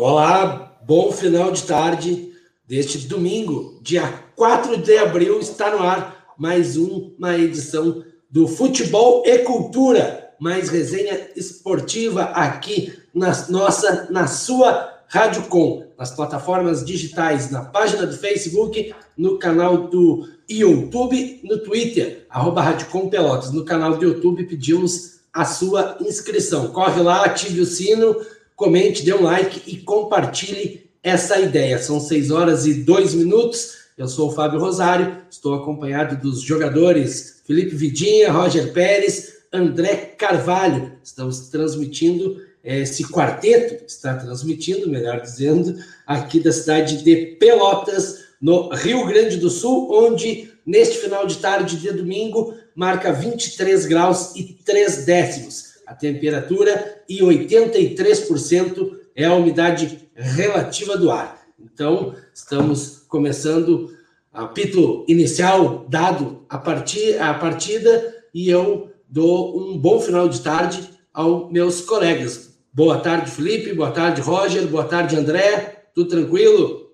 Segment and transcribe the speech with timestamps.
[0.00, 2.32] Olá, bom final de tarde
[2.68, 9.40] deste domingo, dia 4 de abril, está no ar mais uma edição do Futebol e
[9.40, 17.64] Cultura, mais resenha esportiva aqui na nossa, na sua Rádio Com, nas plataformas digitais, na
[17.64, 23.50] página do Facebook, no canal do YouTube, no Twitter, arroba Rádio Com Pelotas.
[23.50, 26.68] No canal do YouTube pedimos a sua inscrição.
[26.68, 28.14] Corre lá, ative o sino,
[28.58, 31.78] comente, dê um like e compartilhe essa ideia.
[31.78, 33.78] São 6 horas e 2 minutos.
[33.96, 40.92] Eu sou o Fábio Rosário, estou acompanhado dos jogadores Felipe Vidinha, Roger Pérez, André Carvalho.
[41.02, 48.70] Estamos transmitindo eh, esse quarteto, está transmitindo, melhor dizendo, aqui da cidade de Pelotas, no
[48.70, 54.42] Rio Grande do Sul, onde neste final de tarde de domingo marca 23 graus e
[54.64, 61.42] 3 décimos a temperatura e 83% é a umidade relativa do ar.
[61.58, 63.96] Então, estamos começando
[64.30, 70.42] a apito inicial dado a, partir, a partida e eu dou um bom final de
[70.42, 72.60] tarde aos meus colegas.
[72.70, 73.72] Boa tarde, Felipe.
[73.72, 74.66] Boa tarde, Roger.
[74.66, 75.86] Boa tarde, André.
[75.94, 76.92] Tudo tranquilo?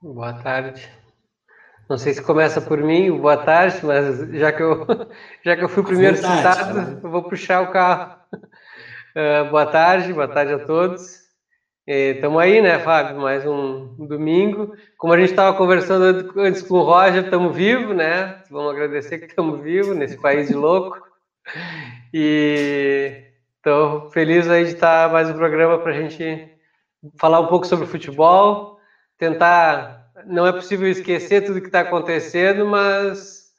[0.00, 0.88] Boa tarde.
[1.88, 4.86] Não sei se começa por mim, boa tarde, mas já que eu,
[5.44, 8.16] já que eu fui o primeiro citado, eu vou puxar o carro.
[8.34, 11.20] Uh, boa tarde, boa tarde a todos.
[11.84, 13.20] Estamos aí, né, Fábio?
[13.20, 14.72] Mais um, um domingo.
[14.96, 18.40] Como a gente estava conversando antes com o Roger, estamos vivos, né?
[18.48, 21.00] Vamos agradecer que estamos vivos nesse país de louco.
[22.14, 23.24] E
[23.56, 26.46] estou feliz aí de estar mais um programa para a gente
[27.18, 28.78] falar um pouco sobre futebol,
[29.16, 33.50] tentar não é possível esquecer tudo que está acontecendo, mas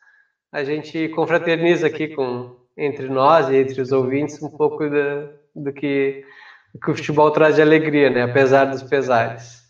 [0.51, 5.71] a gente confraterniza aqui com entre nós e entre os ouvintes um pouco da, do
[5.71, 6.25] que,
[6.73, 8.23] do que o futebol traz de alegria, né?
[8.23, 9.63] Apesar dos pesares.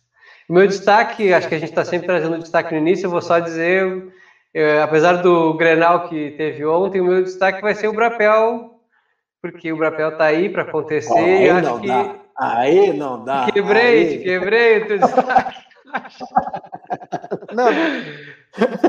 [0.47, 3.21] O meu destaque, acho que a gente está sempre trazendo destaque no início, eu vou
[3.21, 4.11] só dizer,
[4.53, 8.71] eu, apesar do Grenal que teve ontem, o meu destaque vai ser o Brapel,
[9.41, 11.17] porque o Brapel está aí para acontecer.
[11.17, 11.87] Aí não que...
[11.87, 12.15] dá.
[12.37, 13.49] Aí não dá.
[13.51, 14.17] Quebrei, aí...
[14.19, 15.62] quebrei o teu destaque.
[17.53, 17.71] Não.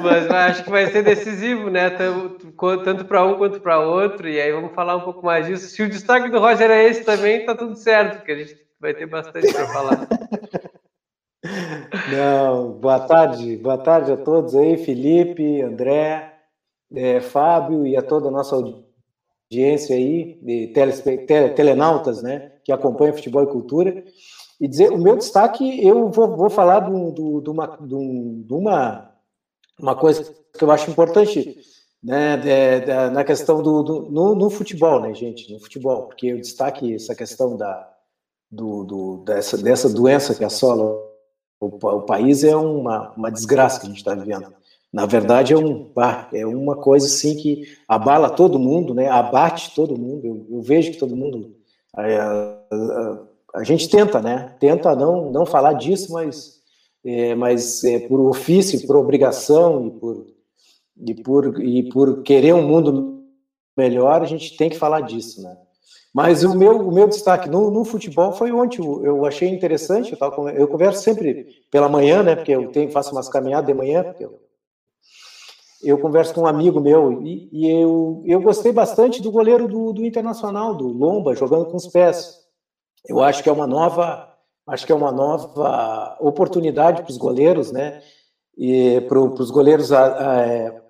[0.03, 1.91] Mas acho que vai ser decisivo, né?
[1.91, 4.29] Tanto para um quanto para outro.
[4.29, 5.69] E aí vamos falar um pouco mais disso.
[5.69, 8.95] Se o destaque do Roger é esse também, tá tudo certo, porque a gente vai
[8.95, 10.09] ter bastante para falar.
[12.11, 16.33] Não, boa tarde, boa tarde a todos aí, Felipe, André,
[16.95, 20.73] é, Fábio e a toda a nossa audiência aí, de
[21.55, 24.05] telenautas, né, que acompanha futebol e cultura.
[24.61, 29.11] E dizer, o meu destaque, eu vou, vou falar de, uma, de, uma,
[29.81, 31.59] uma coisa que eu acho importante
[32.03, 36.29] né, de, de, na questão do, do no, no, futebol, né, gente, no futebol, porque
[36.29, 37.91] eu destaque essa questão da,
[38.51, 40.85] do, do, dessa, dessa doença que assola
[41.61, 44.53] o, o país é uma, uma desgraça que a gente está vivendo.
[44.93, 45.91] Na verdade, é, um,
[46.33, 50.25] é uma coisa assim que abala todo mundo, né, abate todo mundo.
[50.25, 51.57] Eu, eu vejo que todo mundo
[51.99, 52.19] é,
[53.55, 54.57] a gente tenta, né?
[54.59, 56.61] Tenta não, não falar disso, mas,
[57.05, 60.27] é, mas é, por ofício, por obrigação e por,
[60.97, 63.23] e, por, e por querer um mundo
[63.77, 65.57] melhor, a gente tem que falar disso, né?
[66.13, 68.81] Mas o meu, o meu destaque no, no futebol foi ontem.
[68.81, 70.13] Eu achei interessante.
[70.13, 72.37] Eu, tava, eu converso sempre pela manhã, né?
[72.37, 74.15] Porque eu tenho, faço umas caminhadas de manhã.
[74.21, 74.41] Eu,
[75.83, 79.93] eu, converso com um amigo meu e, e, eu, eu gostei bastante do goleiro do,
[79.93, 82.44] do Internacional, do Lomba, jogando com os pés.
[83.07, 84.29] Eu acho que é uma nova,
[84.67, 88.03] acho que é uma nova oportunidade para os goleiros, né?
[88.57, 90.81] E para os goleiros, é,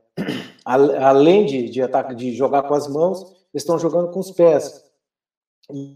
[0.65, 4.83] além de, de, ataque, de jogar com as mãos, estão jogando com os pés.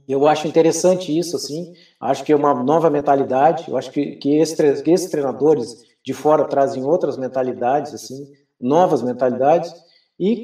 [0.09, 1.75] Eu acho interessante isso, assim.
[2.01, 3.69] Acho que é uma nova mentalidade.
[3.69, 9.03] Eu acho que, que, esses, que esses treinadores de fora trazem outras mentalidades, assim, novas
[9.03, 9.73] mentalidades.
[10.19, 10.41] E,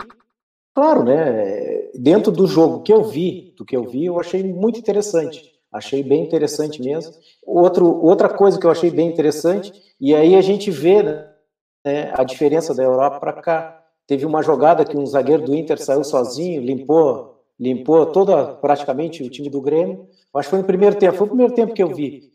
[0.75, 4.79] claro, né, dentro do jogo que eu vi, do que eu vi, eu achei muito
[4.79, 5.54] interessante.
[5.75, 7.13] Achei bem interessante mesmo.
[7.45, 12.23] Outro, outra coisa que eu achei bem interessante, e aí a gente vê né, a
[12.23, 13.83] diferença da Europa para cá.
[14.07, 19.29] Teve uma jogada que um zagueiro do Inter saiu sozinho, limpou, limpou toda praticamente o
[19.29, 20.07] time do Grêmio.
[20.33, 22.33] Acho que foi no primeiro tempo, foi o primeiro tempo que eu vi.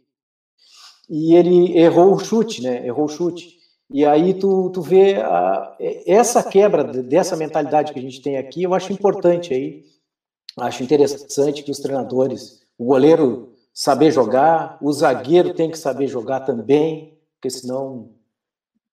[1.10, 2.86] E ele errou o chute, né?
[2.86, 3.58] Errou o chute.
[3.90, 8.64] E aí tu, tu vê a, essa quebra dessa mentalidade que a gente tem aqui,
[8.64, 9.86] eu acho importante aí.
[10.58, 16.40] Acho interessante que os treinadores o goleiro saber jogar, o zagueiro tem que saber jogar
[16.40, 18.14] também, porque senão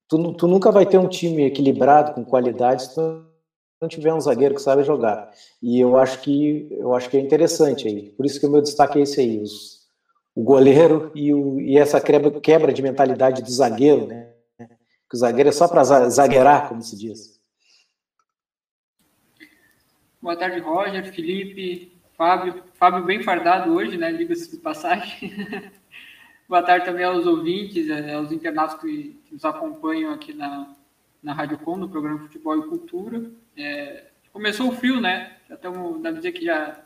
[0.08, 3.24] tu, tu nunca vai ter um time equilibrado com qualidade se tu
[3.80, 5.30] não tiver um zagueiro que sabe jogar.
[5.62, 8.10] E eu acho que eu acho que é interessante aí.
[8.10, 9.40] Por isso que o meu destaque é esse aí.
[9.40, 9.86] Os,
[10.34, 14.32] o goleiro e, o, e essa quebra, quebra de mentalidade do zagueiro, né?
[14.58, 17.40] Que o zagueiro é só para zagueirar, como se diz.
[20.20, 22.62] Boa tarde, Roger, Felipe, Fábio.
[22.74, 24.12] Fábio bem fardado hoje, né?
[24.12, 25.34] Diga-se de passagem.
[26.48, 30.74] Boa tarde também aos ouvintes, eh, aos internautas que, que nos acompanham aqui na,
[31.22, 33.30] na Rádio Com, no programa Futebol e Cultura.
[33.56, 35.36] É, começou o frio, né?
[35.48, 36.80] Já estamos, dá dizer que já,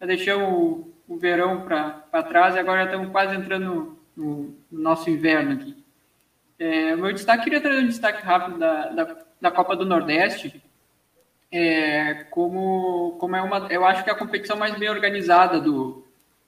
[0.00, 4.56] já deixamos o, o verão para trás e agora já estamos quase entrando no, no
[4.70, 5.84] nosso inverno aqui.
[6.58, 10.62] É, meu destaque, queria trazer um destaque rápido da, da, da Copa do Nordeste,
[11.52, 16.04] é, como, como é uma, eu acho que é a competição mais bem organizada do,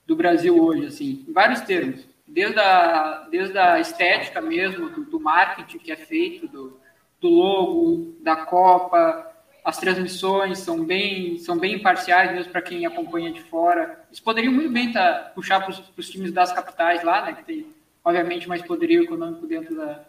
[0.07, 5.21] do Brasil hoje, assim, em vários termos desde a, desde a estética mesmo, do, do
[5.21, 6.79] marketing que é feito, do,
[7.21, 9.31] do logo, da Copa,
[9.65, 14.05] as transmissões são bem, são bem imparciais mesmo para quem acompanha de fora.
[14.09, 17.67] Eles poderiam muito bem tá, puxar para os times das capitais lá, né, que tem,
[18.05, 20.05] obviamente, mais poderio econômico dentro da,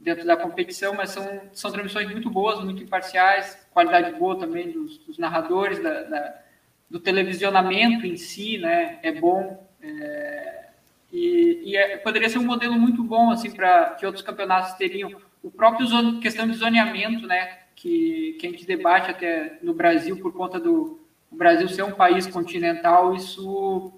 [0.00, 4.98] dentro da competição, mas são, são transmissões muito boas, muito imparciais, qualidade boa também dos,
[4.98, 6.40] dos narradores, da, da,
[6.88, 9.68] do televisionamento em si, né, é bom.
[9.82, 10.64] É,
[11.12, 15.20] e, e é, poderia ser um modelo muito bom assim para que outros campeonatos teriam.
[15.42, 20.18] O próprio zone, questão de zoneamento, né, que, que a gente debate até no Brasil
[20.18, 20.98] por conta do
[21.30, 23.92] Brasil ser um país continental, isso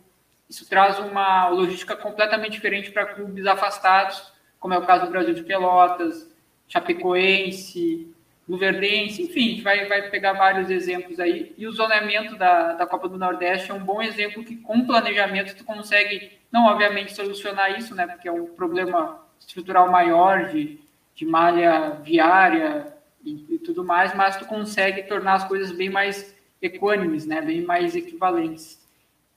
[0.49, 4.32] isso traz uma logística completamente diferente para clubes afastados,
[4.63, 6.33] como é o caso do Brasil de Pelotas,
[6.69, 8.15] Chapecoense,
[8.49, 11.53] Luverdense, enfim, a gente vai, vai pegar vários exemplos aí.
[11.59, 15.57] E o zoneamento da, da Copa do Nordeste é um bom exemplo que, com planejamento,
[15.57, 20.79] tu consegue não, obviamente, solucionar isso, né, porque é um problema estrutural maior de,
[21.13, 22.95] de malha viária
[23.25, 27.63] e, e tudo mais, mas tu consegue tornar as coisas bem mais equânimes, né, bem
[27.63, 28.81] mais equivalentes.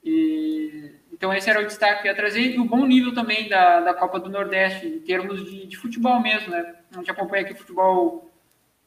[0.04, 2.54] E, então, esse era o destaque que eu ia trazer.
[2.54, 6.20] E o bom nível também da, da Copa do Nordeste, em termos de, de futebol
[6.20, 6.76] mesmo, né?
[6.92, 8.30] A gente acompanha aqui futebol,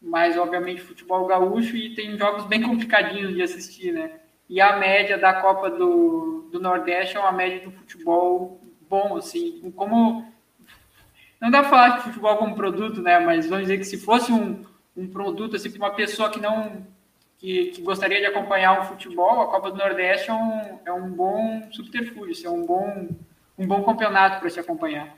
[0.01, 4.19] mais obviamente futebol gaúcho, e tem jogos bem complicadinhos de assistir, né?
[4.49, 8.59] e a média da Copa do, do Nordeste é uma média do futebol
[8.89, 10.27] bom, assim, como
[11.39, 13.19] não dá para falar de futebol como produto, né?
[13.19, 14.65] Mas vamos dizer que se fosse um,
[14.97, 16.85] um produto assim para uma pessoa que não
[17.39, 21.09] que, que, gostaria de acompanhar o futebol, a Copa do Nordeste é um, é um
[21.09, 23.07] bom subterfúgio, é um bom
[23.59, 25.17] um bom campeonato para se acompanhar.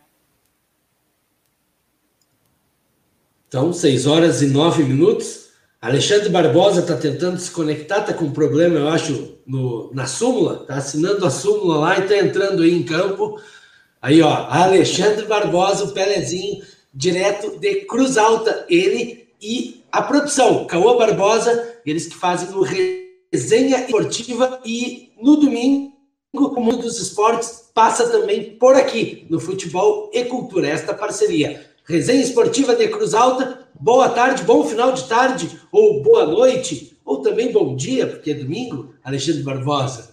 [3.48, 5.52] Então, 6 horas e 9 minutos.
[5.80, 10.62] Alexandre Barbosa está tentando se conectar, está com um problema, eu acho, no, na súmula,
[10.62, 13.40] está assinando a súmula lá e está entrando aí em campo.
[14.02, 16.64] Aí, ó, Alexandre Barbosa, o Pelezinho,
[16.94, 22.62] direto de Cruz Alta, ele e a produção, Cauã Barbosa, eles que fazem o
[23.32, 25.92] Resenha Esportiva e no domingo,
[26.34, 31.66] o Mundo dos Esportes passa também por aqui, no Futebol e Cultura, esta parceria.
[31.86, 37.22] Resenha Esportiva de Cruz Alta, boa tarde, bom final de tarde, ou boa noite, ou
[37.22, 40.12] também bom dia, porque é domingo, Alexandre Barbosa.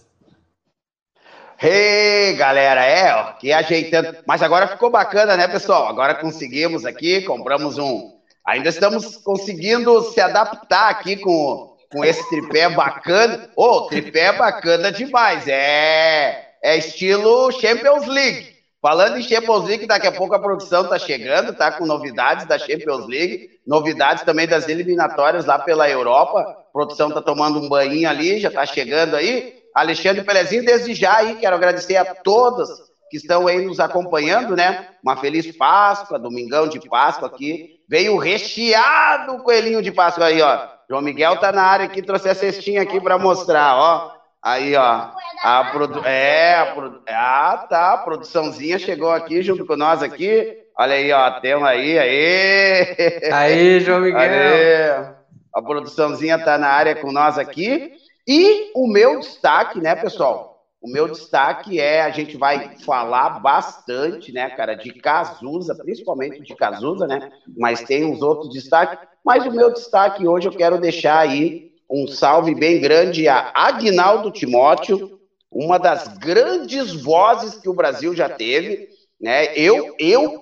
[1.60, 4.18] Hey, galera, é, ó, que ajeitando.
[4.24, 5.88] Mas agora ficou bacana, né, pessoal?
[5.88, 8.17] Agora conseguimos aqui, compramos um.
[8.48, 13.50] Ainda estamos conseguindo se adaptar aqui com, com esse tripé bacana.
[13.54, 15.46] Ô, oh, tripé bacana demais.
[15.46, 18.56] É, é estilo Champions League.
[18.80, 22.58] Falando em Champions League, daqui a pouco a produção está chegando, tá com novidades da
[22.58, 26.40] Champions League, novidades também das eliminatórias lá pela Europa.
[26.40, 29.58] A produção está tomando um banho ali, já está chegando aí.
[29.74, 32.70] Alexandre Pelezinho, desde já aí, quero agradecer a todas
[33.10, 34.88] que estão aí nos acompanhando, né?
[35.02, 37.77] Uma feliz Páscoa, domingão de Páscoa aqui.
[37.88, 40.66] Veio recheado o coelhinho de Páscoa aí, ó.
[40.88, 44.12] João Miguel tá na área aqui, trouxe a cestinha aqui para mostrar, ó.
[44.42, 45.10] Aí, ó.
[45.42, 46.04] A produ...
[46.04, 47.02] É, a produ...
[47.08, 47.92] ah, tá.
[47.92, 50.56] A produçãozinha chegou aqui junto com nós aqui.
[50.78, 51.30] Olha aí, ó.
[51.40, 52.96] Temos aí, aí.
[53.32, 54.20] Aí, João Miguel.
[54.20, 55.14] Aí.
[55.54, 57.92] A produçãozinha tá na área com nós aqui.
[58.26, 60.47] E o meu destaque, né, pessoal?
[60.80, 66.54] O meu destaque é a gente vai falar bastante, né, cara, de Cazuza, principalmente de
[66.54, 67.20] Cazuza, né?
[67.56, 68.96] Mas tem uns outros destaques.
[69.24, 71.52] Mas o meu destaque hoje eu quero deixar aí
[71.90, 75.02] um salve bem grande a Agnaldo Timóteo,
[75.50, 78.78] uma das grandes vozes que o Brasil já teve,
[79.20, 79.46] né?
[79.54, 80.32] Eu, eu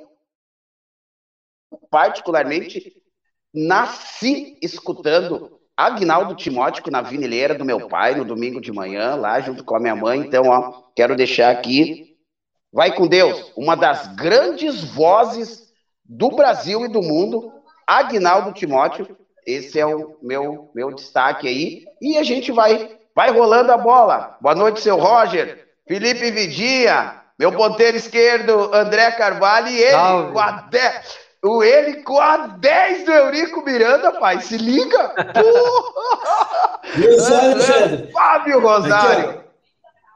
[1.90, 2.83] particularmente
[3.55, 5.40] nasci escutando
[5.76, 9.80] Agnaldo Timóteo na vinileira do meu pai no domingo de manhã, lá junto com a
[9.80, 10.21] minha mãe.
[10.21, 12.16] Então, ó, quero deixar aqui.
[12.73, 15.66] Vai com Deus, uma das grandes vozes
[16.04, 17.52] do Brasil e do mundo,
[17.87, 19.16] Agnaldo Timóteo,
[19.47, 21.85] esse é o meu, meu destaque aí.
[22.02, 24.37] E a gente vai, vai rolando a bola.
[24.40, 25.68] Boa noite, seu Roger.
[25.87, 27.23] Felipe Vidia.
[27.38, 30.33] meu ponteiro esquerdo, André Carvalho, e ele Salve.
[30.33, 31.25] com a 10.
[31.45, 34.40] O ele com a 10 do Eurico Miranda, pai.
[34.40, 35.09] Se liga!
[35.11, 36.81] Porra!
[38.12, 39.31] Fábio Rosário.
[39.31, 39.47] Aqui,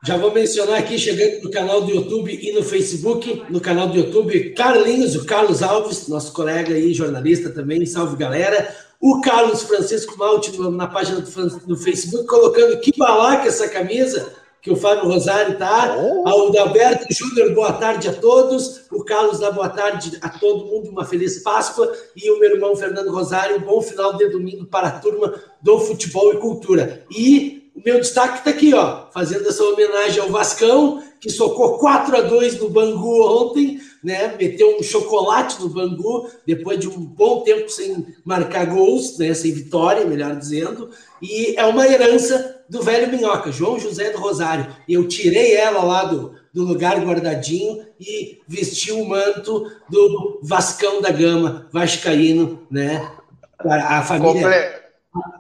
[0.02, 3.98] já vou mencionar aqui, chegando no canal do YouTube e no Facebook, no canal do
[3.98, 8.74] YouTube, Carlinhos, o Carlos Alves, nosso colega aí, jornalista também, salve galera.
[8.98, 14.70] O Carlos Francisco Malte na página do, do Facebook, colocando que balaca essa camisa que
[14.70, 15.96] o Fábio Rosário está.
[15.98, 16.28] Oh.
[16.28, 18.82] Ao Dalberto Júnior, boa tarde a todos.
[18.90, 21.90] O Carlos dá boa tarde a todo mundo, uma feliz Páscoa.
[22.14, 25.78] E o meu irmão Fernando Rosário, um bom final de domingo para a turma do
[25.78, 27.04] futebol e cultura.
[27.10, 32.16] E o meu destaque está aqui, ó, fazendo essa homenagem ao Vascão, que socou 4
[32.16, 34.34] a 2 no Bangu ontem, né?
[34.38, 39.32] Meteu um chocolate no Bangu, depois de um bom tempo sem marcar gols, né?
[39.34, 40.90] Sem vitória, melhor dizendo.
[41.20, 44.74] E é uma herança do velho Minhoca, João José do Rosário.
[44.88, 51.10] Eu tirei ela lá do, do lugar guardadinho e vesti o manto do Vascão da
[51.10, 53.10] Gama, Vascaíno, né?
[53.58, 54.80] A família,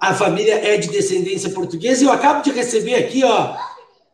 [0.00, 2.02] a família é de descendência portuguesa.
[2.02, 3.56] E eu acabo de receber aqui, ó,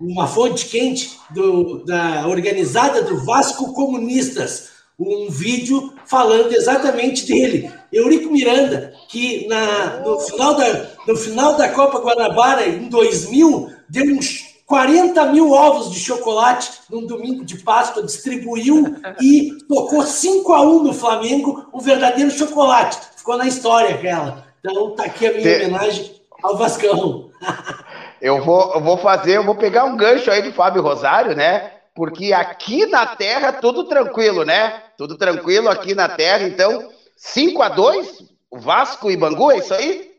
[0.00, 7.71] uma fonte quente do, da organizada do Vasco Comunistas, um vídeo falando exatamente dele.
[7.93, 14.17] Eurico Miranda, que na, no, final da, no final da Copa Guanabara, em 2000, deu
[14.17, 20.62] uns 40 mil ovos de chocolate num domingo de Páscoa, distribuiu e tocou 5 a
[20.62, 22.99] 1 no Flamengo, um verdadeiro chocolate.
[23.17, 24.45] Ficou na história aquela.
[24.61, 27.31] Então tá aqui a minha homenagem ao Vascão.
[28.26, 31.71] eu, vou, eu vou fazer, eu vou pegar um gancho aí do Fábio Rosário, né?
[31.95, 34.83] Porque aqui na Terra tudo tranquilo, né?
[34.99, 40.11] Tudo tranquilo aqui na Terra, então 5 a 2 Vasco e Bangu, é isso aí?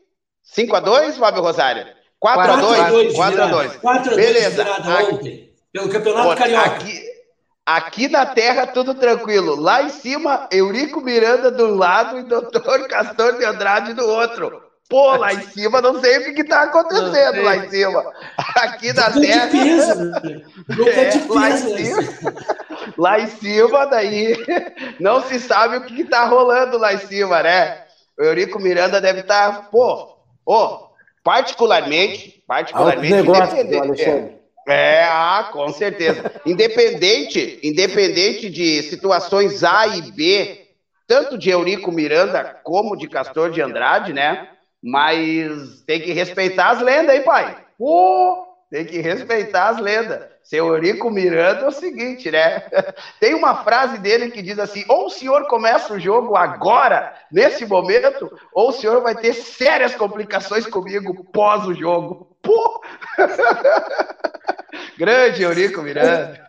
[0.42, 1.86] 5 a 2 Fábio Rosário?
[2.18, 4.66] 4 a 2 4 a 2 4 a 2 Beleza.
[5.12, 6.66] Ontem, pelo Campeonato Carioca.
[6.66, 7.02] Aqui,
[7.66, 9.54] aqui na Terra tudo tranquilo.
[9.54, 14.67] Lá em cima, Eurico Miranda do lado e Doutor Castor de Andrade do outro.
[14.88, 18.10] Pô, lá em cima, não sei o que, que tá acontecendo lá em cima.
[18.56, 19.46] Aqui na Terra.
[19.46, 20.42] De peso, né?
[20.86, 22.34] é, de peso, lá, em cima,
[22.96, 24.36] lá em cima, daí,
[24.98, 27.82] não se sabe o que, que tá rolando lá em cima, né?
[28.18, 30.16] O Eurico Miranda deve estar, tá, pô,
[30.46, 30.88] oh,
[31.22, 33.14] particularmente, particularmente.
[33.14, 34.38] Negócio, Alexandre.
[34.66, 36.30] É, ah, com certeza.
[36.46, 40.66] Independente, independente de situações A e B,
[41.06, 44.48] tanto de Eurico Miranda como de Castor de Andrade, né?
[44.82, 47.56] Mas tem que respeitar as lendas aí, pai.
[47.76, 48.38] Pô,
[48.70, 50.20] tem que respeitar as lendas.
[50.42, 52.62] Seu Eurico Miranda é o seguinte, né?
[53.20, 57.66] Tem uma frase dele que diz assim: ou o senhor começa o jogo agora, nesse
[57.66, 62.16] momento, ou o senhor vai ter sérias complicações comigo pós o jogo.
[62.42, 62.80] Pô!
[64.98, 66.44] Grande Eurico Miranda.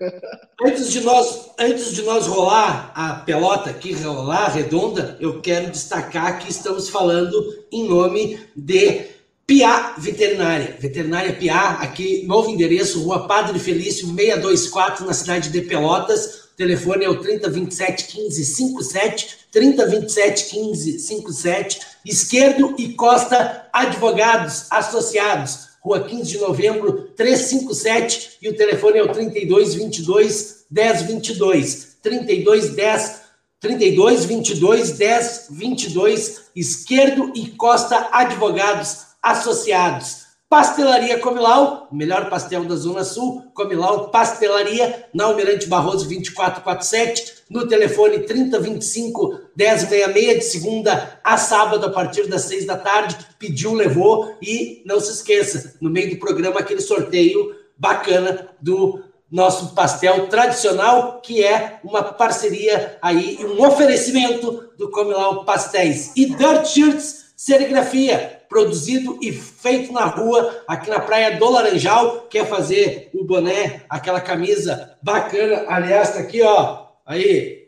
[0.65, 6.39] Antes de nós, antes de nós rolar a pelota aqui, rolar redonda, eu quero destacar
[6.39, 9.05] que estamos falando em nome de
[9.47, 10.75] Piá Veterinária.
[10.79, 16.49] Veterinária Piá, aqui, novo endereço, Rua Padre Felício, 624, na cidade de Pelotas.
[16.53, 26.31] O telefone é o 3027 1557, 3027 1557, esquerdo e Costa Advogados Associados Rua 15
[26.31, 31.97] de Novembro, 357, e o telefone é o 3222 1022.
[32.01, 33.19] 3210
[33.59, 40.28] 32 22 10 22, esquerdo e Costa Advogados Associados.
[40.49, 48.21] Pastelaria Comilau, melhor pastel da Zona Sul, Comilau Pastelaria, na Almirante Barroso 2447, no telefone
[48.21, 53.15] 3025 1066, de segunda a sábado, a partir das seis da tarde.
[53.37, 59.75] Pediu, levou e não se esqueça, no meio do programa, aquele sorteio bacana do nosso
[59.75, 66.11] pastel tradicional, que é uma parceria aí, um oferecimento do Comilau Pastéis.
[66.15, 72.21] E Dirt Shirts Serigrafia, produzido e feito na rua, aqui na Praia do Laranjal.
[72.29, 75.65] Quer fazer o boné, aquela camisa bacana?
[75.67, 76.87] Aliás, tá aqui, ó.
[77.05, 77.67] Aí.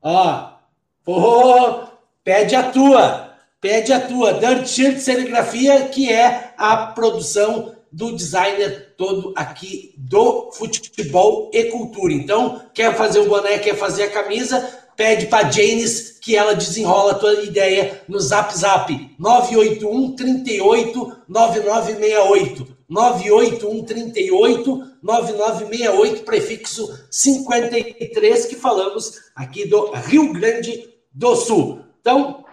[0.00, 0.52] Ó.
[1.04, 1.86] Oh,
[2.22, 3.34] pede a tua.
[3.60, 4.34] Pede a tua.
[4.34, 12.12] Dirt Shirt Serigrafia, que é a produção do designer todo aqui do futebol e cultura.
[12.12, 17.12] Então, quer fazer o boné, quer fazer a camisa, pede para Janis que ela desenrola
[17.12, 28.56] a tua ideia no Zap Zap 981 38 9968 981 38 9968 prefixo 53 que
[28.56, 31.84] falamos aqui do Rio Grande do Sul.
[32.00, 32.44] Então,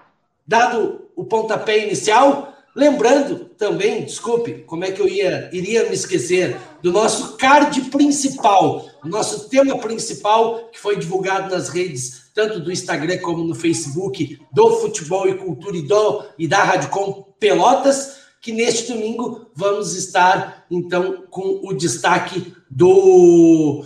[0.45, 6.57] dado o pontapé inicial, Lembrando também, desculpe, como é que eu ia, iria me esquecer
[6.83, 12.69] do nosso card principal, o nosso tema principal que foi divulgado nas redes tanto do
[12.69, 18.51] Instagram como no Facebook do Futebol e Cultura e, do, e da Radicom Pelotas, que
[18.51, 23.85] neste domingo vamos estar então com o destaque do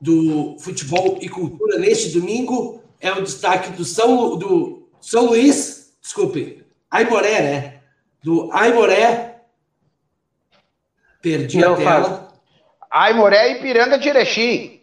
[0.00, 6.64] do futebol e cultura neste domingo é o destaque do São do São Luís, desculpe,
[6.88, 7.77] Aimoré, né?
[8.28, 9.36] Do Aimoré.
[11.22, 12.04] Perdi Não, a tela.
[12.04, 12.28] Falo.
[12.90, 14.82] Aimoré e Piranga de Erechim.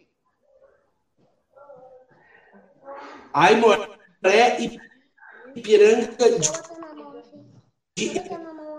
[3.32, 8.16] Aimoré e Piranga de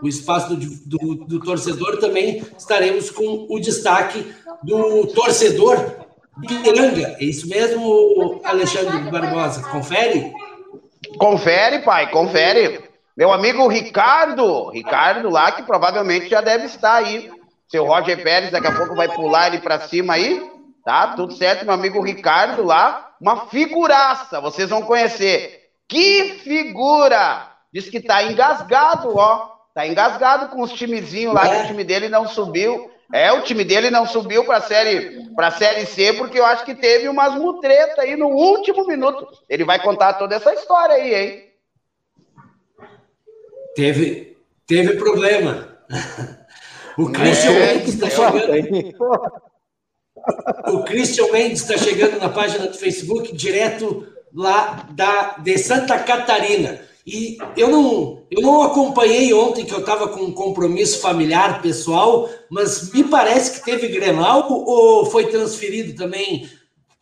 [0.03, 5.77] o espaço do, do, do, torcedor também estaremos com o destaque do torcedor
[6.47, 7.17] Piranga.
[7.21, 9.63] É isso mesmo, Alexandre Barbosa?
[9.63, 10.33] Confere?
[11.19, 12.86] Confere, pai, confere.
[13.17, 17.31] Meu amigo Ricardo, Ricardo lá, que provavelmente já deve estar aí.
[17.67, 20.43] Seu Roger Pérez daqui a pouco vai pular ele para cima aí.
[20.85, 21.15] Tá?
[21.17, 23.15] Tudo certo, meu amigo Ricardo lá.
[23.19, 25.63] Uma figuraça, vocês vão conhecer.
[25.89, 27.51] Que figura!
[27.73, 29.51] Diz que tá engasgado, ó.
[29.75, 32.91] Tá engasgado com os timezinhos lá, que o time dele não subiu.
[33.13, 36.75] É, o time dele não subiu para série para série C porque eu acho que
[36.75, 39.27] teve umas mutretas aí no último minuto.
[39.49, 41.46] Ele vai contar toda essa história aí, hein?
[43.77, 45.69] Teve, teve problema.
[46.97, 48.97] O Christian é, Mendes está chegando.
[50.73, 56.81] O Christian Mendes está chegando na página do Facebook, direto lá da, de Santa Catarina.
[57.07, 62.29] E eu não, eu não acompanhei ontem, que eu estava com um compromisso familiar, pessoal,
[62.51, 66.49] mas me parece que teve Grenal ou foi transferido também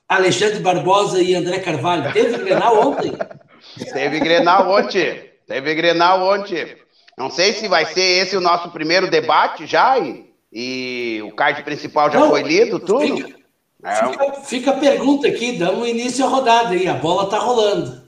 [0.09, 2.13] Alexandre Barbosa e André Carvalho?
[2.13, 3.13] Teve Grenal ontem?
[3.93, 5.34] Teve Grenal ontem.
[5.47, 6.77] Teve Grenal ontem.
[7.17, 11.63] Não sei se vai ser esse o nosso primeiro debate já, e, e o card
[11.63, 13.17] principal já Não, foi lido, tudo.
[13.17, 13.39] Fica,
[13.85, 13.95] é.
[13.95, 18.03] fica, fica, a pergunta aqui, damos início à rodada aí, a bola tá rolando.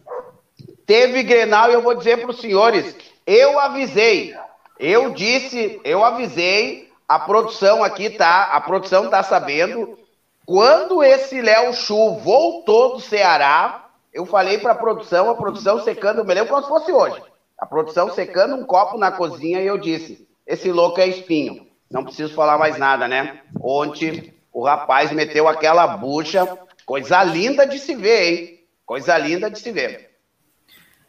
[0.84, 4.34] Teve Grenal e eu vou dizer para os senhores, eu avisei,
[4.78, 9.98] eu disse, eu avisei, a produção aqui tá, a produção tá sabendo,
[10.44, 16.18] quando esse Léo Chu voltou do Ceará, eu falei para a produção, a produção secando,
[16.18, 17.20] eu me lembro como se fosse hoje.
[17.58, 21.66] A produção secando um copo na cozinha e eu disse: esse louco é espinho.
[21.90, 23.40] Não preciso falar mais nada, né?
[23.60, 26.46] Ontem o rapaz meteu aquela bucha,
[26.84, 28.60] coisa linda de se ver, hein?
[28.84, 30.10] Coisa linda de se ver.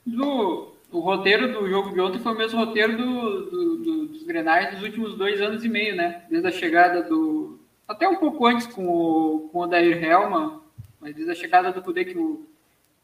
[0.06, 4.24] Do, o roteiro do jogo de ontem foi o mesmo roteiro do, do, do, dos
[4.24, 6.24] Grenais dos últimos dois anos e meio, né?
[6.30, 7.60] Desde a chegada do.
[7.88, 10.60] Até um pouco antes com o, com o Odair Helman,
[11.00, 12.46] mas desde a chegada do Kudê que o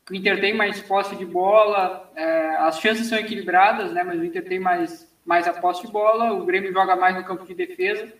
[0.09, 4.03] o Inter tem mais posse de bola, é, as chances são equilibradas, né?
[4.03, 7.23] Mas o Inter tem mais, mais a posse de bola, o Grêmio joga mais no
[7.23, 8.11] campo de defesa,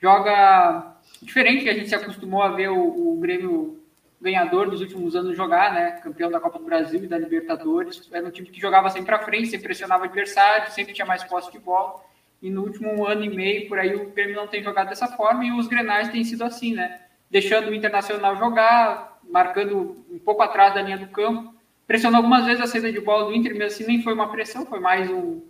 [0.00, 3.80] joga diferente que a gente se acostumou a ver o, o Grêmio
[4.20, 5.92] ganhador dos últimos anos jogar, né?
[6.02, 8.08] Campeão da Copa do Brasil e da Libertadores.
[8.12, 11.24] Era um time que jogava sempre para frente, sempre pressionava o adversário, sempre tinha mais
[11.24, 11.94] posse de bola.
[12.42, 15.44] E no último ano e meio, por aí, o Grêmio não tem jogado dessa forma
[15.44, 17.00] e os Grenais têm sido assim, né?
[17.30, 21.54] Deixando o Internacional jogar, marcando um pouco atrás da linha do campo.
[21.86, 24.66] Pressionou algumas vezes a saída de bola do Inter, mesmo assim nem foi uma pressão,
[24.66, 25.40] foi mais um.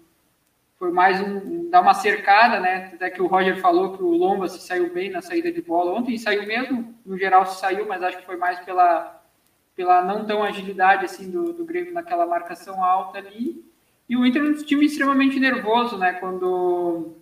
[0.78, 1.68] Foi mais um.
[1.68, 2.90] dar uma cercada, né?
[2.94, 5.92] Até que o Roger falou que o Lomba se saiu bem na saída de bola.
[5.92, 9.22] Ontem saiu mesmo, no geral se saiu, mas acho que foi mais pela,
[9.76, 13.62] pela não tão agilidade assim do, do Grêmio naquela marcação alta ali.
[14.08, 16.14] E o Inter é um time extremamente nervoso, né?
[16.14, 17.14] Quando,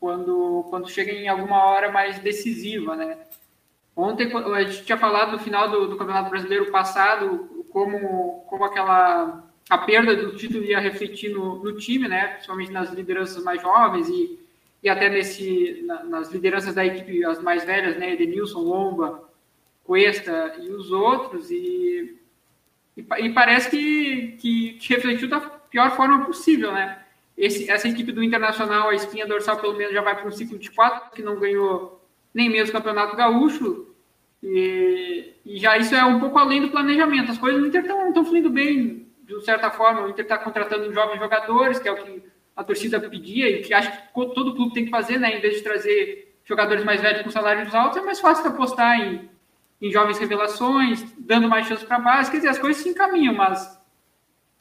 [0.00, 3.18] quando, quando chega em alguma hora mais decisiva, né?
[3.96, 9.44] Ontem a gente tinha falado no final do, do Campeonato Brasileiro passado como, como aquela
[9.68, 12.28] a perda do título ia refletir no, no time, né?
[12.28, 14.38] Principalmente nas lideranças mais jovens e,
[14.82, 18.12] e até nesse na, nas lideranças da equipe as mais velhas, né?
[18.12, 19.28] Edenilson, Lomba,
[19.84, 22.18] Cuesta e os outros e,
[22.96, 27.02] e, e parece que, que, que refletiu da pior forma possível, né?
[27.36, 30.58] Esse, essa equipe do Internacional, a espinha dorsal pelo menos já vai para um ciclo
[30.58, 32.01] de quatro que não ganhou
[32.34, 33.88] nem mesmo o Campeonato Gaúcho.
[34.42, 37.30] E, e, já isso é um pouco além do planejamento.
[37.30, 40.02] As coisas no Inter estão fluindo bem, de certa forma.
[40.02, 42.22] O Inter está contratando jovens jogadores, que é o que
[42.54, 45.36] a torcida pedia e que acho que todo clube tem que fazer, né?
[45.36, 49.28] Em vez de trazer jogadores mais velhos com salários altos, é mais fácil apostar em,
[49.80, 52.30] em jovens revelações, dando mais chance para base.
[52.30, 53.80] Quer dizer, as coisas se encaminham, mas,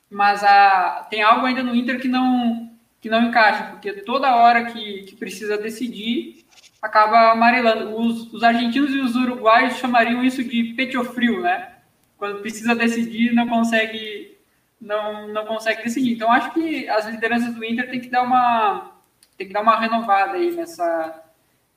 [0.10, 4.66] mas a, tem algo ainda no Inter que não, que não encaixa, porque toda hora
[4.66, 6.41] que, que precisa decidir,
[6.82, 7.96] acaba amarelando.
[7.96, 11.76] Os, os, argentinos e os uruguaios chamariam isso de pecho frio, né?
[12.18, 14.38] Quando precisa decidir, não consegue,
[14.80, 16.14] não, não consegue decidir.
[16.14, 18.92] Então, acho que as lideranças do Inter tem que dar uma,
[19.38, 21.24] tem que dar uma renovada aí nessa,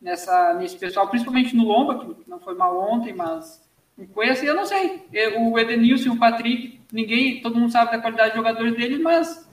[0.01, 3.63] nessa, nesse pessoal, principalmente no Lomba, que não foi mal ontem, mas
[3.97, 5.07] com Cuesta, eu não sei.
[5.39, 9.49] O Edenilson o Patrick, ninguém, todo mundo sabe da qualidade de jogadores deles, mas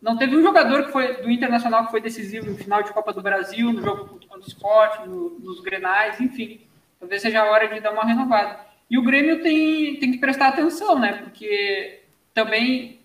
[0.00, 3.12] não teve um jogador que foi do Internacional que foi decisivo no final de Copa
[3.12, 6.60] do Brasil, no jogo contra o Sport, no, nos Grenais, enfim.
[6.98, 8.60] Talvez seja a hora de dar uma renovada.
[8.90, 11.12] E o Grêmio tem, tem que prestar atenção, né?
[11.12, 13.00] Porque também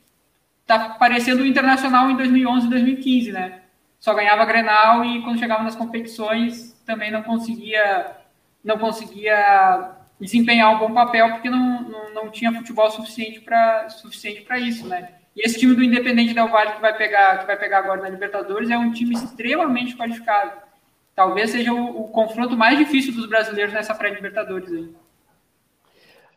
[0.65, 3.61] tá parecendo o Internacional em 2011 e 2015, né?
[3.99, 8.17] Só ganhava Grenal e quando chegava nas competições também não conseguia
[8.63, 14.45] não conseguia desempenhar um bom papel porque não, não, não tinha futebol suficiente para suficiente
[14.61, 15.09] isso, né?
[15.35, 18.09] E esse time do Independente Del Valle que vai pegar que vai pegar agora na
[18.09, 20.51] Libertadores é um time extremamente qualificado.
[21.13, 24.95] Talvez seja o, o confronto mais difícil dos brasileiros nessa pré-Libertadores aí.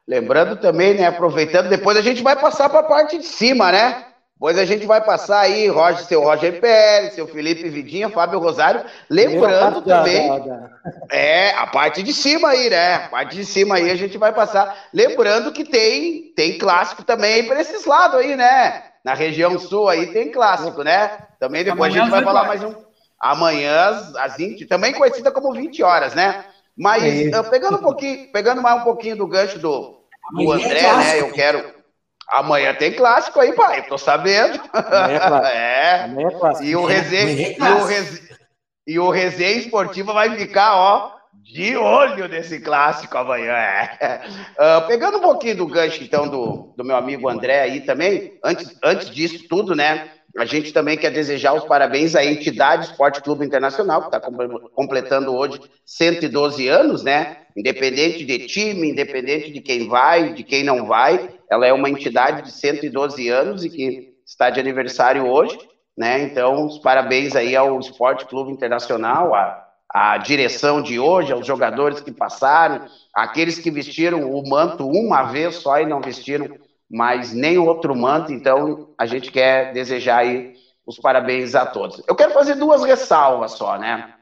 [0.06, 4.06] Lembrando também, né, aproveitando, depois a gente vai passar para a parte de cima, né?
[4.38, 8.84] Depois a gente vai passar aí, Roger, seu Roger Pérez, seu Felipe Vidinha, Fábio Rosário.
[9.10, 10.30] Lembrando também.
[11.10, 12.94] É, a parte de cima aí, né?
[12.94, 14.76] A parte de cima aí a gente vai passar.
[14.94, 18.84] Lembrando que tem, tem clássico também para esses lados aí, né?
[19.04, 21.18] Na região sul aí tem clássico, né?
[21.40, 22.72] Também depois Amanhã a gente vai falar mais um.
[23.20, 26.44] Amanhã, às 20, também conhecida como 20 horas, né?
[26.76, 29.98] Mas é pegando um pouquinho, pegando mais um pouquinho do gancho do,
[30.32, 31.20] do é André, né?
[31.20, 31.77] Eu quero.
[32.30, 33.82] Amanhã tem clássico aí, pai.
[33.86, 34.60] Tô sabendo.
[35.46, 36.04] é.
[36.04, 36.64] Amanhã é clássico.
[36.64, 38.28] E o resenha, e o resenha,
[38.86, 43.52] e o resenha esportiva vai ficar, ó, de olho nesse clássico amanhã.
[43.52, 44.20] É.
[44.58, 48.76] Uh, pegando um pouquinho do gancho, então, do, do meu amigo André aí também, antes,
[48.84, 50.10] antes disso tudo, né?
[50.36, 54.20] A gente também quer desejar os parabéns à entidade Esporte Clube Internacional, que está
[54.74, 57.38] completando hoje 112 anos, né?
[57.56, 62.42] Independente de time, independente de quem vai, de quem não vai, ela é uma entidade
[62.42, 65.58] de 112 anos e que está de aniversário hoje,
[65.96, 66.22] né?
[66.22, 72.00] Então, os parabéns aí ao Esporte Clube Internacional, à, à direção de hoje, aos jogadores
[72.00, 76.48] que passaram, aqueles que vestiram o manto uma vez só e não vestiram
[76.90, 80.54] mais nem outro manto, então a gente quer desejar aí
[80.86, 82.02] os parabéns a todos.
[82.08, 84.14] Eu quero fazer duas ressalvas só, né?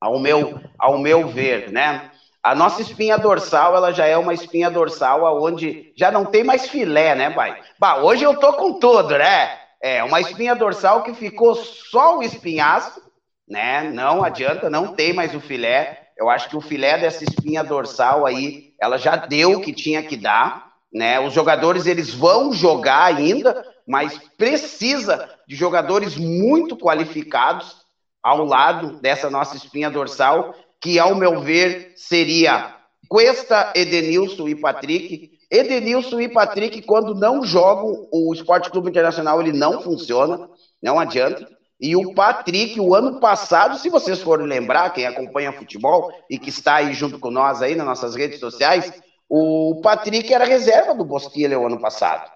[0.00, 2.10] Ao meu, ao meu ver, né?
[2.42, 6.68] A nossa espinha dorsal, ela já é uma espinha dorsal onde já não tem mais
[6.68, 7.60] filé, né, pai?
[7.78, 9.58] Bah, hoje eu tô com tudo, né?
[9.82, 13.02] É uma espinha dorsal que ficou só o espinhaço,
[13.48, 13.90] né?
[13.92, 16.08] Não adianta, não tem mais o filé.
[16.16, 20.02] Eu acho que o filé dessa espinha dorsal aí, ela já deu o que tinha
[20.02, 21.20] que dar, né?
[21.20, 27.76] Os jogadores eles vão jogar ainda, mas precisa de jogadores muito qualificados
[28.22, 32.76] ao lado dessa nossa espinha dorsal, que ao meu ver seria
[33.08, 35.30] Cuesta, Edenilson e Patrick.
[35.50, 40.48] Edenilson e Patrick, quando não jogam, o Esporte Clube Internacional ele não funciona,
[40.82, 41.48] não adianta.
[41.80, 46.50] E o Patrick, o ano passado, se vocês forem lembrar, quem acompanha futebol e que
[46.50, 48.92] está aí junto com nós aí nas nossas redes sociais,
[49.28, 52.30] o Patrick era reserva do Bosquilha o ano passado.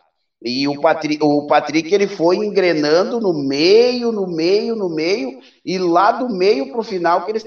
[0.45, 5.79] E o Patrick, o Patrick ele foi engrenando no meio, no meio, no meio, e
[5.79, 7.41] lá do meio para o final que ele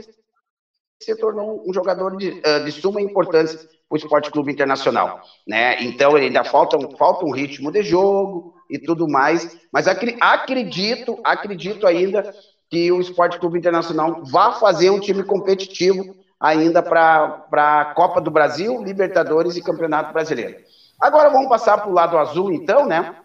[1.02, 5.22] se tornou um jogador de, eh, de suma importância para o Esporte Clube Internacional.
[5.48, 5.84] Né?
[5.84, 12.34] Então ainda falta, falta um ritmo de jogo e tudo mais, mas acredito, acredito ainda
[12.70, 18.32] que o Esporte Clube Internacional vá fazer um time competitivo ainda para a Copa do
[18.32, 20.58] Brasil, Libertadores e Campeonato Brasileiro.
[21.00, 23.16] Agora vamos passar para o lado azul, então, né?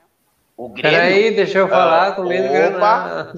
[0.60, 0.90] O Grêmio.
[0.90, 3.32] Peraí, deixa eu falar uh, com medo Opa!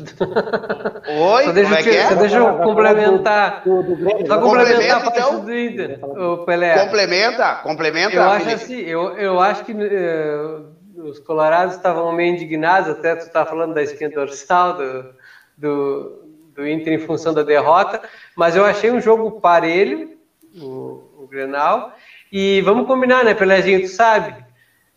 [1.06, 2.08] Oi, só deixa, é eu, é?
[2.08, 3.62] só deixa eu complementar.
[3.64, 6.00] Do, do, do só complementar a parte então, do Inter.
[6.02, 6.84] O Pelé.
[6.84, 8.16] Complementa, complementa.
[8.16, 13.26] Eu acho assim, eu, eu acho que uh, os colorados estavam meio indignados, até tu
[13.26, 15.14] está falando da espinha dorsal do,
[15.56, 16.24] do,
[16.56, 18.02] do Inter em função da derrota,
[18.36, 20.18] mas eu achei um jogo parelho,
[20.60, 21.94] o, o Grenal,
[22.32, 24.32] e vamos combinar, né, Pelézinho, tu sabe,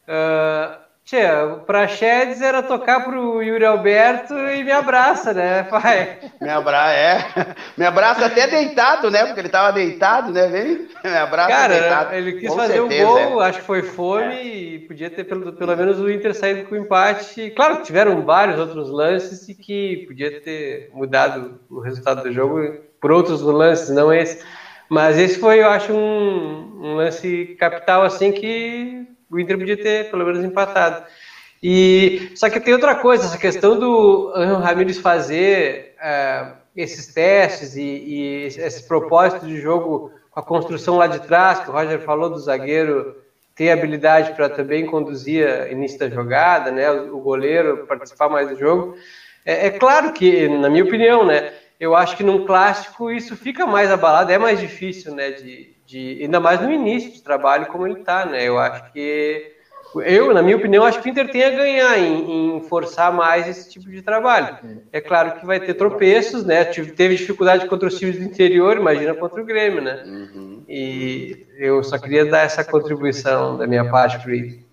[0.07, 6.17] uh, Tia, o Praxedes era tocar pro Yuri Alberto e me abraça, né, pai?
[6.41, 7.55] Me abraça, é.
[7.77, 9.23] Me abraça até deitado, né?
[9.23, 10.47] Porque ele tava deitado, né?
[10.47, 12.15] Vem, me abraça Cara, deitado.
[12.15, 13.47] ele quis com fazer o um gol, é.
[13.49, 14.47] acho que foi fome é.
[14.47, 17.51] e podia ter pelo, pelo menos o Inter saído com o empate.
[17.51, 22.79] Claro que tiveram vários outros lances e que podia ter mudado o resultado do jogo
[22.99, 24.43] por outros lances, não esse.
[24.89, 30.09] Mas esse foi, eu acho, um, um lance capital, assim, que o Inter podia ter
[30.09, 31.05] pelo menos empatado.
[31.61, 37.81] E só que tem outra coisa, essa questão do Ramires fazer uh, esses testes e,
[37.81, 42.29] e esse propósito de jogo com a construção lá de trás, que o Roger falou
[42.29, 43.15] do zagueiro
[43.55, 46.91] ter habilidade para também conduzir o início da jogada, né?
[46.91, 48.97] O goleiro participar mais do jogo.
[49.45, 51.53] É, é, claro que, na minha opinião, né?
[51.79, 55.31] Eu acho que num clássico isso fica mais abalado, é mais difícil, né?
[55.31, 58.48] De, de ainda mais no início de trabalho como ele está, né?
[58.48, 59.56] Eu acho que
[60.02, 63.48] eu, na minha opinião, acho que o Inter tem a ganhar em, em, forçar mais
[63.48, 64.58] esse tipo de trabalho.
[64.91, 66.65] É claro que vai ter tropeços, né?
[66.65, 70.04] Teve dificuldade contra os times do interior, imagina contra o Grêmio, né?
[70.06, 70.63] Uhum.
[70.67, 74.65] E eu só queria dar essa contribuição da minha parte para isso.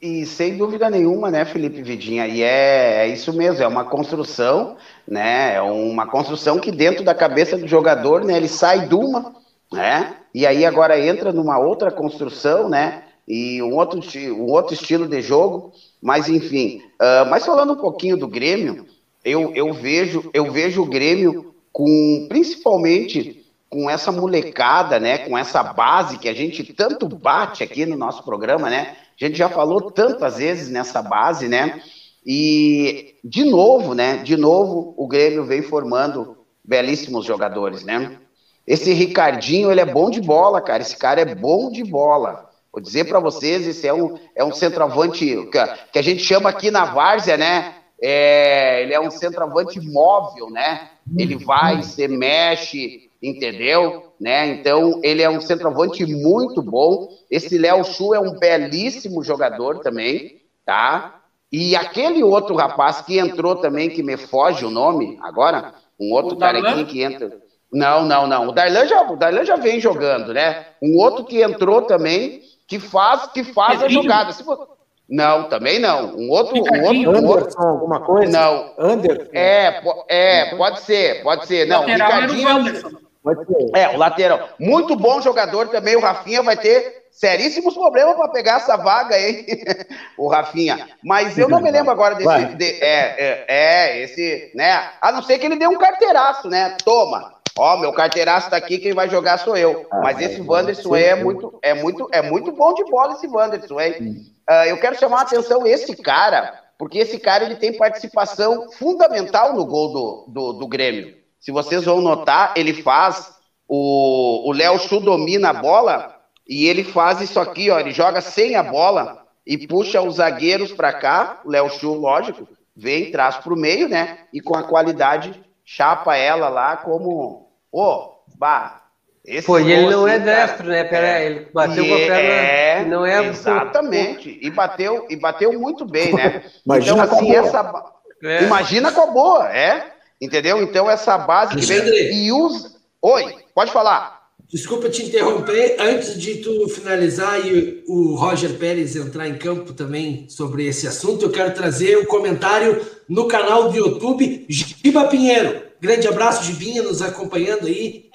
[0.00, 2.26] E sem dúvida nenhuma, né, Felipe Vidinha?
[2.26, 5.54] E é, é, isso mesmo, é uma construção, né?
[5.54, 9.32] É uma construção que dentro da cabeça do jogador, né, ele sai de uma,
[9.72, 10.16] né?
[10.34, 13.04] E aí agora entra numa outra construção, né?
[13.26, 14.00] e um outro,
[14.32, 16.82] um outro estilo de jogo, mas enfim.
[17.00, 18.86] Uh, mas falando um pouquinho do Grêmio,
[19.24, 23.38] eu, eu, vejo, eu vejo o Grêmio com principalmente
[23.70, 28.22] com essa molecada, né, com essa base que a gente tanto bate aqui no nosso
[28.22, 28.96] programa, né?
[29.18, 31.80] A gente já falou tantas vezes nessa base, né?
[32.26, 34.18] E de novo, né?
[34.18, 38.18] De novo, o Grêmio vem formando belíssimos jogadores, né?
[38.66, 40.82] Esse Ricardinho, ele é bom de bola, cara.
[40.82, 42.50] Esse cara é bom de bola.
[42.72, 46.48] Vou dizer para vocês, esse é um, é um centroavante que, que a gente chama
[46.48, 47.74] aqui na várzea, né?
[48.00, 50.88] É, ele é um centroavante móvel, né?
[51.16, 54.12] Ele vai, se mexe, entendeu?
[54.18, 54.48] Né?
[54.48, 57.08] Então, ele é um centroavante muito bom.
[57.30, 61.20] Esse Léo Chu é um belíssimo jogador também, tá?
[61.50, 66.36] E aquele outro rapaz que entrou também, que me foge o nome agora, um outro
[66.36, 67.40] carequinho que entra.
[67.72, 68.48] Não, não, não.
[68.48, 70.66] O Darlan já, o Darlan já vem jogando, né?
[70.82, 74.32] Um outro que entrou também, que faz, que faz a jogada.
[74.32, 74.68] Se for...
[75.08, 76.14] Não, também não.
[76.14, 77.62] Um outro, um outro, um outro...
[77.62, 78.32] alguma coisa?
[78.32, 78.72] Não.
[78.78, 79.30] Anderson.
[79.32, 81.66] É, é, pode ser, pode ser.
[81.66, 83.00] Não, Ricardinho.
[83.22, 83.70] Pode ser.
[83.74, 84.50] É, o lateral.
[84.58, 85.96] Muito bom jogador também.
[85.96, 89.46] O Rafinha vai ter seríssimos problemas para pegar essa vaga aí,
[90.18, 90.88] o Rafinha.
[91.04, 92.54] Mas eu não me lembro agora desse.
[92.56, 94.90] De, é, é, é, esse, né?
[95.00, 96.76] A não ser que ele dê um carteiraço, né?
[96.84, 97.41] Toma.
[97.56, 99.86] Ó, meu carteiraço tá aqui, quem vai jogar sou eu.
[99.90, 103.80] Ah, Mas esse Wanderson é muito, é muito, é muito bom de bola esse Wanderson,
[103.80, 104.26] hein?
[104.48, 109.54] Uh, eu quero chamar a atenção esse cara, porque esse cara ele tem participação fundamental
[109.54, 111.14] no gol do, do, do Grêmio.
[111.38, 113.32] Se vocês vão notar, ele faz
[113.68, 116.14] o Léo Chu domina a bola
[116.46, 120.72] e ele faz isso aqui, ó, ele joga sem a bola e puxa os zagueiros
[120.72, 124.18] para cá, o Léo Chu, lógico, vem, traz para o meio, né?
[124.32, 127.41] E com a qualidade chapa ela lá como,
[127.72, 128.82] ô, oh, bah,
[129.24, 130.82] esse Pô, e ele não é destro, né?
[130.82, 132.16] Pera, é, ele bateu com a perna.
[132.18, 134.36] É, não é exatamente.
[134.42, 136.42] E bateu, e bateu muito bem, né?
[136.66, 137.92] Imagina então, assim, essa.
[138.20, 138.42] É.
[138.42, 139.92] Imagina com a boa, é?
[140.20, 140.60] Entendeu?
[140.60, 142.72] Então, essa base que vem e usa.
[143.00, 144.22] Oi, pode falar.
[144.52, 150.26] Desculpa te interromper, antes de tu finalizar e o Roger Pérez entrar em campo também
[150.28, 155.71] sobre esse assunto, eu quero trazer o um comentário no canal do YouTube Giba Pinheiro.
[155.82, 158.08] Grande abraço, Gibinha, nos acompanhando aí.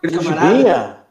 [0.00, 1.06] Camarada.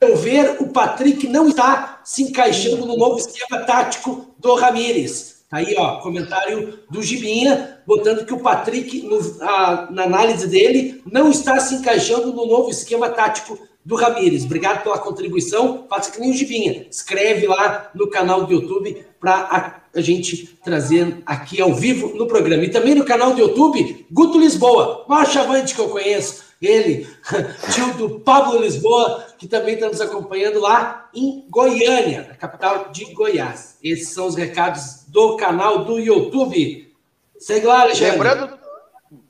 [0.00, 5.44] Eu ver o Patrick não está se encaixando no novo esquema tático do Ramires.
[5.50, 11.02] Tá aí, ó, comentário do Gibinha, botando que o Patrick, no, a, na análise dele,
[11.04, 14.44] não está se encaixando no novo esquema tático do Ramires.
[14.44, 15.86] Obrigado pela contribuição.
[15.88, 16.86] Faça que nem o Gibinha.
[16.90, 22.26] Escreve lá no canal do YouTube para a, a, gente trazer aqui ao vivo no
[22.26, 22.64] programa.
[22.64, 27.08] E também no canal do YouTube, Guto Lisboa, maior chavante que eu conheço ele,
[27.74, 33.12] tio do Pablo Lisboa, que também está nos acompanhando lá em Goiânia, na capital de
[33.12, 33.78] Goiás.
[33.82, 36.94] Esses são os recados do canal do YouTube.
[37.36, 38.12] Segue lá, Alexandre.
[38.12, 38.58] Lembrando,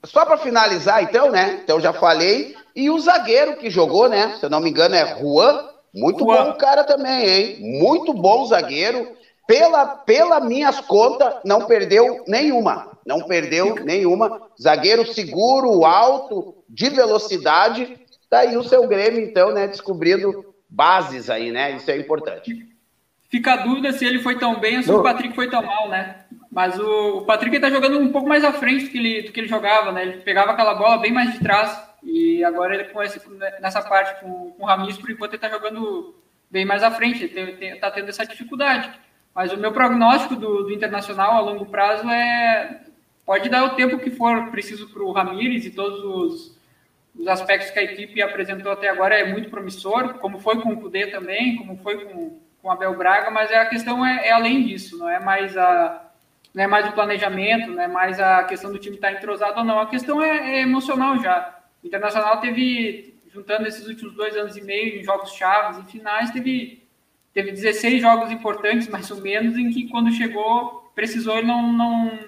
[0.04, 1.60] só para finalizar, então, né?
[1.64, 2.54] Então já falei.
[2.74, 4.36] E o zagueiro que jogou, né?
[4.38, 5.68] Se eu não me engano, é Juan.
[5.94, 6.44] Muito Juan.
[6.44, 7.80] bom o cara também, hein?
[7.80, 9.16] Muito bom zagueiro.
[9.46, 14.42] Pela, pela minhas contas, não perdeu nenhuma não perdeu nenhuma.
[14.60, 17.98] Zagueiro seguro, alto, de velocidade.
[18.30, 21.72] Daí o seu Grêmio, então, né, descobrindo bases aí, né?
[21.72, 22.66] Isso é importante.
[23.30, 25.88] Fica a dúvida se ele foi tão bem ou se o Patrick foi tão mal,
[25.88, 26.24] né?
[26.52, 29.32] Mas o, o Patrick está jogando um pouco mais à frente do que, ele, do
[29.32, 30.02] que ele jogava, né?
[30.02, 31.90] Ele pegava aquela bola bem mais de trás.
[32.02, 33.20] E agora ele com esse,
[33.60, 36.14] nessa parte com, com o Ramis, por enquanto, ele está jogando
[36.50, 37.24] bem mais à frente.
[37.24, 38.90] Ele está tendo essa dificuldade.
[39.34, 42.82] Mas o meu prognóstico do, do Internacional a longo prazo é
[43.24, 46.58] Pode dar o tempo que for preciso para o Ramires e todos os,
[47.14, 50.80] os, aspectos que a equipe apresentou até agora é muito promissor, como foi com o
[50.80, 54.66] Cudê também, como foi com, com o Abel Braga, mas a questão é, é, além
[54.66, 56.01] disso, não é mais a
[56.54, 59.64] não é mais o planejamento, não é mais a questão do time estar entrosado ou
[59.64, 61.58] não, a questão é, é emocional já.
[61.82, 66.30] O Internacional teve juntando esses últimos dois anos e meio em jogos chaves e finais,
[66.30, 66.82] teve,
[67.32, 72.18] teve 16 jogos importantes, mais ou menos, em que quando chegou, precisou e não, não.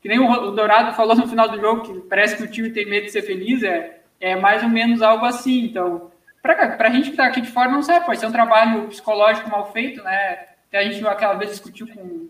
[0.00, 2.86] Que nem o Dourado falou no final do jogo, que parece que o time tem
[2.86, 5.64] medo de ser feliz, é, é mais ou menos algo assim.
[5.64, 6.10] Então,
[6.42, 9.50] para a gente que está aqui de fora, não sabe, pode ser um trabalho psicológico
[9.50, 10.46] mal feito, né?
[10.68, 12.28] Até a gente aquela vez discutiu com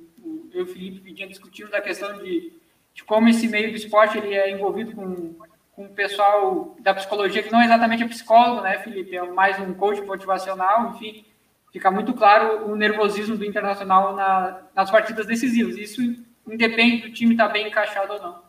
[0.59, 2.53] e o Felipe pedindo, discutindo da questão de,
[2.95, 5.35] de como esse meio do esporte ele é envolvido com,
[5.73, 9.17] com o pessoal da psicologia, que não é exatamente é psicólogo, né, Felipe?
[9.17, 11.25] É mais um coach motivacional, enfim.
[11.73, 15.77] Fica muito claro o nervosismo do Internacional na, nas partidas decisivas.
[15.77, 16.01] Isso
[16.47, 18.49] independe do time estar tá bem encaixado ou não.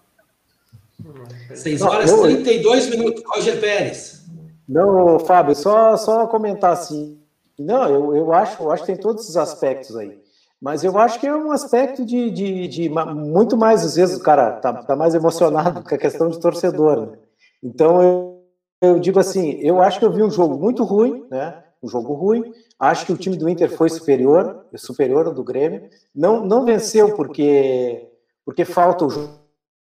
[1.54, 4.26] 6 horas e 32 minutos, Roger Pérez.
[4.68, 7.20] Não, Fábio, só, só comentar assim.
[7.58, 10.20] Não, eu, eu, acho, eu acho que tem todos esses aspectos aí.
[10.62, 14.24] Mas eu acho que é um aspecto de, de, de muito mais, às vezes, o
[14.24, 17.08] cara tá, tá mais emocionado com a questão de torcedor.
[17.08, 17.18] Né?
[17.64, 18.44] Então, eu,
[18.82, 21.64] eu digo assim, eu acho que eu vi um jogo muito ruim, né?
[21.82, 22.52] Um jogo ruim.
[22.78, 25.90] Acho que o time do Inter foi superior, superior ao do Grêmio.
[26.14, 28.10] Não, não venceu porque,
[28.46, 29.30] porque falta o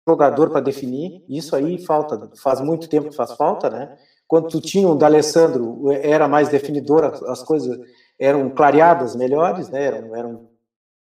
[0.08, 1.24] jogador para definir.
[1.28, 3.96] Isso aí falta, faz muito tempo que faz falta, né?
[4.26, 7.78] Quando tu tinha o D'Alessandro, era mais definidor, as coisas
[8.18, 9.84] eram clareadas melhores, né?
[9.84, 10.53] Eram, eram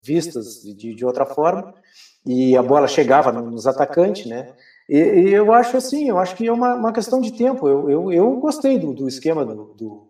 [0.03, 1.75] vistas de, de outra forma,
[2.27, 4.55] e a bola chegava nos atacantes, né?
[4.89, 7.69] E, e, eu acho assim, eu acho que é uma, uma questão de tempo.
[7.69, 10.09] Eu, eu, eu gostei do, do esquema do, do,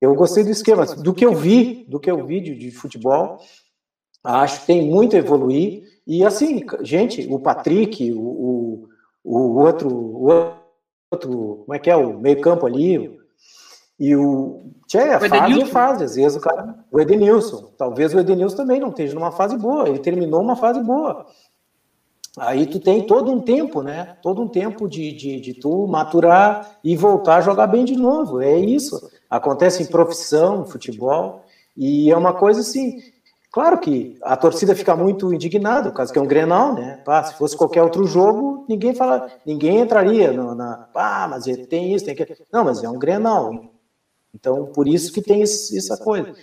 [0.00, 3.38] eu gostei do esquema, do que eu vi, do que eu vi de, de futebol.
[4.22, 5.84] Acho que tem muito a evoluir.
[6.06, 8.88] E assim, gente, o Patrick, o, o,
[9.24, 10.54] o outro, o
[11.10, 13.18] outro, como é que é, o meio-campo ali,
[13.98, 14.62] e o.
[14.86, 16.76] Tchê, a o fase é fase, às vezes o cara.
[16.92, 17.70] O Edenilson.
[17.76, 19.88] Talvez o Edenilson também não esteja numa fase boa.
[19.88, 21.26] Ele terminou uma fase boa.
[22.38, 24.16] Aí tu tem todo um tempo, né?
[24.22, 28.42] Todo um tempo de, de, de tu maturar e voltar a jogar bem de novo.
[28.42, 29.10] É isso.
[29.28, 31.42] Acontece em profissão, futebol.
[31.74, 32.98] E é uma coisa assim.
[33.50, 37.00] Claro que a torcida fica muito indignada, por causa que é um Grenal, né?
[37.06, 40.86] Pá, se fosse qualquer outro jogo, ninguém fala, ninguém entraria no, na.
[40.94, 42.36] Ah, mas tem isso, tem aquilo.
[42.52, 43.75] Não, mas é um Grenal.
[44.36, 46.34] Então, por isso que tem essa coisa.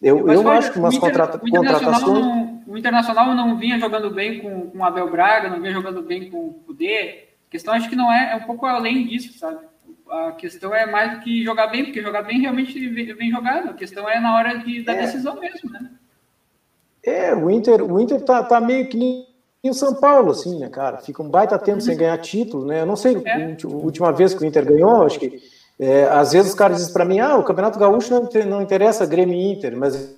[0.00, 2.24] Eu, eu acho que umas Inter, contrata o contratações.
[2.24, 6.00] Não, o Internacional não vinha jogando bem com, com o Abel Braga, não vinha jogando
[6.00, 7.24] bem com o Kudê.
[7.48, 9.58] A questão acho que não é, é um pouco além disso, sabe?
[10.08, 13.70] A questão é mais do que jogar bem, porque jogar bem realmente vem, vem jogado.
[13.70, 15.02] A questão é na hora de, da é.
[15.02, 15.90] decisão mesmo, né?
[17.02, 19.26] É, o Inter, o Inter tá, tá meio que nem
[19.64, 20.98] o São Paulo, assim, né, cara?
[20.98, 22.80] Fica um baita tempo sem ganhar título, né?
[22.80, 23.52] Eu não sei, é.
[23.52, 25.42] a última vez que o Inter ganhou, acho que
[25.80, 29.06] é, às vezes os caras dizem para mim, ah, o Campeonato Gaúcho não, não interessa
[29.06, 30.14] Grêmio e Inter, mas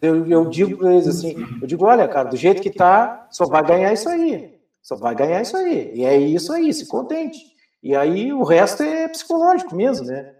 [0.00, 3.44] eu, eu digo para eles assim, eu digo, olha, cara, do jeito que tá, só
[3.44, 7.38] vai ganhar isso aí, só vai ganhar isso aí, e é isso aí, se contente.
[7.82, 10.34] E aí o resto é psicológico mesmo, né?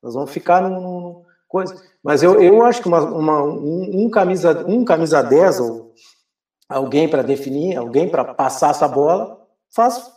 [0.00, 1.74] Nós vamos ficar num, coisa.
[2.02, 5.94] Mas eu, eu acho que uma, uma um, um, camisa um camisa 10 ou
[6.68, 9.40] alguém para definir, alguém para passar essa bola,
[9.74, 10.13] faz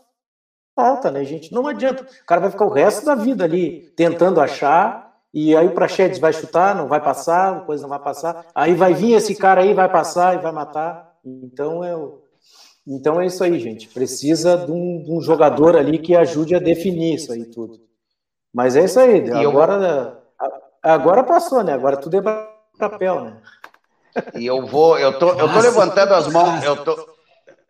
[0.77, 1.51] falta, né, gente?
[1.51, 2.03] Não adianta.
[2.03, 6.19] O cara vai ficar o resto da vida ali tentando achar, e aí o Prachedes
[6.19, 8.45] vai chutar, não vai passar, a coisa não vai passar.
[8.53, 11.15] Aí vai vir esse cara aí, vai passar e vai matar.
[11.25, 11.95] Então é,
[12.87, 13.89] então é isso aí, gente.
[13.89, 17.79] Precisa de um, de um jogador ali que ajude a definir isso aí tudo.
[18.53, 19.29] Mas é isso aí.
[19.31, 20.23] Agora,
[20.81, 21.73] agora passou, né?
[21.73, 23.37] Agora tudo é papel, né?
[24.35, 27.16] E eu vou, eu tô, eu tô levantando as mãos, eu tô,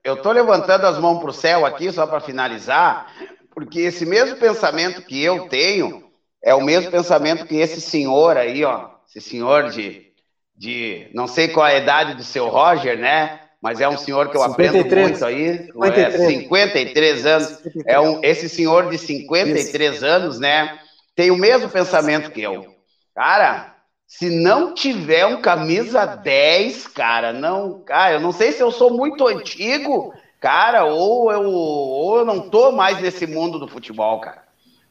[0.08, 3.14] eu estou levantando as mãos para o céu aqui, só para finalizar,
[3.54, 6.10] porque esse mesmo pensamento que eu tenho
[6.42, 10.14] é o mesmo pensamento que esse senhor aí, ó, esse senhor de,
[10.56, 13.42] de não sei qual a idade do seu Roger, né?
[13.62, 15.66] Mas é um senhor que eu 53, aprendo muito aí.
[15.74, 17.48] 53, é, 53 anos.
[17.48, 17.86] 53.
[17.88, 20.06] É um, esse senhor de 53 Isso.
[20.06, 20.80] anos, né?
[21.16, 22.66] Tem o mesmo pensamento que eu.
[23.14, 23.76] Cara,
[24.08, 27.82] se não tiver um camisa 10, cara, não.
[27.82, 32.50] Cara, eu não sei se eu sou muito antigo, cara, ou eu, ou eu não
[32.50, 34.44] tô mais nesse mundo do futebol, cara.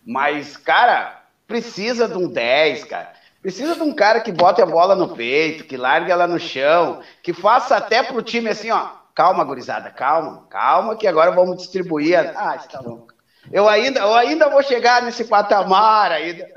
[0.07, 3.11] Mas, cara, precisa de um 10, cara.
[3.41, 7.01] Precisa de um cara que bote a bola no peito, que largue ela no chão,
[7.23, 8.89] que faça até pro time assim, ó.
[9.15, 12.19] Calma, gurizada, calma, calma, que agora vamos distribuir.
[12.19, 12.51] A...
[12.51, 13.16] Ah, está louco.
[13.53, 16.49] Eu ainda, eu ainda vou chegar nesse patamar ainda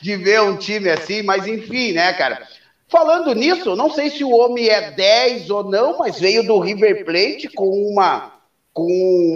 [0.00, 2.46] de ver um time assim, mas enfim, né, cara?
[2.88, 7.04] Falando nisso, não sei se o homem é 10 ou não, mas veio do River
[7.04, 8.32] Plate com uma
[8.72, 8.86] com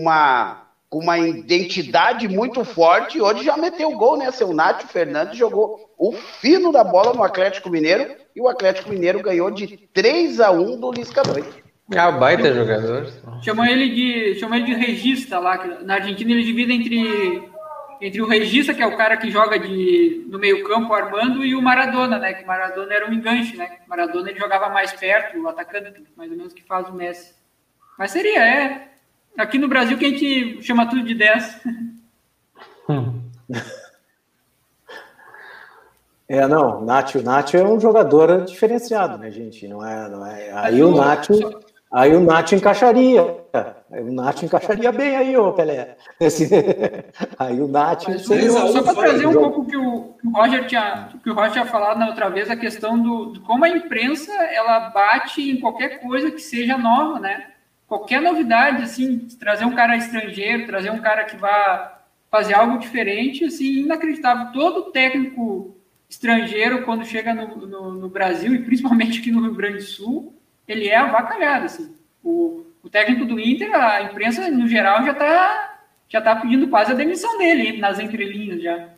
[0.01, 3.21] uma com uma identidade muito forte.
[3.21, 4.31] Hoje já meteu gol, né?
[4.31, 9.21] Seu Nath Fernandes jogou o fino da bola no Atlético Mineiro e o Atlético Mineiro
[9.21, 11.68] ganhou de 3 a 1 do Lisca 2.
[11.97, 13.07] Ah, baita jogador.
[13.43, 15.65] Chamam ele de, chamam ele de regista lá.
[15.83, 17.49] na Argentina ele divide entre
[18.01, 21.55] entre o Regista, que é o cara que joga de, no meio campo armando, e
[21.55, 22.33] o Maradona, né?
[22.33, 23.79] Que o Maradona era um enganche, né?
[23.87, 27.35] O Maradona ele jogava mais perto, o atacante, mais ou menos que faz o Messi.
[27.99, 28.89] Mas seria, é.
[29.37, 31.61] Aqui no Brasil que a gente chama tudo de 10.
[36.31, 39.67] É, não, o Nacho, Nacho é um jogador diferenciado, né, gente?
[39.67, 40.53] Não é, não é.
[40.53, 41.33] Aí o Nacho,
[41.93, 43.23] aí o Nacho encaixaria.
[43.91, 45.97] O Nacho encaixaria bem aí, ô Pelé.
[46.21, 46.49] Esse,
[47.39, 48.19] aí o Nacho.
[48.19, 51.53] Só, só para trazer um pouco que o, que o Roger tinha, que o Roger
[51.53, 55.61] tinha falado na outra vez a questão do, de como a imprensa ela bate em
[55.61, 57.47] qualquer coisa que seja nova, né?
[57.87, 63.45] Qualquer novidade, assim, trazer um cara estrangeiro, trazer um cara que vá fazer algo diferente,
[63.45, 64.53] assim, inacreditável.
[64.53, 65.75] Todo técnico
[66.09, 70.38] estrangeiro, quando chega no, no, no, Brasil, e principalmente aqui no Rio Grande do Sul,
[70.69, 71.65] ele é avacalhado.
[71.67, 71.95] Assim.
[72.23, 76.93] O, o técnico do Inter, a imprensa, no geral, já está já tá pedindo quase
[76.93, 78.89] a demissão dele, nas entrelinhas já.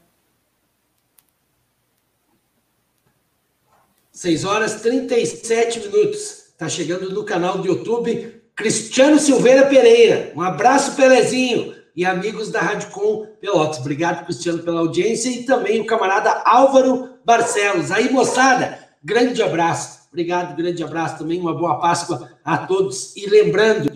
[4.12, 6.50] 6 horas 37 minutos.
[6.50, 10.32] Está chegando no canal do YouTube Cristiano Silveira Pereira.
[10.36, 13.78] Um abraço, Pelezinho e amigos da Rádio Com Pelotas.
[13.78, 17.90] Obrigado, Cristiano, pela audiência e também o camarada Álvaro Barcelos.
[17.90, 19.99] Aí, moçada, grande abraço.
[20.10, 21.40] Obrigado, grande abraço também.
[21.40, 23.16] Uma boa Páscoa a todos.
[23.16, 23.90] E lembrando,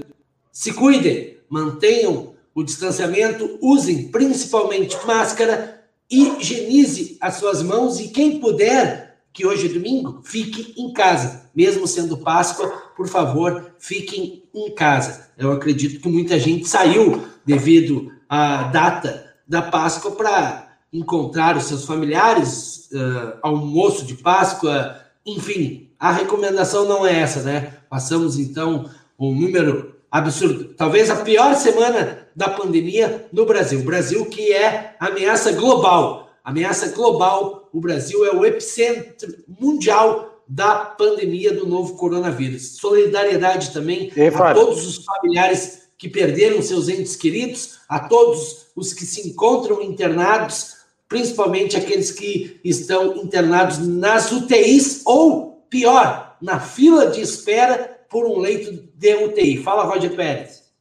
[0.52, 9.18] se cuidem, mantenham o distanciamento, usem principalmente máscara, higienize as suas mãos e quem puder,
[9.32, 11.50] que hoje é domingo, fique em casa.
[11.52, 15.30] Mesmo sendo Páscoa, por favor, fiquem em casa.
[15.36, 21.84] Eu acredito que muita gente saiu devido à data da Páscoa para encontrar os seus
[21.84, 27.78] familiares, uh, almoço de Páscoa, enfim, a recomendação não é essa, né?
[27.88, 33.80] Passamos então um número absurdo, talvez a pior semana da pandemia no Brasil.
[33.80, 37.70] O Brasil que é ameaça global, ameaça global.
[37.72, 42.76] O Brasil é o epicentro mundial da pandemia do novo coronavírus.
[42.76, 49.06] Solidariedade também a todos os familiares que perderam seus entes queridos, a todos os que
[49.06, 50.74] se encontram internados,
[51.08, 58.38] principalmente aqueles que estão internados nas UTIs ou, pior, na fila de espera por um
[58.38, 59.60] leito de UTI.
[59.60, 60.72] Fala, Roger Pérez.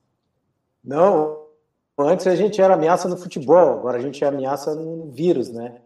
[0.85, 1.47] Não,
[1.97, 5.77] antes a gente era ameaça no futebol, agora a gente é ameaça no vírus, né?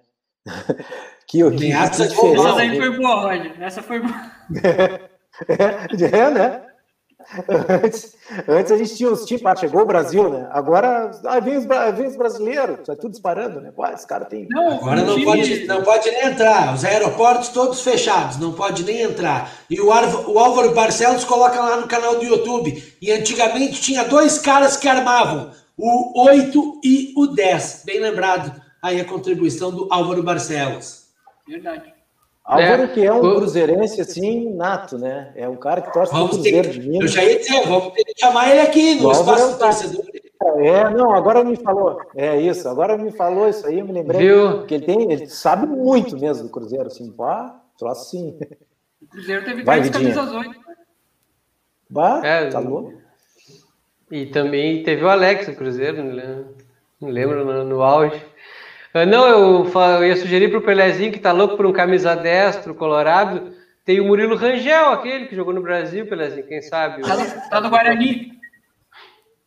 [1.25, 3.63] que o ameaça que Essa aí foi boa, Roger.
[3.63, 4.31] Essa foi boa.
[5.47, 6.66] é, é, né?
[7.83, 8.15] Antes,
[8.47, 10.47] antes a gente tinha os times, chegou o Brasil, né?
[10.49, 13.71] Agora aí vem, os, vem os brasileiros, tá tudo disparando, né?
[13.75, 14.47] Pô, esse cara tem.
[14.49, 19.01] Não, Agora não, pode, não pode nem entrar, os aeroportos todos fechados, não pode nem
[19.01, 19.51] entrar.
[19.69, 22.81] E o, Arvo, o Álvaro Barcelos coloca lá no canal do YouTube.
[23.01, 27.83] E antigamente tinha dois caras que armavam, o 8 e o 10.
[27.85, 31.07] Bem lembrado aí a contribuição do Álvaro Barcelos.
[31.47, 31.96] Verdade.
[32.47, 35.33] Álvaro, é, que é um cruzeirense assim, nato, né?
[35.35, 37.11] É um cara que torce pro Cruzeiro de Minas.
[37.11, 40.05] Eu já ia dizer, vamos ter que chamar ele aqui no espaço é um torcedor.
[40.59, 41.99] É, não, agora me falou.
[42.15, 44.21] É isso, agora me falou isso aí, eu me lembrei.
[44.21, 44.65] Viu?
[44.65, 48.39] Que ele tem, ele sabe muito mesmo do Cruzeiro, assim, pá, troço assim.
[49.01, 50.51] O Cruzeiro teve grandes camisas 8.
[51.89, 52.93] Bah, é, tá louco.
[54.09, 58.25] E também teve o Alex, do Cruzeiro, não lembro, no, no auge.
[58.97, 62.15] Ah, não, eu, eu ia sugerir para o Pelezinho, que está louco por um camisa
[62.15, 63.53] destro, colorado.
[63.85, 67.01] Tem o Murilo Rangel, aquele que jogou no Brasil, Pelezinho, quem sabe?
[67.01, 68.31] Está no, tá no Guarani.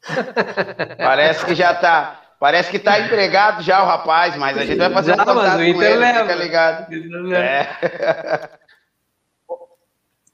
[0.97, 2.21] Parece que já está.
[2.39, 5.57] Parece que está empregado já o rapaz, mas a gente vai fazer já, um contato
[5.57, 6.21] com ele, leva.
[6.21, 6.87] fica ligado.
[7.35, 8.49] É.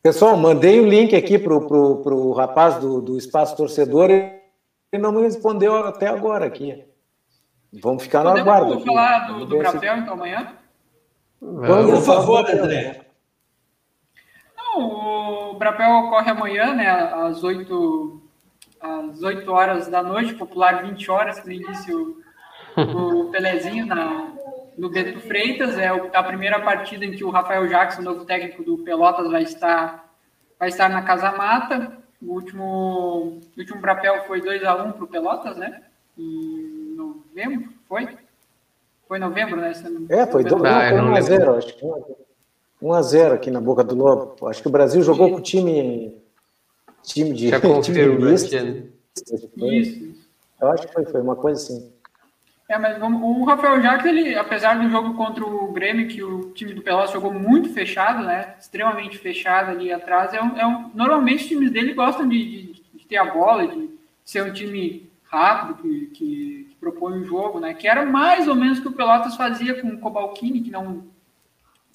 [0.02, 4.98] Pessoal, mandei o um link aqui pro, pro, pro rapaz do, do Espaço Torcedor e
[4.98, 6.84] não me respondeu até agora aqui.
[7.82, 8.68] Vamos ficar na guarda.
[8.68, 10.00] Vamos falar do, do Brapel, se...
[10.00, 10.52] então, amanhã?
[11.40, 13.06] Vamos, por favor, André.
[14.56, 18.22] Não, o Brapel ocorre amanhã, né, às 8,
[18.80, 22.16] às 8 horas da noite, popular 20 horas, que disse o,
[22.76, 24.32] o Pelezinho na,
[24.76, 25.78] no Beto Freitas.
[25.78, 30.08] É a primeira partida em que o Rafael Jackson, novo técnico do Pelotas, vai estar,
[30.58, 31.98] vai estar na Casa Mata.
[32.22, 35.82] O último, o último Brapel foi 2 a 1 para o Pelotas, né?
[36.16, 36.65] E
[37.37, 37.68] novembro?
[37.87, 38.09] Foi?
[39.07, 39.72] Foi novembro, né?
[40.09, 41.84] É, foi 1x0, acho que
[42.82, 44.49] 1x0 aqui na Boca do Lobo.
[44.49, 46.16] Acho que o Brasil jogou com o time,
[47.03, 47.49] time de.
[47.49, 50.26] Já time de Isso.
[50.61, 51.93] Eu acho que foi, foi uma coisa assim.
[52.68, 56.51] É, mas vamos, o Rafael Jacques, ele, apesar do jogo contra o Grêmio, que o
[56.51, 58.57] time do Pelotas jogou muito fechado, né?
[58.59, 62.82] Extremamente fechado ali atrás, é um, é um, normalmente os times dele gostam de, de,
[62.95, 63.89] de ter a bola, de
[64.24, 67.74] ser um time rápido, que, que propõe o jogo, né?
[67.74, 71.05] Que era mais ou menos o que o Pelotas fazia com o Cobalcini, que não,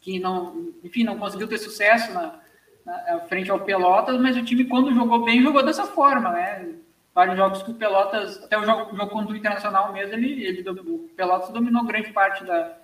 [0.02, 2.40] que não, enfim, não conseguiu ter sucesso na,
[2.86, 6.76] na, frente ao Pelotas, mas o time quando jogou bem jogou dessa forma, né?
[7.14, 10.44] Vários jogos que o Pelotas, até o jogo, o jogo contra o Internacional mesmo, ele,
[10.44, 12.78] ele o Pelotas dominou grande parte da,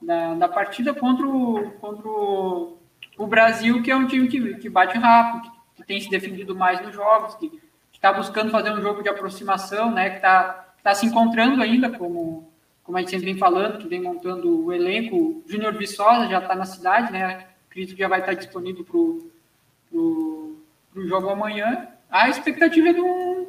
[0.00, 2.78] da, da partida contra o, contra o,
[3.18, 6.54] o, Brasil, que é um time que, que bate rápido, que, que tem se defendido
[6.54, 7.60] mais nos jogos, que
[7.92, 10.10] está buscando fazer um jogo de aproximação, né?
[10.10, 12.46] Que está está se encontrando ainda, como,
[12.82, 15.16] como a gente sempre vem falando, que vem montando o elenco.
[15.16, 17.46] O Júnior Viçosa já está na cidade, né?
[17.70, 20.60] Acredito que já vai estar disponível para o
[20.94, 21.88] jogo amanhã.
[22.10, 23.46] A expectativa é de um,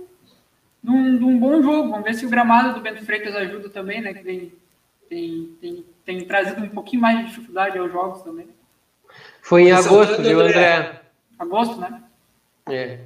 [0.82, 1.90] de, um, de um bom jogo.
[1.90, 4.14] Vamos ver se o gramado do Bento Freitas ajuda também, né?
[4.14, 4.54] Que tem,
[5.10, 8.48] tem, tem, tem trazido um pouquinho mais de dificuldade aos jogos também.
[9.42, 11.02] Foi em agosto, viu, André?
[11.38, 12.02] Agosto, né?
[12.70, 13.02] É.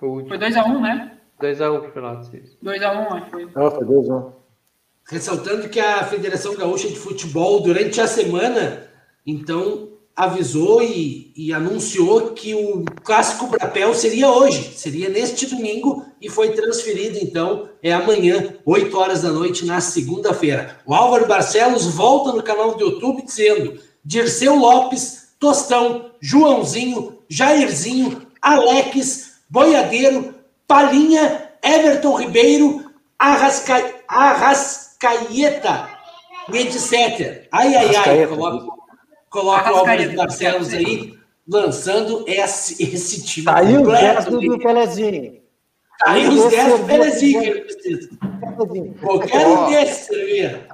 [0.00, 1.19] Foi 2x1, um, né?
[1.40, 2.30] 2x1 pro Pelotas.
[2.62, 3.48] 2x1, acho que foi.
[3.54, 4.32] Ah, foi 2x1.
[5.08, 8.86] Ressaltando que a Federação Gaúcha de Futebol, durante a semana,
[9.26, 16.28] então, avisou e, e, anunciou que o Clássico Brapel seria hoje, seria neste domingo, e
[16.28, 20.78] foi transferido, então, é amanhã, 8 horas da noite, na segunda-feira.
[20.84, 29.40] O Álvaro Barcelos volta no canal do YouTube dizendo: Dirceu Lopes, Tostão, Joãozinho, Jairzinho, Alex,
[29.48, 30.34] Boiadeiro,
[30.70, 33.92] Palinha, Everton Ribeiro, Arrasca...
[34.06, 35.88] Arrascaeta,
[36.52, 37.48] etc.
[37.50, 38.66] Ai, ai, ai, coloca,
[39.28, 41.18] coloca o Álvaro Barcelos aí,
[41.48, 44.22] lançando esse, esse time Saiu completo.
[44.22, 45.40] Saiu do Pelezinho.
[46.04, 48.08] Saiu os 10 do Pelezinho que ele precisa.
[49.00, 50.68] Qualquer um desses servia.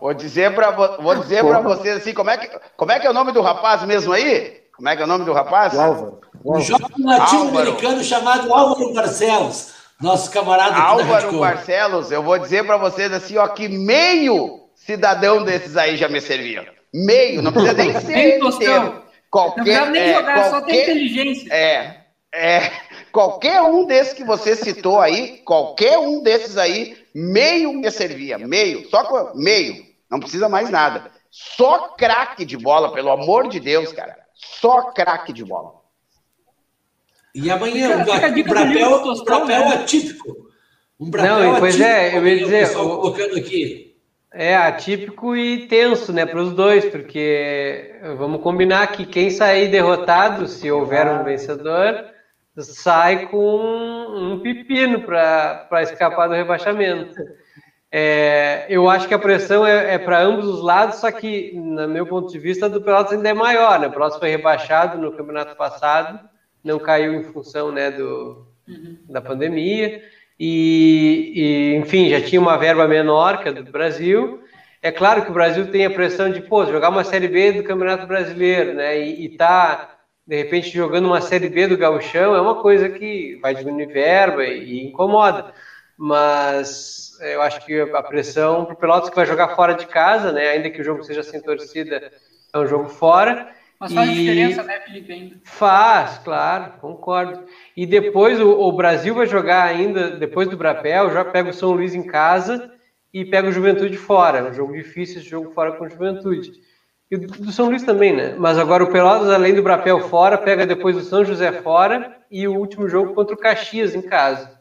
[0.00, 3.10] Vou dizer para vou dizer para vocês assim, como é que como é que é
[3.10, 4.62] o nome do rapaz mesmo aí?
[4.76, 5.76] Como é que é o nome do rapaz?
[5.78, 6.20] Álvaro.
[6.44, 13.12] Um jovem latino-americano chamado Álvaro Barcelos, nosso camarada Álvaro Barcelos, eu vou dizer para vocês
[13.12, 16.64] assim, ó, que meio cidadão desses aí já me serviam.
[16.94, 19.02] Meio, não precisa nem ser inteiro.
[19.30, 21.52] Qualquer, não nem é, jogar, qualquer, só tem inteligência.
[21.52, 22.00] É,
[22.32, 22.72] é,
[23.12, 28.88] qualquer um desses que você citou aí, qualquer um desses aí, meio me servia, meio,
[28.88, 31.10] só meio, não precisa mais nada.
[31.30, 34.16] Só craque de bola, pelo amor de Deus, cara.
[34.34, 35.77] Só craque de bola.
[37.34, 39.74] E amanhã, fica, fica um brapel, um brapel né?
[39.74, 40.36] atípico.
[40.98, 42.76] Um brapel Não, pois é, eu ia dizer.
[42.76, 43.96] O, colocando aqui.
[44.32, 50.46] É atípico e tenso, né, para os dois, porque vamos combinar que quem sair derrotado,
[50.46, 52.04] se houver um vencedor,
[52.58, 57.14] sai com um pepino para escapar do rebaixamento.
[57.90, 61.88] É, eu acho que a pressão é, é para ambos os lados, só que, no
[61.88, 63.80] meu ponto de vista, do Pelotas ainda é maior.
[63.80, 63.86] Né?
[63.86, 66.20] O Pelotas foi rebaixado no campeonato passado,
[66.68, 68.98] não caiu em função né, do, uhum.
[69.08, 70.02] da pandemia,
[70.38, 74.40] e, e, enfim, já tinha uma verba menor que a do Brasil.
[74.80, 77.64] É claro que o Brasil tem a pressão de pô, jogar uma Série B do
[77.64, 78.96] Campeonato Brasileiro, né?
[79.00, 83.54] E, tá, de repente, jogando uma Série B do Gauchão é uma coisa que vai
[83.54, 85.52] diminuir verba e, e incomoda.
[85.96, 90.30] Mas eu acho que a pressão para o Pelotas que vai jogar fora de casa,
[90.30, 90.50] né?
[90.50, 92.12] Ainda que o jogo seja sem torcida,
[92.52, 93.48] é um jogo fora.
[93.80, 94.14] Mas faz e...
[94.14, 95.40] diferença, né, Felipe?
[95.44, 97.44] Faz, claro, concordo.
[97.76, 101.70] E depois o, o, Brasil vai jogar ainda, depois do Brapel, já pega o São
[101.70, 102.72] Luís em casa
[103.14, 104.38] e pega o Juventude fora.
[104.38, 106.52] É um jogo difícil esse jogo fora com o Juventude.
[107.10, 108.34] E o do São Luís também, né?
[108.36, 112.46] Mas agora o Pelotas, além do Brapel fora, pega depois o São José fora e
[112.48, 114.58] o último jogo contra o Caxias em casa.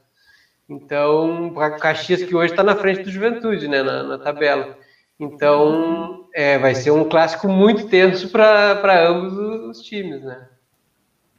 [0.70, 4.78] Então, o Caxias que hoje está na frente do Juventude, né, na, na tabela.
[5.20, 9.35] Então, é, vai ser um clássico muito tenso para ambos
[9.75, 10.47] os times, né?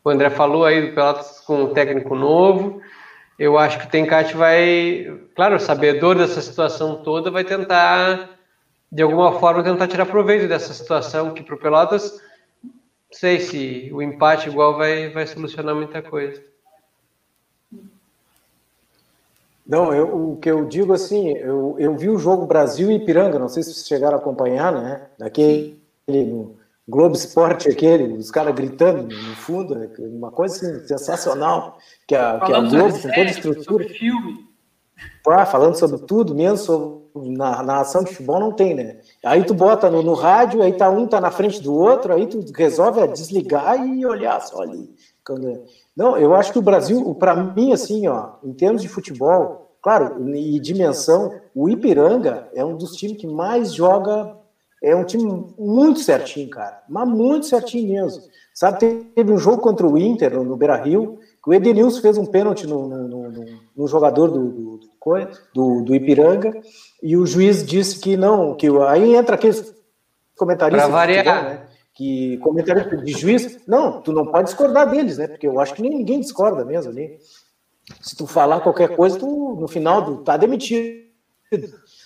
[0.02, 2.82] O André falou aí do Pelotas com um técnico novo.
[3.38, 8.28] Eu acho que o Tencate vai, claro, sabedor dessa situação toda, vai tentar,
[8.90, 12.20] de alguma forma, tentar tirar proveito dessa situação que para o Pelotas,
[12.64, 12.72] não
[13.12, 16.42] sei se o empate igual vai, vai solucionar muita coisa.
[19.68, 23.38] Não, eu, o que eu digo assim, eu, eu vi o jogo Brasil e Ipiranga,
[23.38, 25.08] não sei se vocês chegaram a acompanhar, né?
[25.18, 26.56] Daquele no
[26.88, 29.90] Globo Esporte, aquele, os caras gritando no fundo, né?
[29.98, 33.84] uma coisa assim, sensacional, que a, que a Globo com toda a estrutura.
[33.90, 34.48] filme.
[35.28, 39.00] Ah, falando sobre tudo, mesmo sobre, na, na ação de futebol não tem, né?
[39.22, 42.26] Aí tu bota no, no rádio, aí tá um tá na frente do outro, aí
[42.26, 44.90] tu resolve desligar e olhar só ali.
[45.22, 45.62] Quando,
[45.98, 50.32] não, eu acho que o Brasil, para mim, assim, ó, em termos de futebol, claro,
[50.32, 54.36] e dimensão, o Ipiranga é um dos times que mais joga,
[54.80, 58.22] é um time muito certinho, cara, mas muito certinho mesmo.
[58.54, 58.78] Sabe,
[59.12, 62.64] teve um jogo contra o Inter no Beira Rio, que o Edenilson fez um pênalti
[62.64, 63.44] no, no, no,
[63.76, 64.80] no jogador do, do,
[65.52, 66.60] do, do Ipiranga,
[67.02, 69.74] e o juiz disse que não, que aí entra aqueles
[70.36, 71.44] comentaristas variar.
[71.44, 71.67] né?
[71.98, 75.26] Que comentarista de juiz, não, tu não pode discordar deles, né?
[75.26, 77.18] Porque eu acho que ninguém discorda mesmo ali.
[78.00, 81.08] Se tu falar qualquer coisa, tu no final tu tá demitido.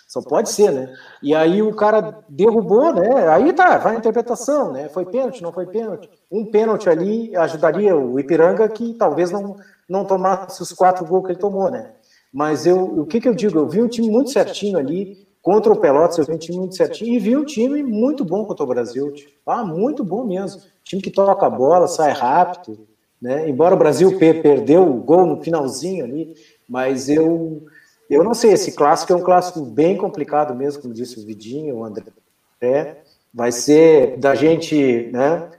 [0.09, 0.95] Só pode ser, né?
[1.23, 3.29] E aí o cara derrubou, né?
[3.29, 4.89] Aí tá, vai a interpretação, né?
[4.89, 6.09] Foi pênalti, não foi pênalti.
[6.31, 11.33] Um pênalti ali ajudaria o Ipiranga que talvez não, não tomasse os quatro gols que
[11.33, 11.93] ele tomou, né?
[12.33, 13.59] Mas eu, o que que eu digo?
[13.59, 16.77] Eu vi um time muito certinho ali, Contra o Pelotas eu vi um time muito
[16.77, 19.13] certinho e vi um time muito bom contra o Brasil.
[19.45, 20.63] Ah, muito bom mesmo.
[20.85, 22.87] Time que toca a bola, sai rápido.
[23.21, 23.49] Né?
[23.49, 26.35] Embora o Brasil perdeu o gol no finalzinho ali,
[26.69, 27.65] mas eu,
[28.09, 31.77] eu não sei, esse clássico é um clássico bem complicado mesmo, como disse o Vidinho,
[31.77, 33.03] o André.
[33.35, 35.51] Vai ser da gente, né?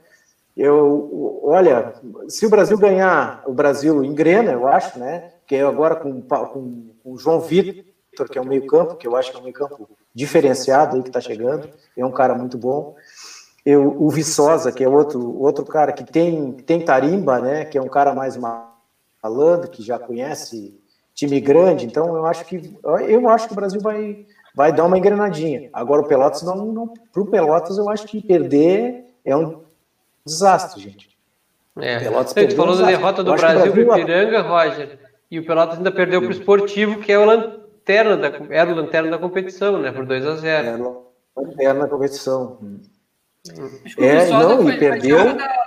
[0.56, 1.94] Eu, olha,
[2.28, 5.32] se o Brasil ganhar, o Brasil engrena, eu acho, né?
[5.46, 7.84] Que agora com, com, com o João Vitor
[8.14, 11.08] Vitor, que é um meio-campo, que eu acho que é um meio-campo diferenciado aí que
[11.08, 12.94] está chegando, é um cara muito bom.
[13.66, 17.64] Eu, o Viçosa, que é outro, outro cara que tem, tem tarimba, né?
[17.64, 20.78] Que é um cara mais malandro, que já conhece
[21.14, 21.86] time grande.
[21.86, 25.70] Então eu acho que eu acho que o Brasil vai, vai dar uma engrenadinha.
[25.72, 29.62] Agora o Pelotas não, não para o Pelotas eu acho que perder é um
[30.26, 31.16] desastre, gente.
[31.80, 32.00] É.
[32.00, 34.98] Pelotas Você falou da derrota do Brasil para o Ipiranga, Roger,
[35.30, 37.24] e o Pelotas ainda perdeu para o Esportivo, que é o
[37.84, 39.92] lanterna da, era o lanterna da competição, né?
[39.92, 42.58] Por 2 a 0 Era o lanterna da competição.
[43.98, 45.36] É, não, foi, e perdeu.
[45.36, 45.64] Da...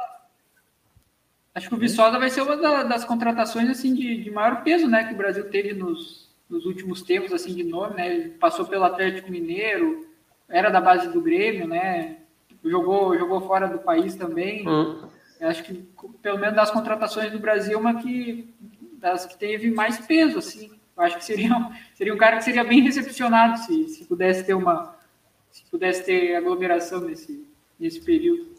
[1.54, 4.88] Acho que o Viçosa vai ser uma da, das contratações assim de, de, maior peso,
[4.88, 5.04] né?
[5.04, 8.14] Que o Brasil teve nos, nos últimos tempos, assim, de nome, né?
[8.14, 10.08] Ele passou pelo Atlético Mineiro,
[10.50, 12.18] era da base do Grêmio, né?
[12.64, 14.68] Jogou, jogou fora do país também.
[14.68, 15.08] Hum.
[15.40, 15.74] Acho que,
[16.22, 18.52] pelo menos das contratações do Brasil, uma que
[18.94, 20.77] das que teve mais peso, assim.
[20.98, 21.50] Eu acho que seria,
[21.94, 24.98] seria um cara que seria bem recepcionado se, se pudesse ter uma
[25.52, 27.48] se pudesse ter aglomeração nesse,
[27.80, 28.57] nesse período.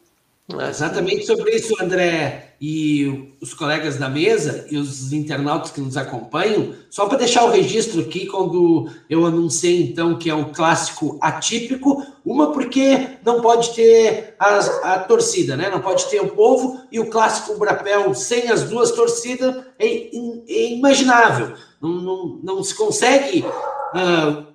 [0.51, 6.75] Exatamente sobre isso, André, e os colegas da mesa e os internautas que nos acompanham.
[6.89, 12.03] Só para deixar o registro aqui, quando eu anunciei então que é um clássico atípico,
[12.25, 15.69] uma porque não pode ter a, a torcida, né?
[15.69, 20.73] Não pode ter o povo e o clássico Brapel sem as duas torcidas é, é
[20.73, 21.55] imaginável.
[21.79, 24.47] Não, não, não se consegue uh,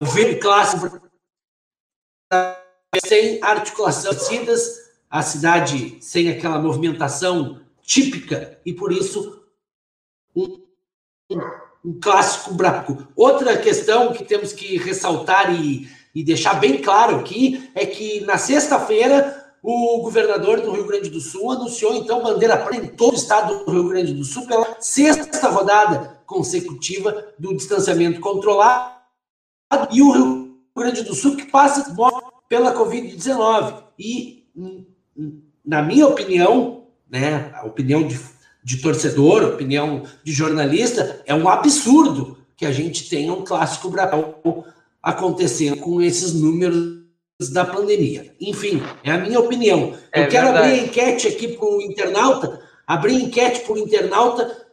[0.00, 1.02] ver clássico
[3.04, 9.44] sem articulação de torcidas a cidade sem aquela movimentação típica e por isso
[10.34, 10.60] um,
[11.30, 11.38] um,
[11.84, 13.06] um clássico branco.
[13.14, 18.36] Outra questão que temos que ressaltar e, e deixar bem claro aqui é que na
[18.36, 23.16] sexta-feira o governador do Rio Grande do Sul anunciou então bandeira preta em todo o
[23.16, 28.96] estado do Rio Grande do Sul pela sexta rodada consecutiva do distanciamento controlado
[29.92, 31.94] e o Rio Grande do Sul que passa
[32.48, 34.42] pela Covid-19 e
[35.64, 38.20] na minha opinião, né, a opinião de,
[38.62, 44.64] de torcedor, opinião de jornalista, é um absurdo que a gente tenha um clássico Brasil
[45.02, 47.04] acontecendo com esses números
[47.52, 48.34] da pandemia.
[48.40, 49.94] Enfim, é a minha opinião.
[50.12, 50.68] É Eu quero verdade.
[50.68, 54.66] abrir a enquete aqui para o internauta, abrir enquete para o internauta,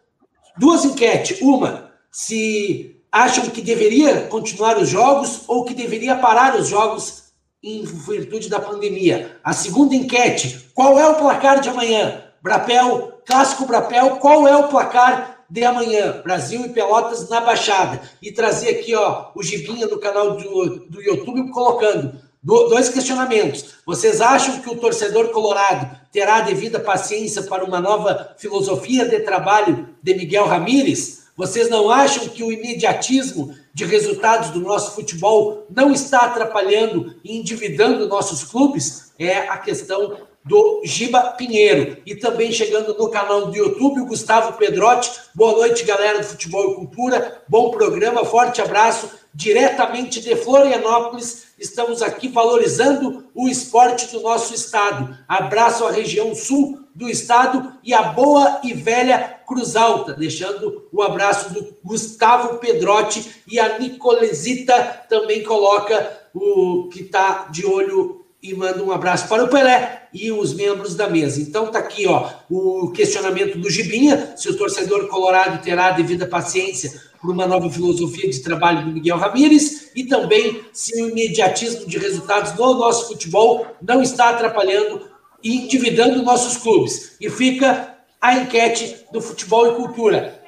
[0.58, 1.42] duas enquetes.
[1.42, 7.31] Uma, se acham que deveria continuar os jogos ou que deveria parar os jogos
[7.64, 9.38] em virtude da pandemia.
[9.44, 12.24] A segunda enquete: qual é o placar de amanhã?
[12.42, 16.22] Brapel, clássico Brapel, qual é o placar de amanhã?
[16.24, 18.02] Brasil e Pelotas na Baixada.
[18.22, 23.76] E trazer aqui, ó, o Gibinha no canal do, do YouTube colocando dois questionamentos.
[23.86, 29.90] Vocês acham que o torcedor colorado terá devida paciência para uma nova filosofia de trabalho
[30.02, 31.22] de Miguel Ramírez?
[31.38, 37.38] Vocês não acham que o imediatismo de resultados do nosso futebol não está atrapalhando e
[37.38, 39.12] endividando nossos clubes?
[39.18, 41.98] É a questão do Giba Pinheiro.
[42.06, 45.12] E também chegando no canal do YouTube, o Gustavo Pedrotti.
[45.36, 47.42] Boa noite, galera do Futebol e Cultura.
[47.48, 49.10] Bom programa, forte abraço.
[49.34, 55.16] Diretamente de Florianópolis, estamos aqui valorizando o esporte do nosso estado.
[55.28, 61.02] Abraço à região sul do estado e a boa e velha Cruz Alta, deixando o
[61.02, 68.56] abraço do Gustavo Pedrotti e a Nicolesita também coloca o que está de olho e
[68.56, 71.40] manda um abraço para o Pelé e os membros da mesa.
[71.40, 77.11] Então tá aqui, ó, o questionamento do Gibinha, se o torcedor colorado terá devida paciência
[77.22, 81.98] por uma nova filosofia de trabalho do Miguel Ramírez e também se o imediatismo de
[81.98, 85.08] resultados no nosso futebol não está atrapalhando
[85.44, 87.16] e endividando nossos clubes.
[87.22, 90.42] E fica a enquete do futebol e cultura.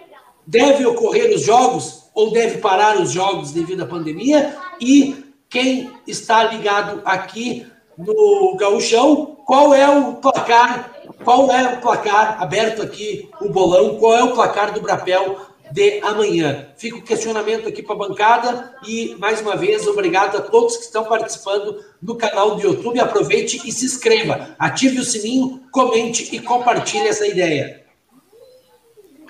[0.47, 2.03] Deve ocorrer os jogos?
[2.13, 4.55] ou deve parar os jogos devido à pandemia?
[4.79, 7.65] E quem está ligado aqui
[7.97, 10.91] no Gauchão, qual é o placar?
[11.23, 13.97] Qual é o placar aberto aqui o bolão?
[13.97, 15.37] Qual é o placar do Brapel
[15.73, 16.67] de amanhã?
[16.77, 20.83] Fica o questionamento aqui para a bancada e mais uma vez obrigado a todos que
[20.83, 22.99] estão participando no canal do YouTube.
[22.99, 27.81] Aproveite e se inscreva, ative o sininho, comente e compartilhe essa ideia.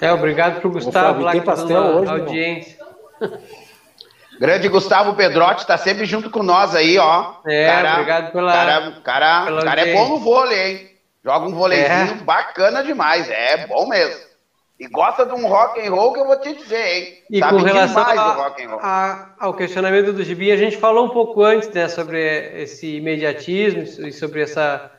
[0.01, 2.77] É, obrigado para o Gustavo lá que pastel hoje, audiência.
[4.37, 7.35] Grande Gustavo Pedrotti está sempre junto com nós aí, ó.
[7.45, 8.51] É, cara, obrigado pela.
[8.51, 10.89] Cara, cara, pela cara é bom no vôlei, hein?
[11.23, 12.23] Joga um vôleizinho é.
[12.25, 14.32] bacana demais, é bom mesmo.
[14.79, 17.17] E gosta de um rock and roll que eu vou te dizer, hein?
[17.29, 21.43] E Sabe com relação a, a, ao questionamento do Gibi, a gente falou um pouco
[21.43, 22.19] antes, né, sobre
[22.61, 24.91] esse imediatismo e sobre essa,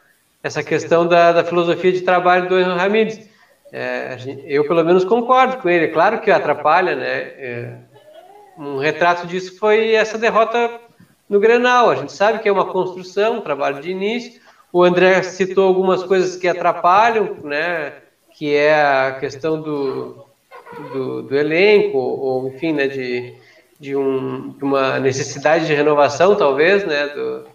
[0.42, 3.28] essa questão da, da filosofia de trabalho do Henrique Ramírez.
[3.72, 5.88] É, eu, pelo menos, concordo com ele.
[5.88, 7.18] Claro que atrapalha, né?
[7.36, 7.72] É,
[8.56, 10.80] um retrato disso foi essa derrota
[11.28, 11.90] no Grenal.
[11.90, 14.40] A gente sabe que é uma construção, um trabalho de início.
[14.72, 17.94] O André citou algumas coisas que atrapalham, né?
[18.36, 20.26] Que é a questão do,
[20.92, 22.88] do, do elenco, ou enfim, né?
[22.88, 23.34] De,
[23.78, 27.06] de, um, de uma necessidade de renovação, talvez, né?
[27.08, 27.46] Do,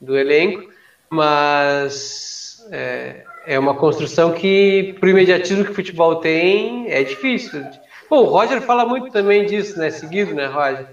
[0.00, 0.70] do elenco.
[1.10, 7.64] Mas é, é uma construção que, para o imediatismo que o futebol tem, é difícil.
[8.08, 9.90] Bom, o Roger fala muito também disso, né?
[9.90, 10.86] Seguido, né, Roger?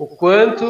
[0.00, 0.64] O quanto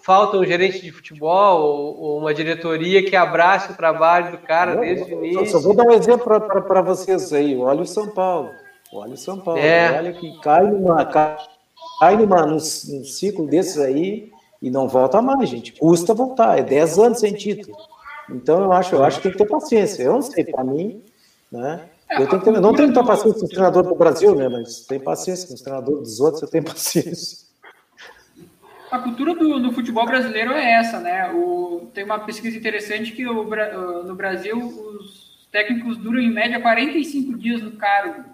[0.00, 4.74] falta um gerente de futebol ou, ou uma diretoria que abrace o trabalho do cara
[4.74, 5.46] eu, desde o início.
[5.48, 7.56] Só vou dar um exemplo para vocês aí.
[7.56, 8.48] Olha o São Paulo.
[8.92, 9.58] Olha o São Paulo.
[9.58, 9.98] É.
[9.98, 14.30] Olha que cai numa, cai, numa, num, num ciclo desses aí
[14.62, 15.72] e não volta mais, gente.
[15.72, 16.56] Custa voltar.
[16.56, 17.76] É 10 anos sem título.
[18.30, 20.04] Então eu acho, eu acho que tem que ter paciência.
[20.04, 21.02] Eu não sei, para mim,
[21.50, 21.80] né?
[22.08, 24.48] Eu, tenho que ter, não tenho muita paciência com o treinador do Brasil, né?
[24.48, 27.45] Mas tem paciência com os treinadores dos outros, eu tenho paciência.
[28.96, 31.30] A cultura do, do futebol brasileiro é essa, né?
[31.30, 33.44] O, tem uma pesquisa interessante que o,
[34.04, 38.24] no Brasil os técnicos duram em média 45 dias no cargo.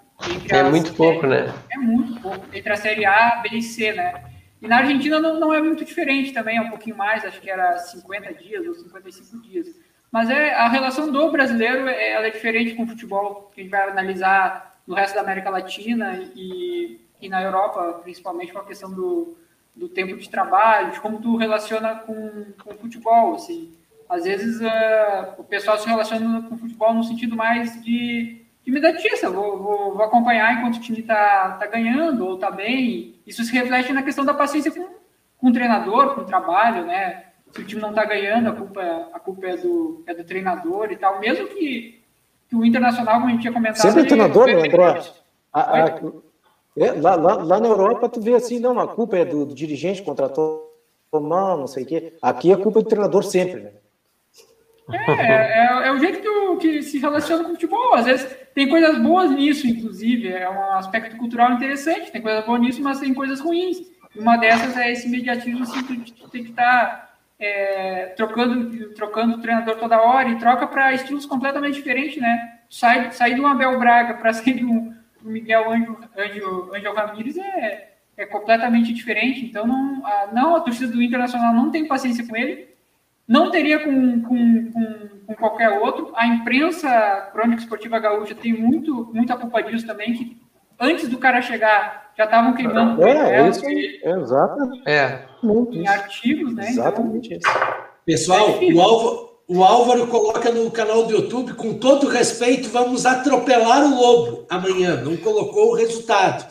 [0.48, 1.52] É muito pouco, né?
[1.68, 2.46] É muito pouco.
[2.52, 4.22] Entre a Série A, B e C, né?
[4.60, 7.50] E na Argentina não, não é muito diferente também, é um pouquinho mais, acho que
[7.50, 9.66] era 50 dias ou 55 dias.
[10.12, 13.64] Mas é, a relação do brasileiro é, ela é diferente com o futebol que a
[13.64, 18.64] gente vai analisar no resto da América Latina e, e na Europa, principalmente com a
[18.64, 19.36] questão do,
[19.74, 23.72] do tempo de trabalho, de como tu relaciona com, com o futebol, assim.
[24.08, 28.70] Às vezes uh, o pessoal se relaciona com o futebol no sentido mais de, de
[28.70, 33.14] imediatista, vou, vou, vou, acompanhar enquanto o time está tá ganhando ou está bem.
[33.26, 34.86] Isso se reflete na questão da paciência com,
[35.38, 37.24] com o treinador, com o trabalho, né?
[37.52, 40.90] se o time não está ganhando, a culpa, a culpa é, do, é do treinador
[40.90, 41.20] e tal.
[41.20, 42.02] Mesmo que,
[42.48, 43.82] que o Internacional, como a gente tinha comentado...
[43.82, 45.02] Sempre o treinador, né, André?
[46.76, 49.54] É, lá, lá, lá, na Europa, tu vê assim, não, a culpa é do, do
[49.54, 50.72] dirigente contratou
[51.12, 52.14] mal, não sei o quê.
[52.22, 53.72] Aqui a culpa é do treinador sempre, né?
[54.90, 57.94] É, é, é, o jeito que, que se relaciona com o futebol.
[57.94, 60.28] Às vezes tem coisas boas nisso, inclusive.
[60.28, 62.10] É um aspecto cultural interessante.
[62.10, 63.82] Tem coisas boas nisso, mas tem coisas ruins.
[64.16, 69.40] Uma dessas é esse imediatismo assim, que tem que estar tá é, trocando, trocando o
[69.40, 72.58] treinador toda hora e troca para estilos completamente diferentes, né?
[72.68, 74.92] Sai, sair do Abel Braga para sair do,
[75.22, 79.44] do Miguel Angel, Angel, Angel Ramírez é, é completamente diferente.
[79.44, 82.68] Então, não a, não, a torcida do Internacional não tem paciência com ele,
[83.26, 86.12] não teria com, com, com, com qualquer outro.
[86.14, 90.36] A imprensa crônica esportiva gaúcha tem muito, muita culpa disso também, que
[90.78, 93.02] antes do cara chegar já estavam queimando.
[93.04, 94.70] É, é isso aí, exato.
[94.86, 96.68] É muito em artigos, né?
[96.68, 97.92] Exatamente então, isso.
[98.04, 103.04] Pessoal, é o, Álvaro, o Álvaro coloca no canal do YouTube, com todo respeito, vamos
[103.04, 104.96] atropelar o lobo amanhã.
[104.96, 106.50] Não colocou o resultado.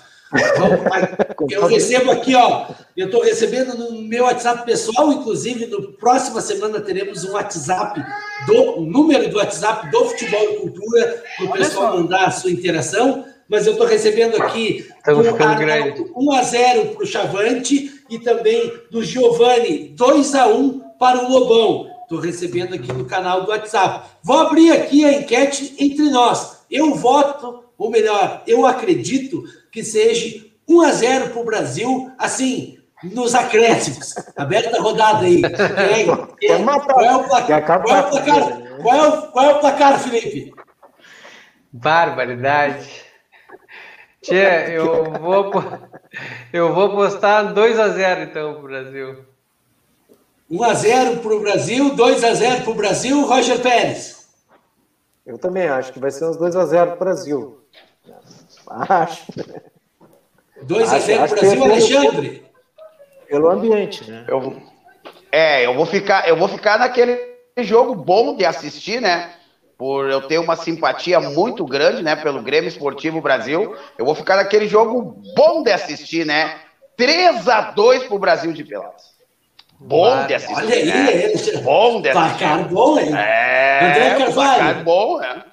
[1.50, 2.68] eu recebo aqui, ó.
[2.96, 8.06] Eu estou recebendo no meu WhatsApp pessoal, inclusive, no próxima semana teremos um WhatsApp
[8.46, 12.52] do um número do WhatsApp do Futebol e Cultura, para o pessoal mandar a sua
[12.52, 13.26] interação.
[13.50, 14.88] Mas eu estou recebendo aqui
[16.16, 21.26] um, 1 a 0 para o Chavante e também do Giovanni, 2 a 1 para
[21.26, 21.91] o Lobão.
[22.12, 24.10] Estou recebendo aqui no canal do WhatsApp.
[24.22, 26.66] Vou abrir aqui a enquete entre nós.
[26.70, 32.78] Eu voto, ou melhor, eu acredito que seja 1 a 0 para o Brasil, assim,
[33.02, 34.14] nos acréscimos.
[34.36, 35.42] Aberta a rodada aí.
[36.38, 37.82] Quem, qual é o placar?
[37.82, 40.54] Qual é o placar, qual é o, qual é o placar Felipe?
[41.72, 42.90] Barbaridade.
[44.22, 45.50] Tia, eu vou,
[46.52, 49.31] eu vou postar 2 a 0 então para o Brasil.
[50.52, 54.28] 1 a 0 para o Brasil, 2 a 0 para o Brasil, Roger Pérez.
[55.26, 57.62] Eu também acho que vai ser uns 2 a 0 para o Brasil.
[58.68, 59.32] Acho.
[60.62, 62.46] 2 a 0 Brasil, Alexandre.
[63.30, 64.26] Pelo ambiente, né?
[64.28, 64.62] Eu,
[65.32, 67.18] é, eu vou ficar, eu vou ficar naquele
[67.60, 69.34] jogo bom de assistir, né?
[69.78, 74.36] Por eu ter uma simpatia muito grande, né, pelo Grêmio Esportivo Brasil, eu vou ficar
[74.36, 76.60] naquele jogo bom de assistir, né?
[76.98, 79.11] 3 a 2 pro Brasil de Pelotas.
[79.84, 80.56] Bom de assistir.
[80.56, 81.62] Olha aí, né?
[81.64, 82.38] bom de assistir.
[82.38, 83.18] Placar bom, hein?
[83.18, 84.34] É, André Carvalho.
[84.34, 85.44] placar bom, né?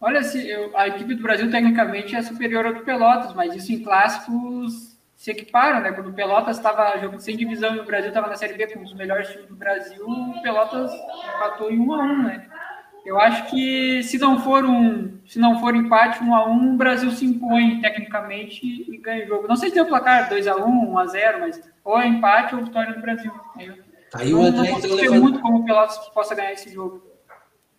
[0.00, 3.72] Olha, se eu, a equipe do Brasil tecnicamente é superior ao do Pelotas, mas isso
[3.72, 5.92] em clássicos se equiparam, né?
[5.92, 8.80] Quando o Pelotas estava jogando sem divisão e o Brasil estava na Série B com
[8.80, 10.90] um dos melhores times do Brasil, o Pelotas
[11.34, 12.46] empatou em 1 a 1 né?
[13.04, 16.76] Eu acho que se não for um, se não for empate 1 a 1 o
[16.76, 19.48] Brasil se impõe tecnicamente e ganha o jogo.
[19.48, 22.06] Não sei se tem o placar 2 a 1 1 a 0 mas ou é
[22.06, 23.32] empate ou vitória do Brasil.
[23.58, 23.74] Eu,
[24.12, 27.02] Aí não, o André não então, muito como o Pelotas possa ganhar esse jogo.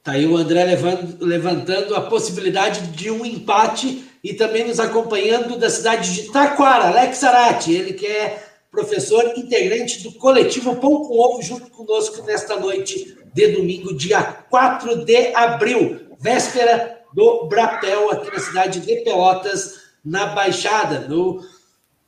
[0.03, 5.57] Tá aí o André levando, levantando a possibilidade de um empate e também nos acompanhando
[5.57, 11.19] da cidade de Taquara, Alex Arati, ele que é professor integrante do coletivo Pão com
[11.19, 18.31] Ovo, junto conosco nesta noite de domingo, dia 4 de abril, véspera do Brapel, aqui
[18.31, 21.41] na cidade de Pelotas, na Baixada, no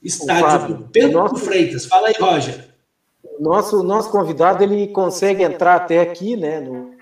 [0.02, 1.86] estádio do Pedro nosso, Freitas.
[1.86, 2.70] Fala aí, Roger.
[3.40, 6.94] Nosso, nosso convidado, ele consegue entrar até aqui, né, no,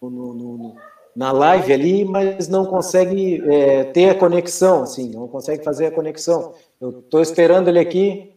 [0.00, 0.76] no, no,
[1.14, 5.90] na live ali, mas não consegue é, ter a conexão, assim, não consegue fazer a
[5.90, 6.54] conexão.
[6.80, 8.31] Eu estou esperando ele aqui,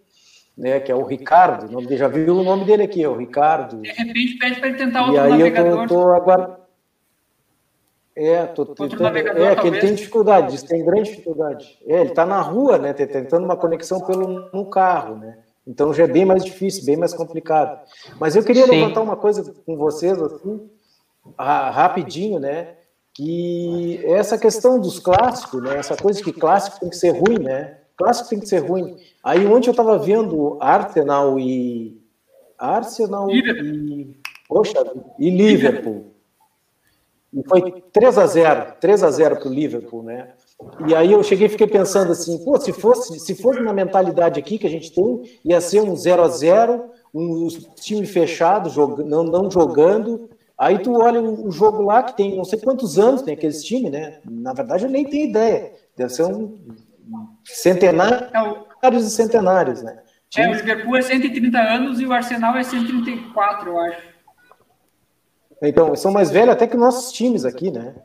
[0.58, 3.82] né, que é o Ricardo, nome, já viu o nome dele aqui, é o Ricardo.
[3.82, 5.82] De repente pede para ele tentar outro e aí navegador.
[5.82, 6.60] eu tô, agora
[8.16, 11.78] É, tô tentando, é que ele tem dificuldade, tem grande dificuldade.
[11.86, 15.40] É, ele está na rua, né, tentando uma conexão pelo no carro, né?
[15.68, 17.80] Então já é bem mais difícil, bem mais complicado.
[18.20, 18.72] Mas eu queria Sim.
[18.72, 20.70] levantar uma coisa com vocês assim,
[21.38, 22.76] rapidinho, né?
[23.14, 25.78] Que essa questão dos clássicos, né?
[25.78, 27.78] Essa coisa que clássico tem que ser ruim, né?
[27.98, 28.98] Clássico tem que ser ruim.
[29.24, 32.02] Aí ontem eu estava vendo Arsenal e
[32.58, 34.16] Arsenal e
[34.48, 34.74] poxa,
[35.18, 36.12] e Liverpool.
[37.34, 40.34] E foi 3 a 0, 3 a 0 para o Liverpool, né?
[40.88, 44.40] E aí eu cheguei e fiquei pensando assim, pô, se fosse, se fosse na mentalidade
[44.40, 49.04] aqui que a gente tem, ia ser um 0 a 0, um time fechado, jog,
[49.04, 53.22] não, não jogando, Aí tu olha o jogo lá, que tem não sei quantos anos
[53.22, 54.20] tem aqueles times, né?
[54.24, 55.74] Na verdade, eu nem tenho ideia.
[55.98, 56.58] Deve ser um
[57.46, 60.00] centenários e centenários, né?
[60.38, 64.16] É, o Liverpool é 130 anos e o Arsenal é 134, eu acho.
[65.62, 67.96] Então, são mais velhos até que nossos times aqui, né?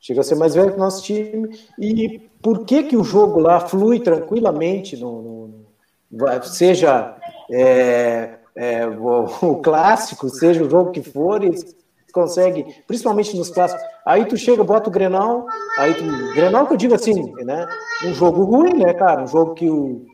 [0.00, 1.48] Chega a ser mais velho que o nosso time.
[1.78, 5.66] E por que que o jogo lá flui tranquilamente, no,
[6.10, 7.16] no seja
[7.50, 11.76] é, é, o, o, clássico, seja o jogo que for, eles
[12.16, 13.84] consegue, principalmente nos clássicos.
[14.06, 15.46] Aí tu chega, bota o Grenal,
[15.76, 16.04] aí tu,
[16.34, 17.68] Grenal que eu digo assim, né?
[18.06, 19.22] Um jogo ruim, né, cara?
[19.22, 20.06] Um jogo que o,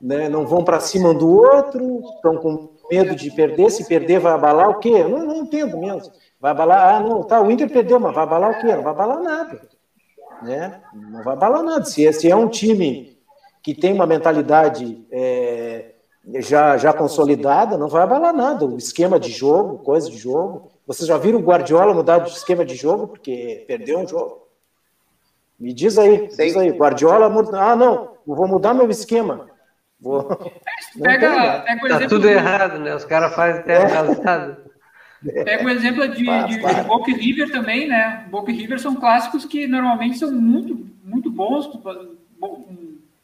[0.00, 4.32] né, não vão para cima do outro, estão com medo de perder, se perder vai
[4.32, 4.88] abalar o quê?
[4.88, 6.10] Eu não, não entendo mesmo.
[6.40, 8.74] Vai abalar, ah, não, tá, o Inter perdeu, mas vai abalar o quê?
[8.74, 9.60] Não vai abalar nada.
[10.42, 10.80] Né?
[10.94, 11.84] Não vai abalar nada.
[11.84, 13.18] Se, se é um time
[13.62, 15.92] que tem uma mentalidade é,
[16.40, 18.64] já, já consolidada, não vai abalar nada.
[18.64, 22.64] O esquema de jogo, coisa de jogo, vocês já viram o Guardiola mudar de esquema
[22.64, 24.48] de jogo porque perdeu um jogo?
[25.58, 26.44] Me diz aí, Sim.
[26.44, 29.48] diz aí, Guardiola, ah não, vou mudar meu esquema.
[30.00, 30.24] Vou...
[31.00, 32.94] Pega, pega tá tudo errado, né?
[32.94, 33.82] Os caras fazem até é.
[33.82, 34.56] errado.
[35.44, 38.26] Pega o exemplo de, de, de, Boca e River também, né?
[38.28, 41.80] Boca e River são clássicos que normalmente são muito, muito bons, com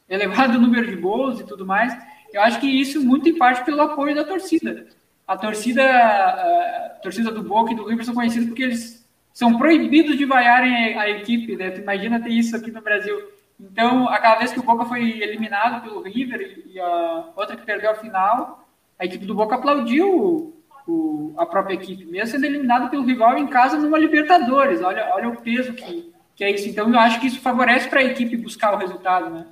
[0.08, 1.92] elevado número de gols e tudo mais.
[2.32, 4.86] Eu acho que isso muito em parte pelo apoio da torcida
[5.28, 10.16] a torcida, a torcida do Boca e do River são conhecidos porque eles são proibidos
[10.16, 11.70] de vaiarem a equipe, né?
[11.70, 13.14] Tu imagina ter isso aqui no Brasil.
[13.60, 17.90] Então, aquela vez que o Boca foi eliminado pelo River e a outra que perdeu
[17.90, 18.66] a final,
[18.98, 20.54] a equipe do Boca aplaudiu
[20.86, 24.80] o, a própria equipe, mesmo sendo eliminado pelo rival em casa numa Libertadores.
[24.80, 26.68] Olha, olha o peso que, que é isso.
[26.68, 29.46] Então, eu acho que isso favorece para a equipe buscar o resultado, né?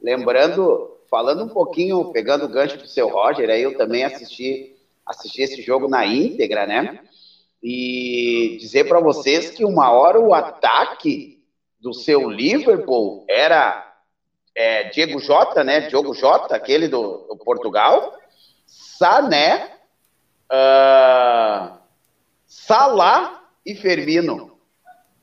[0.00, 5.42] Lembrando, falando um pouquinho, pegando o gancho do seu Roger, aí eu também assisti, assisti
[5.42, 7.00] esse jogo na íntegra, né?
[7.62, 11.42] E dizer para vocês que uma hora o ataque
[11.80, 13.96] do seu Liverpool era
[14.54, 15.82] é, Diego Jota, né?
[15.88, 18.16] Diogo Jota, aquele do, do Portugal,
[18.66, 19.72] Sané,
[20.52, 21.78] uh,
[22.46, 24.58] Salah e Firmino.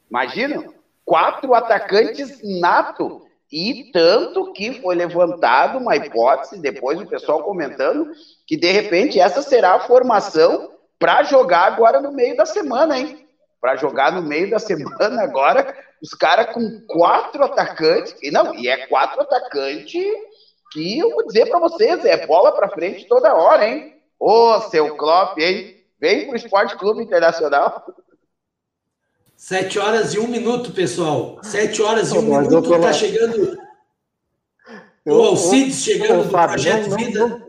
[0.09, 0.63] Imagina,
[1.03, 3.24] quatro atacantes nato
[3.57, 8.11] e tanto que foi levantado uma hipótese, depois o pessoal comentando,
[8.45, 13.25] que de repente essa será a formação para jogar agora no meio da semana, hein?
[13.61, 18.67] Para jogar no meio da semana agora os caras com quatro atacantes, e não, e
[18.67, 20.03] é quatro atacantes
[20.73, 23.95] que eu vou dizer para vocês, é bola para frente toda hora, hein?
[24.19, 25.77] Ô, seu Klopp, hein?
[25.97, 27.85] Vem pro Esporte Clube Internacional.
[29.35, 31.39] Sete horas e um minuto, pessoal.
[31.43, 33.57] Sete horas e um Mas minuto, tá chegando
[35.05, 37.47] eu, o Alcides chegando do Fábio, Projeto não, Vida.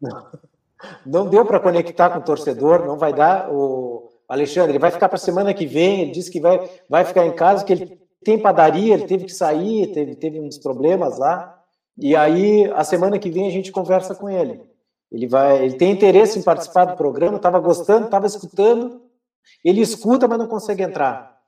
[0.00, 0.26] Não,
[1.04, 3.52] não deu para conectar com o torcedor, não vai dar.
[3.52, 7.04] O Alexandre, ele vai ficar para a semana que vem, ele disse que vai, vai
[7.04, 11.18] ficar em casa, que ele tem padaria, ele teve que sair, teve, teve uns problemas
[11.18, 11.60] lá.
[11.98, 14.62] E aí, a semana que vem, a gente conversa com ele.
[15.10, 19.02] Ele vai, ele tem interesse em participar do programa, estava gostando, estava escutando.
[19.64, 21.38] Ele escuta, mas não consegue entrar.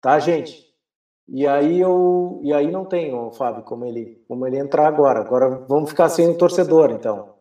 [0.00, 0.66] Tá, gente?
[1.28, 5.20] E aí eu, e aí não tem, o Fábio, como ele, como ele entrar agora.
[5.20, 7.34] Agora vamos ficar sem o torcedor, então.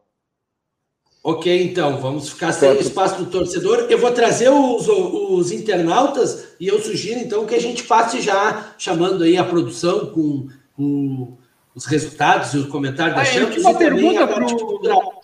[1.24, 3.88] Ok, então, vamos ficar sem o espaço do torcedor.
[3.90, 8.76] Eu vou trazer os, os internautas e eu sugiro, então, que a gente passe já
[8.78, 11.36] chamando aí a produção com, com
[11.74, 13.64] os resultados e o comentário da ah, Champions.
[13.64, 15.22] Uma pergunta para o.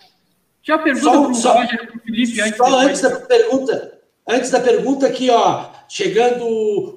[0.62, 2.56] Já pergunta para o Roger para o Felipe antes.
[2.56, 6.46] Só antes da pergunta, antes da pergunta aqui, ó, chegando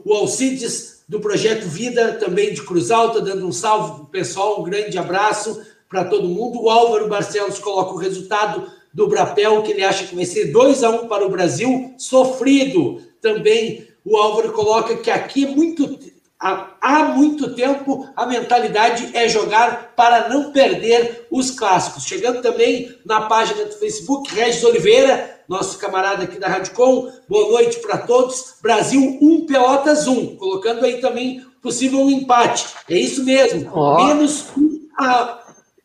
[0.06, 4.60] o Alcides do Projeto Vida, também de Cruz Alta, dando um salve para o pessoal,
[4.60, 6.64] um grande abraço para todo mundo.
[6.64, 10.84] O Álvaro Barcelos coloca o resultado do Brapel, que ele acha que vai ser 2
[10.84, 13.02] a 1 um para o Brasil, sofrido.
[13.22, 16.00] Também o Álvaro coloca que aqui é muito
[16.40, 22.06] há muito tempo a mentalidade é jogar para não perder os clássicos.
[22.06, 27.80] Chegando também na página do Facebook, Regis Oliveira, nosso camarada aqui da Radicom, boa noite
[27.80, 28.56] para todos.
[28.62, 32.66] Brasil 1, Pelotas 1, colocando aí também possível um empate.
[32.90, 34.06] É isso mesmo, oh.
[34.06, 35.40] menos, um a,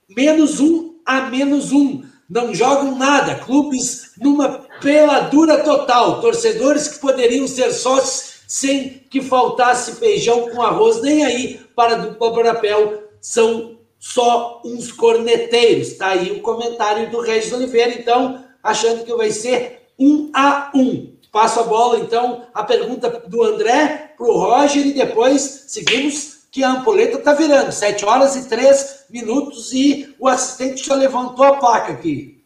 [0.09, 2.03] menos um a menos um.
[2.29, 9.93] Não jogam nada, clubes numa peladura total, torcedores que poderiam ser sócios sem que faltasse
[9.93, 15.93] feijão com arroz, nem aí para do papel são só uns corneteiros.
[15.93, 21.13] Tá aí o comentário do Regis Oliveira, então, achando que vai ser um a um.
[21.31, 26.65] Passo a bola, então, a pergunta do André para o Roger e depois seguimos que
[26.65, 27.71] a ampuleta está virando.
[27.71, 32.40] 7 horas e 3 minutos e o assistente já levantou a placa aqui.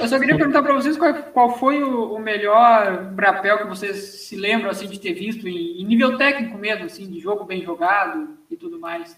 [0.00, 3.96] Eu só queria perguntar para vocês qual, qual foi o, o, melhor brapel que vocês
[3.96, 7.62] se lembram assim de ter visto em, em, nível técnico mesmo, assim, de jogo bem
[7.62, 9.16] jogado e tudo mais.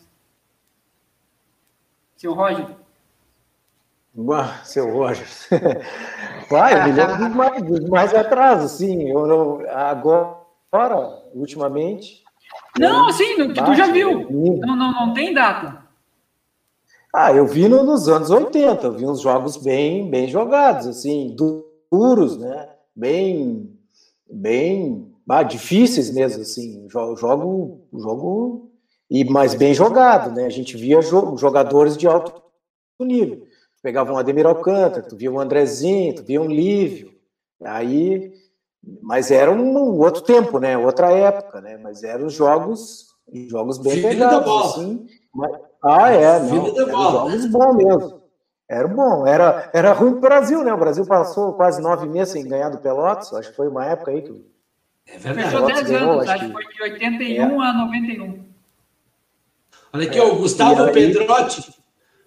[2.16, 2.66] Seu Roger.
[4.16, 5.26] Uau, seu Roger.
[6.50, 9.08] Vai, eu me lembro dos mais, dos mais atrasos, sim.
[9.08, 12.24] Eu, eu, agora, ultimamente.
[12.78, 14.28] Não, assim, que tu já viu.
[14.30, 15.89] Não, não, não tem data.
[17.12, 21.34] Ah, eu vi no, nos anos 80, eu vi uns jogos bem, bem jogados, assim,
[21.90, 22.68] duros, né?
[22.94, 23.76] Bem,
[24.30, 27.16] bem, ah, difíceis mesmo, assim, jogo,
[27.92, 28.70] jogo,
[29.10, 30.46] e mais bem jogado, né?
[30.46, 32.42] A gente via jogadores de alto
[33.00, 33.46] nível.
[33.82, 37.12] Pegava um Ademir Alcântara, tu via um Andrezinho, tu via um Lívio,
[37.64, 38.32] aí,
[39.02, 40.76] mas era um, outro tempo, né?
[40.76, 41.76] Outra época, né?
[41.76, 43.06] Mas eram jogos,
[43.48, 45.06] jogos bem Filho pegados, assim.
[45.34, 46.66] Mas, ah, é, não.
[46.66, 48.20] Era jogos bons mesmo.
[48.68, 49.26] Era bom.
[49.26, 50.72] Era, era ruim pro Brasil, né?
[50.72, 53.32] O Brasil passou quase nove meses sem ganhar do Pelotas.
[53.32, 54.44] Acho que foi uma época aí que.
[55.08, 55.50] É verdade.
[55.50, 57.66] Fechou 10 anos, acho que foi de 81 é.
[57.66, 58.44] a 91.
[59.92, 60.22] Olha aqui, é.
[60.22, 60.92] o Gustavo aí...
[60.92, 61.74] Pedrotti.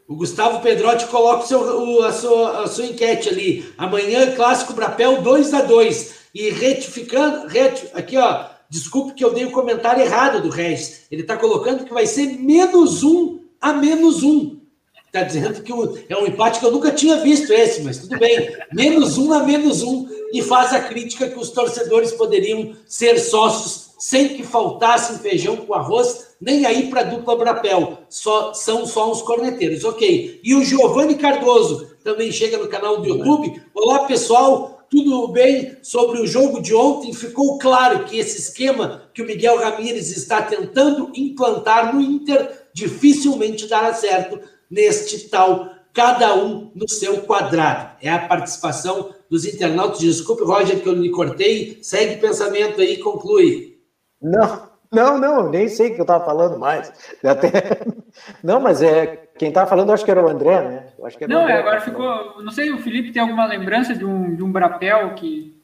[0.05, 3.73] O Gustavo Pedrotti coloca o seu, o, a, sua, a sua enquete ali.
[3.77, 9.45] Amanhã, clássico Brapel 2 a 2 E retificando, reti, aqui ó, desculpe que eu dei
[9.45, 11.07] o comentário errado do Regis.
[11.09, 14.59] Ele está colocando que vai ser menos um a menos um.
[15.05, 15.71] Está dizendo que
[16.09, 18.51] é um empate que eu nunca tinha visto esse, mas tudo bem.
[18.73, 20.09] Menos um a menos um.
[20.33, 25.73] E faz a crítica que os torcedores poderiam ser sócios sem que faltasse feijão com
[25.73, 27.99] arroz, nem aí para dupla Brapel.
[28.09, 29.85] Só, são só uns corneteiros.
[29.85, 30.41] Ok.
[30.43, 33.61] E o Giovanni Cardoso também chega no canal do YouTube.
[33.73, 37.11] Olá, pessoal tudo bem sobre o jogo de ontem.
[37.13, 43.67] Ficou claro que esse esquema que o Miguel Ramírez está tentando implantar no Inter dificilmente
[43.67, 47.97] dará certo neste tal cada um no seu quadrado.
[48.01, 49.99] É a participação dos internautas.
[49.99, 51.77] Desculpe, Roger, que eu lhe cortei.
[51.81, 53.77] Segue pensamento aí, conclui.
[54.21, 56.91] Não, não, não, nem sei o que eu estava falando mais.
[57.23, 57.81] Até...
[58.43, 60.87] Não, mas é quem estava falando, acho que era o André, né?
[60.97, 62.41] Eu acho que não, André, agora ficou.
[62.43, 65.59] Não sei, o Felipe tem alguma lembrança de um, de um Brapel que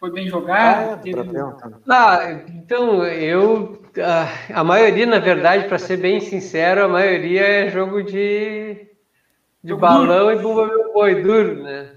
[0.00, 0.94] foi bem jogado?
[0.94, 1.22] Ah, teve...
[1.22, 1.70] Brapel, tá.
[1.88, 3.81] ah então eu.
[4.00, 8.88] A, a maioria, na verdade, para ser bem sincero, a maioria é jogo de,
[9.62, 10.38] de balão duro.
[10.38, 11.90] e bomba meu boi duro, né?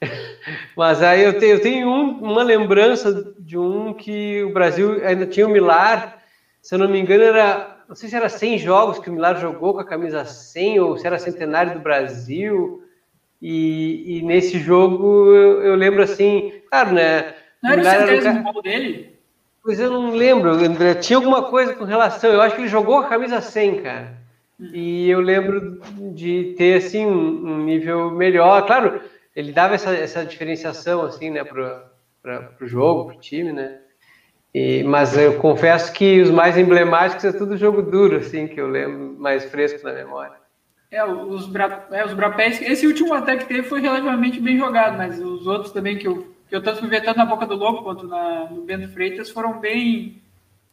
[0.76, 5.26] Mas aí eu tenho, eu tenho um, uma lembrança de um que o Brasil ainda
[5.26, 6.22] tinha o Milar,
[6.60, 7.82] se eu não me engano, era.
[7.88, 10.96] Não sei se era 100 jogos que o Milar jogou com a camisa 100 ou
[10.96, 12.82] se era centenário do Brasil.
[13.40, 17.34] E, e nesse jogo eu, eu, lembro assim, claro, né?
[17.60, 19.18] Não era o centésimo gol dele?
[19.62, 20.94] Pois eu não lembro, André.
[20.96, 22.30] Tinha alguma coisa com relação.
[22.30, 24.14] Eu acho que ele jogou a camisa 100, cara.
[24.58, 24.70] Hum.
[24.74, 25.80] E eu lembro
[26.14, 28.66] de ter assim um nível melhor.
[28.66, 29.00] Claro,
[29.34, 31.88] ele dava essa, essa diferenciação assim, né, para
[32.60, 33.78] o jogo, para o time, né?
[34.54, 38.68] E, mas eu confesso que os mais emblemáticos é tudo jogo duro, assim, que eu
[38.68, 40.34] lembro mais fresco na memória.
[40.90, 44.98] É, os, bra, é, os Brapés, esse último até que teve foi relativamente bem jogado,
[44.98, 47.54] mas os outros também que eu, que eu tanto fui ver tanto na Boca do
[47.54, 50.20] Lobo quanto na, no Bento Freitas foram bem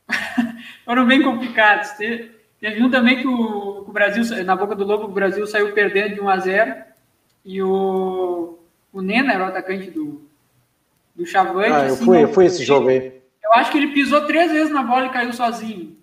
[0.84, 1.92] foram bem complicados.
[1.92, 5.72] Teve, teve um também que o, o, Brasil, na Boca do Lobo, o Brasil saiu
[5.72, 6.76] perdendo de 1 a 0
[7.46, 8.60] e o,
[8.92, 10.22] o Nena era o atacante do,
[11.16, 11.72] do Chavante.
[11.72, 13.14] Ah, eu assim, fui, eu fui esse jogo aí.
[13.42, 15.96] Eu acho que ele pisou três vezes na bola e caiu sozinho.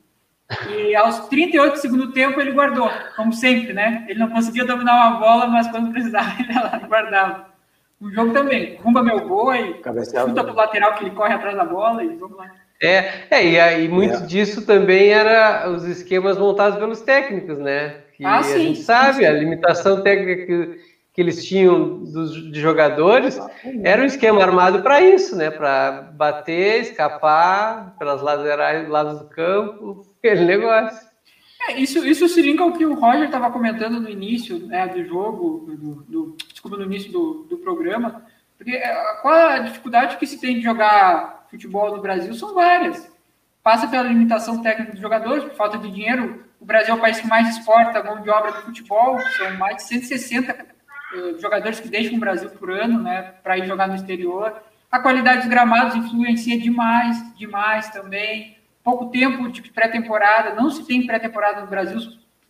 [0.70, 4.06] E aos 38 do segundo tempo ele guardou, como sempre, né?
[4.08, 7.55] Ele não conseguia dominar uma bola, mas quando precisava ele guardava.
[8.00, 10.28] O jogo também, rumba meu boi, Cabeceava.
[10.28, 12.50] chuta pro lateral que ele corre atrás da bola e vamos lá.
[12.82, 14.20] É, é e, aí muito é.
[14.20, 18.02] disso também era os esquemas montados pelos técnicos, né?
[18.14, 19.24] Que ah, sim, a gente sabe, sim.
[19.24, 23.40] a limitação técnica que que eles tinham dos, de jogadores
[23.82, 25.50] era um esquema armado para isso, né?
[25.50, 31.05] Para bater, escapar pelas laterais, lados do campo, aquele negócio.
[31.68, 35.04] É, isso, isso se linka ao que o Roger estava comentando no início né, do
[35.04, 38.24] jogo, do, do, desculpa, no início do, do programa,
[38.56, 42.32] porque é, qual a dificuldade que se tem de jogar futebol no Brasil?
[42.34, 43.10] São várias.
[43.62, 46.44] Passa pela limitação técnica dos jogadores, por falta de dinheiro.
[46.60, 49.76] O Brasil é o país que mais exporta mão de obra do futebol, são mais
[49.76, 53.94] de 160 eh, jogadores que deixam o Brasil por ano, né, para ir jogar no
[53.94, 54.62] exterior.
[54.90, 58.55] A qualidade dos gramados influencia demais, demais também.
[58.86, 61.98] Pouco tempo de pré-temporada, não se tem pré-temporada no Brasil,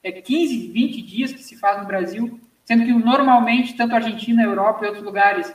[0.04, 4.42] é 15, 20 dias que se faz no Brasil, sendo que normalmente, tanto a Argentina,
[4.42, 5.50] a Europa e outros lugares,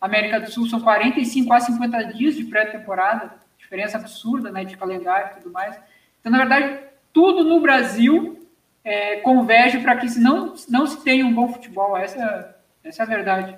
[0.00, 5.30] América do Sul, são 45 a 50 dias de pré-temporada, diferença absurda né, de calendário
[5.30, 5.78] e tudo mais.
[6.18, 6.80] Então, na verdade,
[7.12, 8.44] tudo no Brasil
[8.82, 11.96] é, converge para que não, não se tenha um bom futebol.
[11.96, 13.56] Essa, essa é a verdade.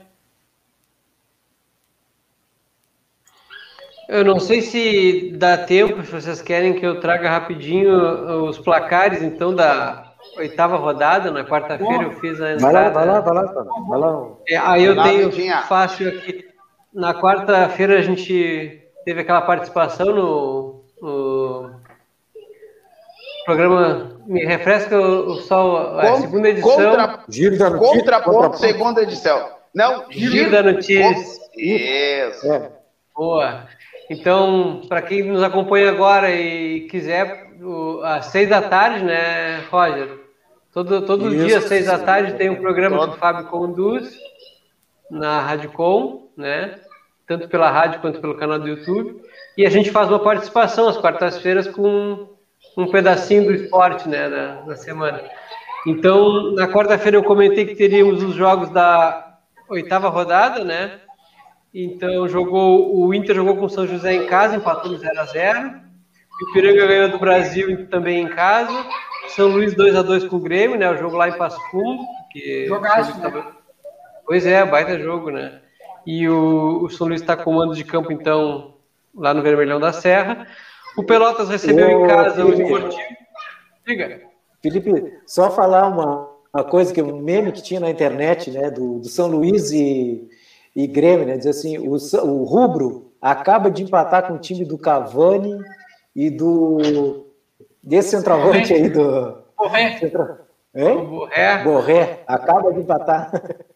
[4.08, 9.20] Eu não sei se dá tempo, se vocês querem que eu traga rapidinho os placares,
[9.22, 11.30] então, da oitava rodada.
[11.30, 12.90] Na quarta-feira eu fiz a entrada.
[12.90, 13.64] Vai lá, vai lá, vai lá.
[13.88, 14.28] Vai lá.
[14.48, 15.30] É, aí eu tenho
[15.62, 16.44] fácil aqui.
[16.92, 21.70] Na quarta-feira a gente teve aquela participação no, no
[23.44, 26.70] programa me refresca o, sol, a segunda edição.
[26.70, 27.98] Contra, giro da notícia.
[27.98, 29.50] Contraponto, segunda edição.
[29.74, 31.14] Não, giro, giro da notícia.
[31.56, 32.52] Isso.
[32.52, 32.70] É.
[33.14, 33.66] Boa.
[34.08, 37.50] Então, para quem nos acompanha agora e quiser,
[38.04, 40.26] às seis da tarde, né, Roger?
[40.72, 41.46] Todo, todo Isso.
[41.46, 43.10] dia, às seis da tarde, tem um programa todo.
[43.10, 44.16] que o Fábio conduz
[45.10, 46.78] na Radicom, né?
[47.26, 49.20] Tanto pela rádio quanto pelo canal do YouTube.
[49.56, 52.28] E a gente faz uma participação às quartas-feiras com
[52.76, 55.22] um pedacinho do esporte né, da, da semana.
[55.86, 59.38] Então, na quarta-feira eu comentei que teríamos os jogos da
[59.68, 61.00] oitava rodada, né?
[61.72, 65.24] Então, jogou o Inter jogou com o São José em casa, empatou no 0 a
[65.24, 65.70] 0
[66.40, 68.86] O Ipiranga ganhou do Brasil também em casa.
[69.28, 70.90] São Luís 2 a 2 com o Grêmio, né?
[70.90, 72.02] O jogo lá em Passo Fundo.
[72.32, 73.44] Que Jogaço, né?
[74.24, 75.60] Pois é, baita jogo, né?
[76.06, 78.74] E o, o São Luís está com mando de campo, então,
[79.14, 80.46] lá no Vermelhão da Serra.
[80.96, 83.16] O Pelotas recebeu Ô, em casa Felipe, o Esportivo.
[83.86, 84.20] Diga.
[84.62, 89.00] Felipe, só falar uma, uma coisa que um meme que tinha na internet, né, do,
[89.00, 90.28] do São Luís e,
[90.76, 94.76] e Grêmio, né, diz assim, o, o Rubro acaba de empatar com o time do
[94.76, 95.58] Cavani
[96.14, 97.26] e do
[97.82, 99.98] desse centroavante aí do Borré.
[99.98, 100.36] Centro...
[100.74, 101.64] Borré.
[101.64, 102.22] Borré.
[102.26, 103.32] Acaba de empatar.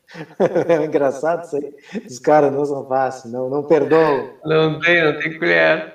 [0.67, 1.73] É engraçado isso aí.
[2.05, 4.31] Os caras não são fáceis, não, não perdoam.
[4.45, 5.95] Não tem, não tem colher.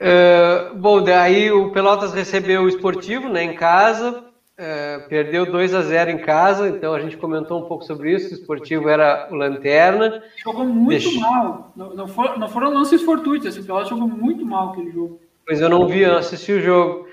[0.00, 4.24] Uh, bom, daí o Pelotas recebeu o esportivo né, em casa,
[4.60, 8.30] uh, perdeu 2 a 0 em casa, então a gente comentou um pouco sobre isso.
[8.30, 10.22] O esportivo era o Lanterna.
[10.36, 14.44] Jogou muito mal, não, não, for, não, foram lances fortuitos, assim, o Pelotas jogou muito
[14.44, 15.20] mal aquele jogo.
[15.46, 17.08] Pois eu não vi, eu assisti o jogo,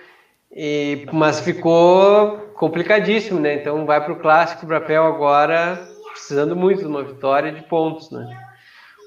[0.51, 3.55] e, mas ficou complicadíssimo, né?
[3.55, 5.79] Então vai para o Clássico Brapel agora,
[6.11, 8.27] precisando muito de uma vitória de pontos, né?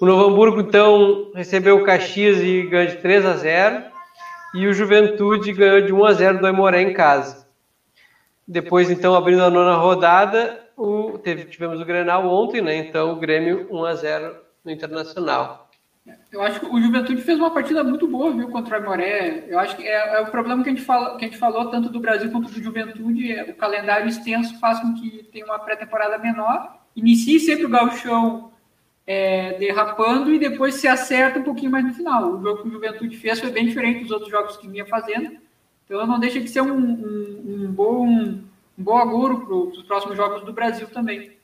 [0.00, 3.82] O Novo Hamburgo, então, recebeu o Caxias e ganhou de 3 a 0.
[4.54, 7.39] E o Juventude ganhou de 1 a 0 do Aimoré em casa.
[8.50, 12.74] Depois, então, abrindo a nona rodada, o, teve, tivemos o Grenal ontem, né?
[12.74, 15.70] Então o Grêmio 1 a 0 no Internacional.
[16.32, 19.44] Eu acho que o Juventude fez uma partida muito boa, viu, contra o Moré.
[19.46, 21.70] Eu acho que é, é, o problema que a, gente fala, que a gente falou,
[21.70, 25.60] tanto do Brasil quanto do Juventude, é, o calendário extenso faz com que tenha uma
[25.60, 28.50] pré-temporada menor, inicie sempre o gauchão
[29.06, 32.32] é, derrapando e depois se acerta um pouquinho mais no final.
[32.32, 35.38] O jogo que o Juventude fez foi bem diferente dos outros jogos que vinha fazendo,
[35.90, 38.44] então não deixa de ser um, um, um bom, um
[38.78, 41.36] bom agouro para os próximos jogos do Brasil também.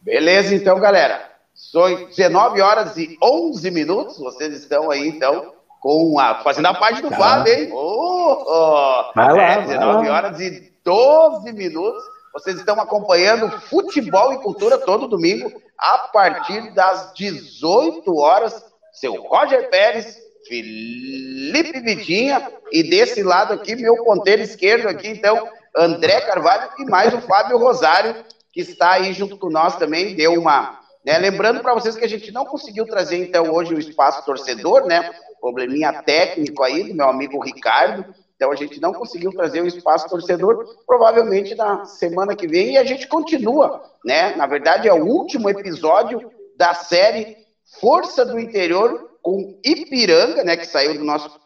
[0.00, 1.32] Beleza, então, galera.
[1.52, 4.18] São 19 horas e 11 minutos.
[4.18, 7.70] Vocês estão aí, então, com a, fazendo a parte do Fábio, hein?
[7.72, 9.12] Oh, oh.
[9.16, 12.04] Vai lá, é, 19 horas e 12 minutos.
[12.32, 18.64] Vocês estão acompanhando futebol e cultura todo domingo, a partir das 18 horas.
[18.92, 26.20] Seu Roger Pérez, Felipe Vitinha, e desse lado aqui, meu ponteiro esquerdo aqui, então, André
[26.22, 28.24] Carvalho e mais o Fábio Rosário
[28.58, 30.80] que está aí junto com nós também, deu uma.
[31.06, 31.16] Né?
[31.18, 35.12] Lembrando para vocês que a gente não conseguiu trazer, então, hoje o espaço torcedor, né?
[35.40, 38.04] Probleminha técnico aí do meu amigo Ricardo.
[38.34, 42.78] Então a gente não conseguiu trazer o espaço torcedor, provavelmente na semana que vem, e
[42.78, 44.34] a gente continua, né?
[44.34, 47.36] Na verdade, é o último episódio da série
[47.80, 50.56] Força do Interior com Ipiranga, né?
[50.56, 51.38] Que saiu do nosso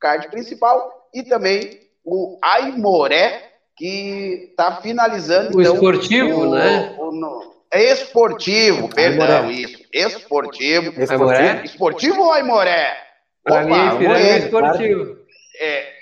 [0.00, 5.58] card principal, e também o Aimoré, que está finalizando.
[5.58, 6.94] O então, esportivo, o, né?
[6.96, 9.82] O, o, é esportivo, perdão, isso.
[9.92, 10.92] Esportivo.
[11.00, 12.96] Esportivo, esportivo ou Aimoré?
[13.42, 15.18] Para mim, é esportivo.
[15.58, 15.92] É,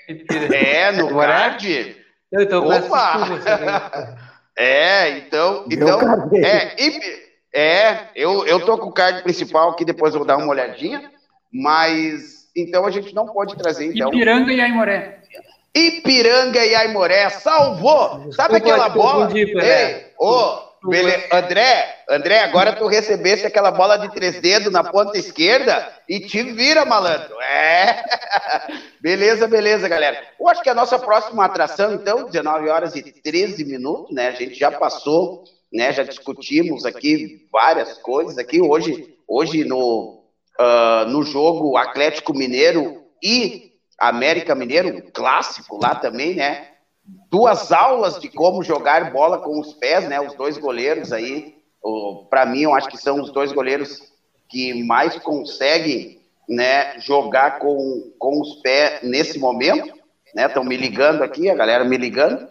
[0.53, 1.97] é no card?
[2.31, 4.19] Então, Opa!
[4.55, 5.99] é, então, então
[6.35, 6.75] é,
[7.55, 11.09] é, eu, eu tô com o card principal que depois eu vou dar uma olhadinha,
[11.49, 14.09] mas então a gente não pode trazer então.
[14.09, 15.19] Ipiranga e Aimoré.
[15.73, 18.29] Ipiranga e Aimoré salvou.
[18.33, 19.29] Sabe aquela bola?
[19.33, 20.65] Ei, ô,
[21.31, 26.43] André, André, agora tu recebesse aquela bola de três dedos na ponta esquerda e te
[26.43, 27.39] vira, malandro.
[27.41, 28.03] É.
[29.01, 30.21] beleza, beleza, galera.
[30.39, 34.27] Eu acho que a nossa próxima atração, então, 19 horas e 13 minutos, né?
[34.27, 35.43] A gente já passou,
[35.75, 35.91] né?
[35.91, 38.61] Já discutimos aqui várias coisas aqui.
[38.61, 40.23] Hoje, hoje no,
[40.59, 46.69] uh, no jogo Atlético Mineiro e América Mineiro, clássico lá também, né?
[47.29, 50.19] Duas aulas de como jogar bola com os pés, né?
[50.19, 51.55] Os dois goleiros aí,
[52.29, 54.01] para mim, eu acho que são os dois goleiros
[54.49, 59.93] que mais conseguem, né, jogar com, com os pés nesse momento,
[60.33, 60.45] né?
[60.45, 62.47] Estão me ligando aqui, a galera me ligando.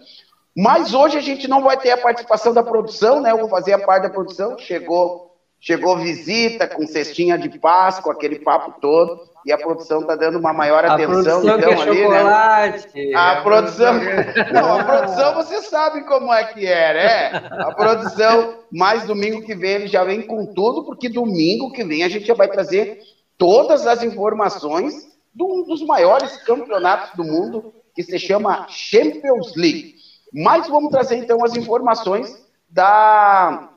[0.57, 3.33] Mas hoje a gente não vai ter a participação da produção, né?
[3.33, 4.57] Eu vou fazer a parte da produção.
[4.59, 10.39] Chegou, chegou visita com cestinha de Páscoa, aquele papo todo e a produção está dando
[10.39, 12.19] uma maior a atenção então é ali, né?
[12.19, 13.15] chocolate, né?
[13.15, 13.95] A, a produção,
[14.53, 17.49] não, a produção você sabe como é que é, né?
[17.51, 22.03] A produção, mais domingo que vem ele já vem com tudo, porque domingo que vem
[22.03, 23.01] a gente já vai trazer
[23.37, 24.95] todas as informações
[25.35, 29.94] de um dos maiores campeonatos do mundo que se chama Champions League.
[30.35, 33.69] Mas vamos trazer então as informações da,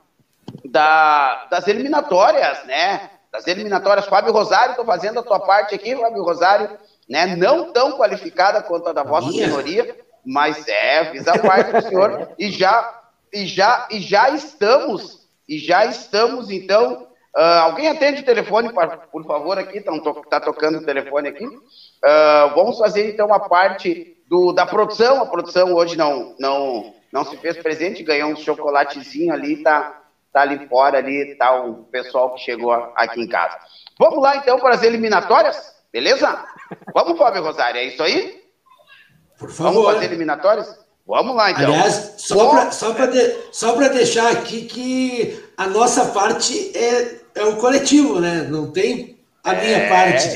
[0.66, 3.12] da das eliminatórias, né?
[3.32, 4.08] das eliminatórias.
[4.08, 6.70] Fábio Rosário, estou fazendo a tua parte aqui, Fábio Rosário,
[7.08, 7.36] né?
[7.36, 12.30] Não tão qualificada quanto a da vossa senhoria, mas é, fiz a parte do senhor
[12.40, 13.02] e já
[13.32, 17.06] e já e já estamos e já estamos então.
[17.36, 18.72] Uh, alguém atende o telefone,
[19.12, 19.92] por favor, aqui, está
[20.28, 21.46] tá tocando o telefone aqui.
[21.46, 25.22] Uh, vamos fazer então a parte do, da produção.
[25.22, 30.02] A produção hoje não, não, não se fez presente, ganhou um chocolatezinho ali, tá,
[30.32, 33.58] tá ali fora, ali tá o pessoal que chegou aqui em casa.
[34.00, 36.46] Vamos lá então para as eliminatórias, beleza?
[36.94, 38.44] Vamos, Fábio Rosário, é isso aí?
[39.40, 39.74] Por favor.
[39.74, 40.88] Vamos para as eliminatórias?
[41.08, 41.64] Vamos lá então.
[41.64, 47.56] Aliás, só para só de, só deixar aqui que a nossa parte é, é o
[47.56, 48.46] coletivo, né?
[48.50, 49.17] Não tem
[49.48, 49.90] a minha é...
[49.90, 50.28] parte.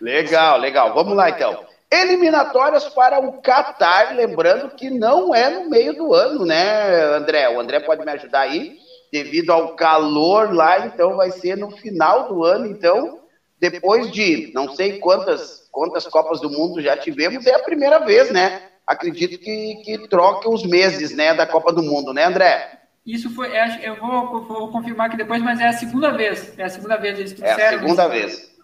[0.00, 0.94] legal, legal.
[0.94, 1.64] Vamos lá então.
[1.90, 7.48] Eliminatórias para o Qatar, lembrando que não é no meio do ano, né, André?
[7.48, 8.78] O André pode me ajudar aí,
[9.12, 13.20] devido ao calor lá, então vai ser no final do ano, então,
[13.60, 18.30] depois de não sei quantas, quantas Copas do Mundo já tivemos, é a primeira vez,
[18.32, 18.62] né?
[18.84, 22.83] Acredito que, que troque os meses, né, da Copa do Mundo, né, André?
[23.06, 26.58] Isso foi, é, eu vou, vou confirmar aqui depois, mas é a segunda vez.
[26.58, 27.62] É a segunda vez eles trouxeram.
[27.62, 28.54] É a segunda vez.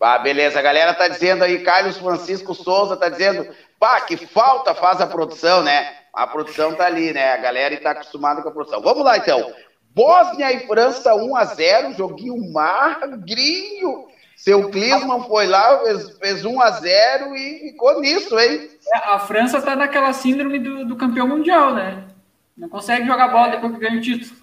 [0.00, 3.48] Ah, beleza, a galera tá dizendo aí, Carlos Francisco Souza tá dizendo,
[3.78, 5.94] pá, que falta faz a produção, né?
[6.12, 7.32] A produção tá ali, né?
[7.32, 8.80] A galera está acostumada com a produção.
[8.82, 9.52] Vamos lá, então.
[9.90, 14.06] Bósnia e França 1 a 0 joguinho magrinho.
[14.36, 18.68] Seu Klinsmann foi lá, fez, fez 1 a 0 e ficou nisso, hein?
[18.94, 22.04] É, a França tá naquela síndrome do, do campeão mundial, né?
[22.56, 24.36] Não consegue jogar bola depois que ganha o título.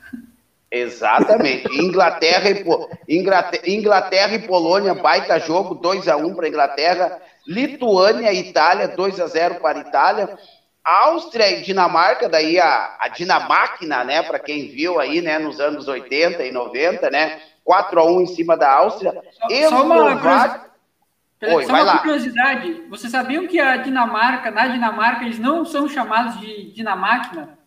[0.72, 1.68] Exatamente.
[1.80, 7.22] Inglaterra e, Inglaterra, Inglaterra e Polônia, baita jogo, 2 a 1 para Inglaterra.
[7.48, 10.38] Lituânia e Itália, 2 a 0 para a Itália.
[10.84, 15.88] Áustria e Dinamarca, daí a, a Dinamáquina, né, para quem viu aí, né, nos anos
[15.88, 19.14] 80 e 90, né, 4 a 1 em cima da Áustria.
[19.32, 20.74] Só, só uma
[21.46, 26.40] Oi, só uma curiosidade, vocês sabiam que a Dinamarca, na Dinamarca, eles não são chamados
[26.40, 27.58] de Dinamáquina?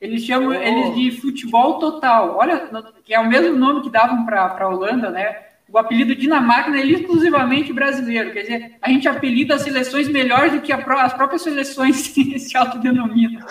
[0.00, 0.54] Eles chamam oh.
[0.54, 2.36] eles de futebol total.
[2.36, 2.70] Olha,
[3.04, 5.42] que é o mesmo nome que davam para a Holanda, né?
[5.70, 8.32] O apelido Dinamarca é exclusivamente brasileiro.
[8.32, 11.96] Quer dizer, a gente apelida as seleções melhores do que as próprias seleções
[12.40, 13.44] se autodenominam.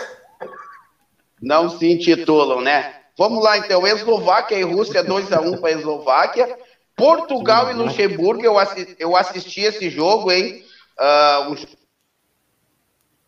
[1.39, 2.95] Não se intitulam, né?
[3.17, 3.85] Vamos lá, então.
[3.87, 6.57] Eslováquia e Rússia, 2x1 para a Eslováquia.
[6.95, 10.63] Portugal e Luxemburgo, eu assisti, eu assisti esse jogo, hein?
[10.99, 11.55] Uh, um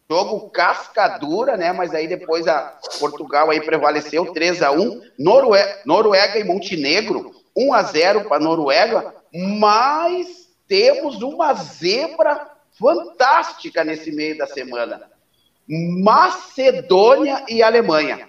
[0.10, 1.72] jogo cascadura, né?
[1.72, 7.74] Mas aí depois a Portugal aí prevaleceu 3 a 1 Norue Noruega e Montenegro 1
[7.74, 15.03] a 0 para Noruega, mas temos uma zebra fantástica nesse meio da semana.
[15.68, 18.29] Macedônia e Alemanha.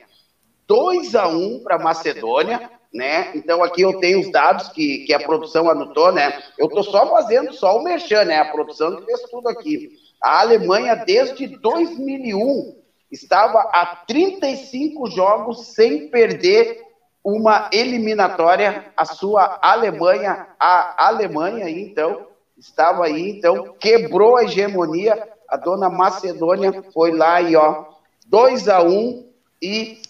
[0.71, 3.33] 2 a 1 para Macedônia, né?
[3.35, 6.41] Então aqui eu tenho os dados que, que a produção anotou, né?
[6.57, 8.39] Eu tô só fazendo só o merchan, né?
[8.39, 9.91] A produção que fez tudo aqui.
[10.23, 12.77] A Alemanha, desde 2001,
[13.11, 16.81] estava a 35 jogos sem perder
[17.25, 18.93] uma eliminatória.
[18.97, 25.21] A sua Alemanha, a Alemanha, então, estava aí, então, quebrou a hegemonia.
[25.49, 27.87] A dona Macedônia foi lá e, ó,
[28.29, 29.29] 2 a 1
[29.61, 30.01] e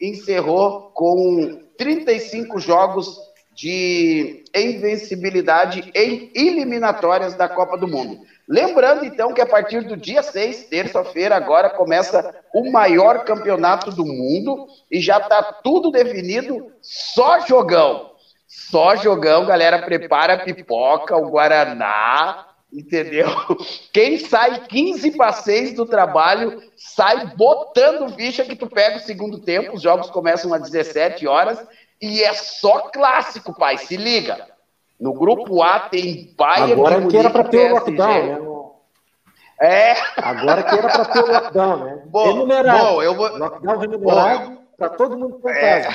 [0.00, 3.18] encerrou com 35 jogos
[3.54, 8.20] de invencibilidade em eliminatórias da Copa do Mundo.
[8.46, 14.04] Lembrando, então, que a partir do dia 6, terça-feira, agora começa o maior campeonato do
[14.04, 18.12] mundo e já está tudo definido, só jogão.
[18.46, 23.28] Só jogão, galera, prepara a pipoca, o Guaraná, entendeu?
[23.92, 29.38] Quem sai 15 para 6 do trabalho, sai botando ficha que tu pega o segundo
[29.38, 31.64] tempo, os jogos começam às 17 horas
[32.00, 34.48] e é só clássico, pai, se liga.
[34.98, 38.56] No grupo A tem Bayern Agora de que era para ter o lockdown, né?
[39.58, 39.94] É.
[40.16, 42.02] Agora que era para ter o lockdown, né?
[42.06, 42.78] Bom, remunerado.
[42.78, 43.36] Bom, eu vou...
[43.36, 45.88] Lockdown remunerado para todo mundo com é.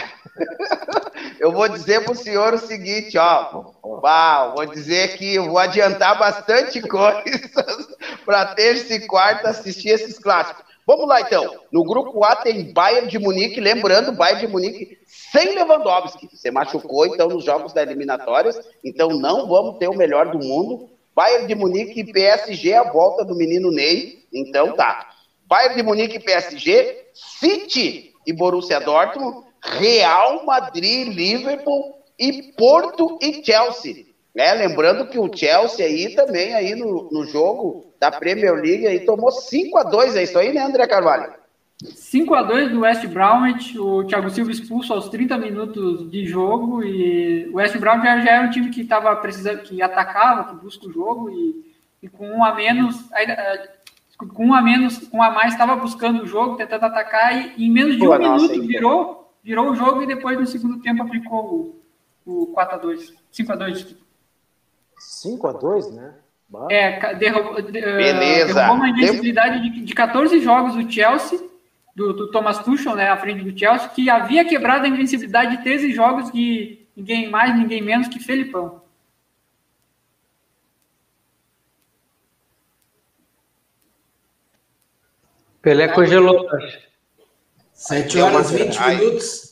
[1.40, 3.74] Eu vou dizer para o senhor o seguinte, ó.
[3.84, 7.88] Uau, vou dizer que vou adiantar bastante coisas
[8.26, 10.64] para terça e quarta assistir esses clássicos.
[10.86, 11.60] Vamos lá, então.
[11.72, 16.28] No grupo A tem Bayern de Munique, lembrando, Bayern de Munique sem Lewandowski.
[16.32, 18.60] Você machucou, então, nos jogos da eliminatórias.
[18.84, 20.90] Então, não vamos ter o melhor do mundo.
[21.16, 24.26] Bayern de Munique e PSG, a volta do menino Ney.
[24.34, 25.08] Então, tá.
[25.45, 33.44] Bayern de Munique e PSG, City e Borussia Dortmund, Real Madrid, Liverpool e Porto e
[33.44, 34.06] Chelsea.
[34.36, 39.02] É, lembrando que o Chelsea aí também aí no, no jogo da Premier League aí
[39.02, 41.34] tomou 5 a 2 é isso aí, né, André Carvalho?
[41.84, 46.84] 5 a 2 do West Bromwich, o Thiago Silva expulso aos 30 minutos de jogo
[46.84, 50.64] e o West Brom já, já era um time que estava precisando, que atacava, que
[50.64, 51.74] busca o jogo e,
[52.04, 53.70] e com um a menos, eh,
[54.18, 57.54] com um a menos, com um a mais estava buscando o jogo, tentando atacar e,
[57.58, 60.46] e em menos de Pô, um nossa, minuto virou, virou o jogo e depois no
[60.46, 61.82] segundo tempo aplicou
[62.26, 63.96] o, o 4 a 2, 5 a 2.
[64.98, 66.16] 5 a 2, né?
[66.70, 68.54] É, derrubou, eh, Beleza.
[68.54, 71.40] derrubou uma invencibilidade de, de 14 jogos o Chelsea
[71.96, 75.64] do, do, Thomas Tuchel, né, à frente do Chelsea, que havia quebrado a invencibilidade de
[75.64, 78.82] 13 jogos de ninguém mais, ninguém menos que Felipão.
[85.62, 86.48] Pelé congelou.
[87.82, 89.52] 7 horas e 20 minutos.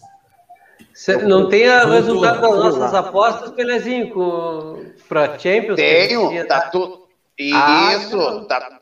[1.27, 5.77] Não tem o resultado das nossas apostas, Pelezinho, para Champions?
[5.77, 7.07] Tenho, tá tudo.
[7.35, 8.80] Isso, ah, tá.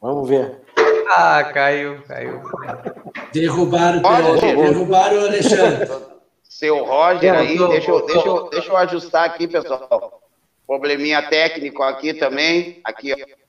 [0.00, 0.62] Vamos ver.
[1.08, 2.40] Ah, caiu, caiu.
[3.34, 5.90] Derrubaram o Roger, derrubaram o Alexandre.
[6.42, 10.22] Seu Roger aí, deixa eu, deixa, eu, deixa eu ajustar aqui, pessoal.
[10.66, 12.80] Probleminha técnico aqui também.
[12.82, 13.43] Aqui, ó.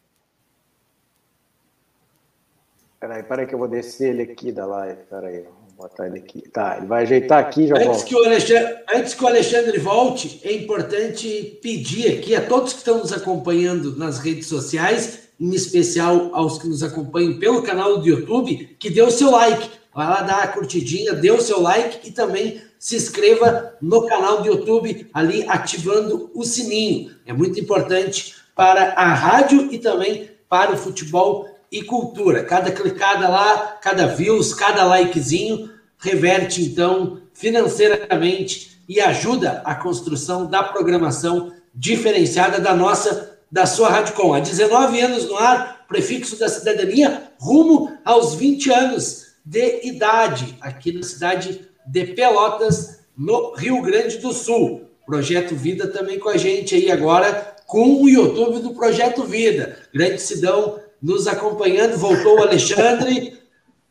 [3.05, 4.97] Peraí, peraí que eu vou descer ele aqui da live.
[5.07, 6.41] Peraí, vou botar ele aqui.
[6.49, 10.41] Tá, ele vai ajeitar aqui já antes Que o Alexandre, antes que o Alexandre volte,
[10.43, 16.31] é importante pedir aqui a todos que estão nos acompanhando nas redes sociais em especial
[16.33, 19.69] aos que nos acompanham pelo canal do YouTube, que dê o seu like.
[19.93, 24.41] Vai lá dar a curtidinha, dê o seu like e também se inscreva no canal
[24.41, 27.11] do YouTube, ali ativando o sininho.
[27.23, 32.41] É muito importante para a rádio e também para o futebol e cultura.
[32.45, 40.63] Cada clicada lá, cada views, cada likezinho reverte então financeiramente e ajuda a construção da
[40.63, 44.33] programação diferenciada da nossa, da sua Radicom.
[44.33, 50.93] Há 19 anos no ar, prefixo da cidadania, rumo aos 20 anos de idade, aqui
[50.93, 54.85] na cidade de Pelotas, no Rio Grande do Sul.
[55.05, 59.77] Projeto Vida também com a gente aí agora, com o YouTube do Projeto Vida.
[59.93, 63.39] Grande Sidão nos acompanhando, voltou o Alexandre,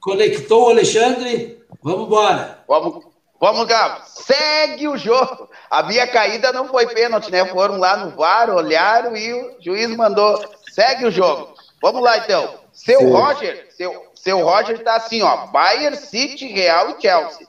[0.01, 2.59] conectou o Alexandre, vamos embora.
[2.67, 3.05] Vamos,
[3.41, 4.03] vamos, Gabo.
[4.07, 5.49] Segue o jogo.
[5.71, 7.45] A minha caída não foi pênalti, né?
[7.47, 10.43] Foram lá no VAR, olharam e o juiz mandou.
[10.73, 11.55] Segue o jogo.
[11.81, 12.55] Vamos lá, então.
[12.73, 13.11] Seu Sim.
[13.11, 15.47] Roger, seu, seu Roger tá assim, ó.
[15.47, 17.47] Bayern, City, Real e Chelsea.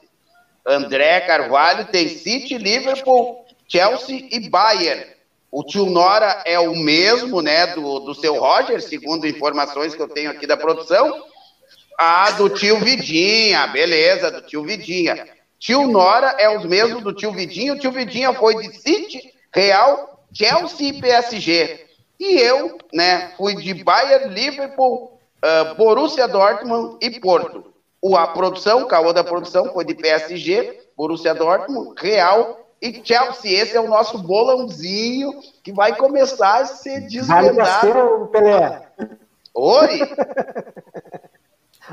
[0.64, 5.15] André Carvalho tem City, Liverpool, Chelsea e Bayern.
[5.56, 10.06] O tio Nora é o mesmo, né, do, do seu Roger, segundo informações que eu
[10.06, 11.24] tenho aqui da produção.
[11.98, 15.26] Ah, do tio Vidinha, beleza, do tio Vidinha.
[15.58, 17.72] Tio Nora é os mesmos do tio Vidinha.
[17.72, 21.86] O tio Vidinha foi de City, Real, Chelsea e PSG.
[22.20, 27.72] E eu, né, fui de Bayern, Liverpool, uh, Borussia Dortmund e Porto.
[28.02, 33.62] O, a produção, o caô da produção foi de PSG, Borussia Dortmund, Real e Chelsea.
[33.62, 35.32] Esse é o nosso bolãozinho
[35.62, 37.92] que vai começar a ser desvendado.
[37.92, 38.88] Vale Pelé.
[39.54, 40.00] Oi?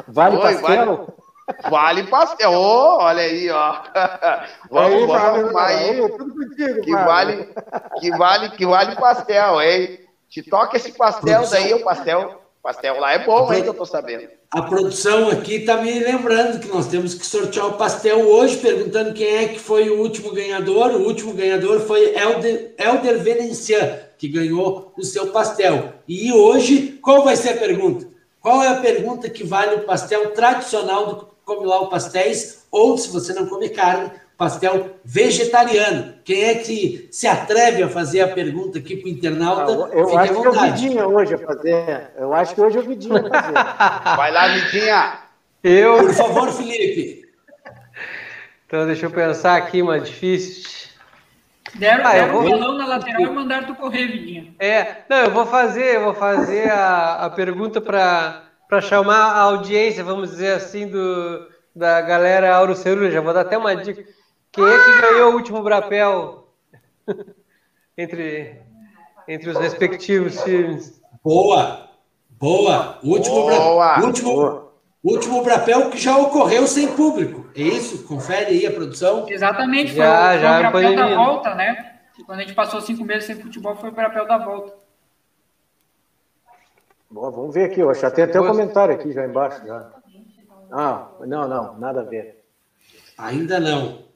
[0.07, 0.85] Vale Oi, pastel?
[0.85, 1.23] Vale...
[1.69, 2.51] Vale pastel.
[2.51, 3.84] Oh, olha aí, ó.
[4.72, 6.10] vamos, aí, vamos arrumar aí.
[6.10, 7.53] Contigo, que, vale,
[7.99, 9.99] que, vale, que vale pastel, hein?
[10.30, 12.43] Te toca esse pastel daí, o pastel.
[12.64, 14.30] Pastel lá é bom, hein, que eu tô sabendo.
[14.49, 19.14] A produção aqui tá me lembrando que nós temos que sortear o pastel hoje, perguntando
[19.14, 20.91] quem é que foi o último ganhador.
[20.91, 25.91] O último ganhador foi Elder, Elder Venencian, que ganhou o seu pastel.
[26.07, 28.07] E hoje, qual vai ser a pergunta?
[28.40, 32.65] Qual é a pergunta que vale o pastel tradicional do Come Lá o Pastéis?
[32.72, 36.15] Ou, se você não come carne, pastel vegetariano.
[36.23, 39.64] Quem é que se atreve a fazer a pergunta aqui para o internauta?
[39.64, 42.11] Ah, eu acho que é o Vidinha hoje a fazer.
[42.18, 43.53] Eu acho que hoje é o Vidinha a fazer.
[44.18, 45.19] Vai lá, Vidinha.
[45.64, 45.97] Eu...
[45.97, 47.23] Por favor, Felipe.
[48.68, 50.91] Então, deixa eu pensar aqui, mas difícil.
[51.76, 52.41] Deram, ah, deram vou...
[52.43, 54.53] um balão na lateral e mandaram tu correr, Vidinha.
[54.60, 60.03] É, não, eu vou fazer, eu vou fazer a, a pergunta para chamar a audiência,
[60.03, 64.03] vamos dizer assim, do, da galera Auro Já Vou dar até uma dica.
[64.53, 66.47] Quem é que ganhou o último Brapel
[67.97, 68.61] entre,
[69.27, 71.01] entre os respectivos times?
[71.23, 71.89] Boa!
[72.30, 72.99] Boa!
[73.03, 73.95] O último, Boa.
[73.95, 74.05] Bra...
[74.05, 74.73] último, Boa.
[75.03, 77.49] último Brapel que já ocorreu sem público.
[77.55, 78.03] É isso?
[78.03, 79.27] Confere aí a produção.
[79.27, 81.93] Exatamente, já, foi, já foi o Brapel da volta, né?
[82.23, 84.75] Quando a gente passou cinco meses sem futebol, foi o Brapel da volta.
[87.09, 88.11] Boa, vamos ver aqui, eu acho.
[88.11, 89.65] Tem até o um comentário aqui já embaixo.
[89.65, 89.91] Já.
[90.71, 92.45] Ah, não, não, nada a ver.
[93.17, 94.12] Ainda não.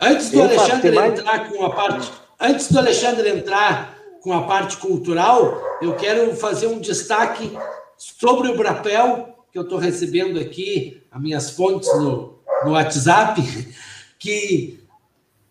[0.00, 1.12] Antes do Alexandre mais...
[1.12, 6.66] entrar com a parte, antes do Alexandre entrar com a parte cultural, eu quero fazer
[6.68, 7.56] um destaque
[7.96, 13.42] sobre o Brapel, que eu estou recebendo aqui, as minhas fontes no, no WhatsApp,
[14.18, 14.80] que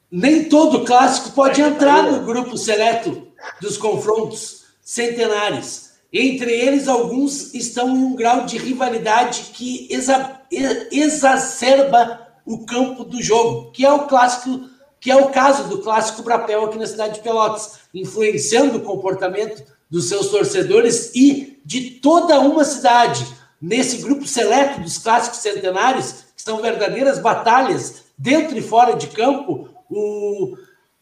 [0.10, 3.28] nem todo clássico pode entrar no grupo seleto
[3.61, 5.88] dos confrontos centenários.
[6.11, 10.41] Entre eles, alguns estão em um grau de rivalidade que exa
[10.90, 14.69] exacerba o campo do jogo, que é o clássico,
[15.02, 19.61] que é o caso do clássico Brapel aqui na cidade de Pelotas, influenciando o comportamento
[19.90, 23.28] dos seus torcedores e de toda uma cidade.
[23.61, 29.68] Nesse grupo seleto dos clássicos centenários, que são verdadeiras batalhas dentro e fora de campo,
[29.90, 30.56] o,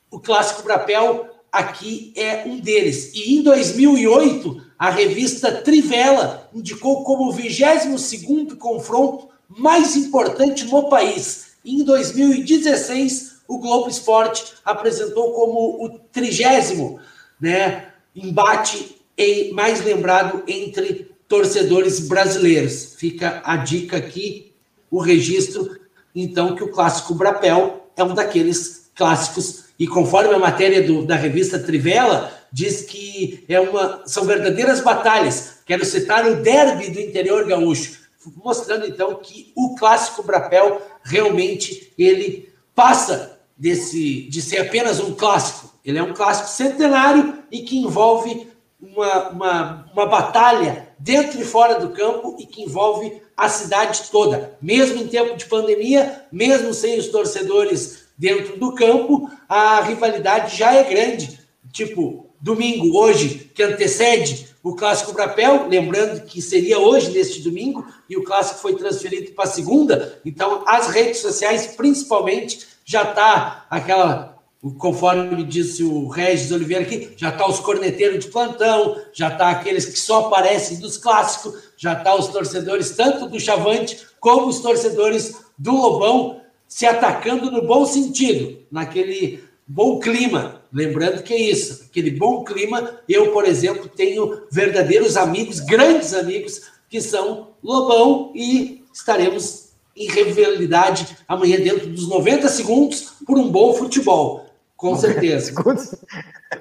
[0.10, 3.14] o clássico Brapel aqui é um deles.
[3.14, 11.56] E em 2008, a revista Trivela indicou como o 22º confronto mais importante no país.
[11.64, 17.00] Em 2016, o Globo Esporte apresentou como o trigésimo
[17.40, 22.96] né, embate em, mais lembrado entre torcedores brasileiros.
[22.98, 24.54] Fica a dica aqui,
[24.90, 25.78] o registro,
[26.14, 29.66] então, que o clássico Brapel é um daqueles clássicos.
[29.78, 35.56] E conforme a matéria do, da revista Trivela, diz que é uma, são verdadeiras batalhas.
[35.66, 38.05] Quero citar o derby do interior gaúcho
[38.44, 45.74] mostrando então que o clássico Brapel realmente ele passa desse de ser apenas um clássico.
[45.84, 48.48] Ele é um clássico centenário e que envolve
[48.82, 54.58] uma, uma, uma batalha dentro e fora do campo e que envolve a cidade toda,
[54.62, 60.74] mesmo em tempo de pandemia, mesmo sem os torcedores dentro do campo, a rivalidade já
[60.74, 61.40] é grande.
[61.72, 68.18] Tipo, domingo, hoje, que antecede o Clássico Brapel, lembrando que seria hoje, neste domingo, e
[68.18, 74.40] o Clássico foi transferido para segunda, então as redes sociais, principalmente, já está aquela,
[74.80, 79.52] conforme me disse o Regis Oliveira aqui, já está os corneteiros de plantão, já está
[79.52, 84.62] aqueles que só aparecem dos clássicos, já está os torcedores tanto do Chavante como os
[84.62, 90.62] torcedores do Lobão se atacando no bom sentido, naquele bom clima.
[90.72, 93.00] Lembrando que é isso, aquele bom clima.
[93.08, 101.18] Eu, por exemplo, tenho verdadeiros amigos, grandes amigos, que são Lobão e estaremos em rivalidade
[101.28, 104.46] amanhã dentro dos 90 segundos por um bom futebol.
[104.76, 105.48] Com certeza.
[105.48, 105.96] Segundos.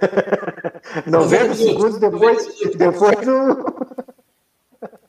[1.07, 3.75] 90 segundos depois, depois do.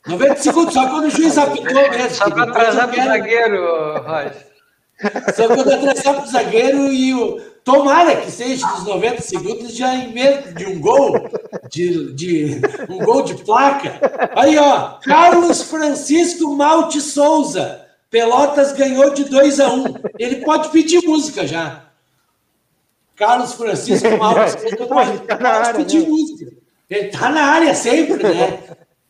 [0.08, 2.10] 90 segundos, só quando o juiz apitou mesmo.
[2.10, 4.46] Só para atrasar para o zagueiro, Roger.
[5.34, 7.55] Só quando atrasar para o zagueiro e o.
[7.66, 11.28] Tomara que seja dos 90 segundos já em meio de um gol,
[11.68, 13.98] de, de um gol de placa.
[14.36, 17.84] Aí, ó, Carlos Francisco Malte Souza.
[18.08, 19.94] Pelotas ganhou de 2 a 1 um.
[20.16, 21.86] Ele pode pedir música já.
[23.16, 26.52] Carlos Francisco Malte Souza pode, pode pedir música.
[26.88, 28.60] Ele tá na área sempre, né?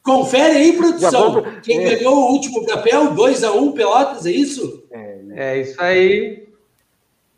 [0.02, 1.44] Confere aí, produção.
[1.62, 4.82] Quem ganhou o último papel, 2x1 um, Pelotas, é isso?
[4.90, 6.45] É, é isso aí.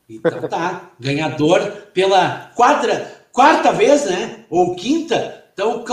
[0.09, 0.91] Então tá.
[0.99, 1.61] Ganhador
[1.93, 4.45] pela quadra, quarta vez, né?
[4.49, 5.45] Ou quinta.
[5.53, 5.85] Então, o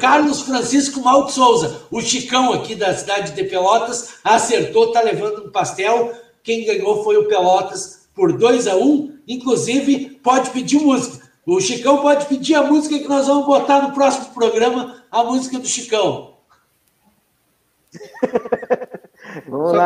[0.00, 5.52] Carlos Francisco Malto Souza, o Chicão aqui da cidade de Pelotas, acertou, tá levando um
[5.52, 6.12] pastel.
[6.42, 9.16] Quem ganhou foi o Pelotas por 2 a 1 um.
[9.28, 11.24] Inclusive, pode pedir música.
[11.46, 15.58] O Chicão pode pedir a música que nós vamos botar no próximo programa, a música
[15.60, 16.34] do Chicão.
[19.46, 19.76] Vamos só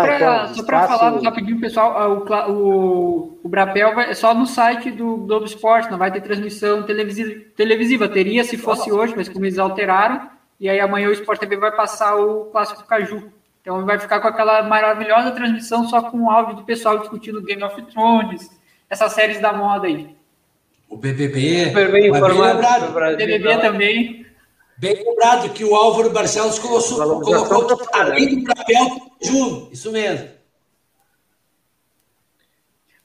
[0.64, 4.90] para então, falar rapidinho, pessoal, ah, o, o, o Brapel vai, é só no site
[4.90, 7.40] do Globo Esporte, não vai ter transmissão televisiva.
[7.56, 8.09] televisiva.
[8.09, 10.28] Teria se fosse hoje, mas como eles alteraram,
[10.59, 13.32] e aí amanhã o Sport TV vai passar o Clássico Caju.
[13.60, 17.62] Então vai ficar com aquela maravilhosa transmissão só com o áudio do pessoal discutindo Game
[17.62, 18.51] of Thrones,
[18.89, 20.14] essas séries da moda aí.
[20.89, 21.66] O BBB.
[21.66, 22.86] Super bem informado.
[22.86, 24.27] O BBB também.
[24.81, 29.70] Bem lembrado que o Álvaro Barcelos colocou, colocou além do papel junto.
[29.70, 30.31] Isso mesmo.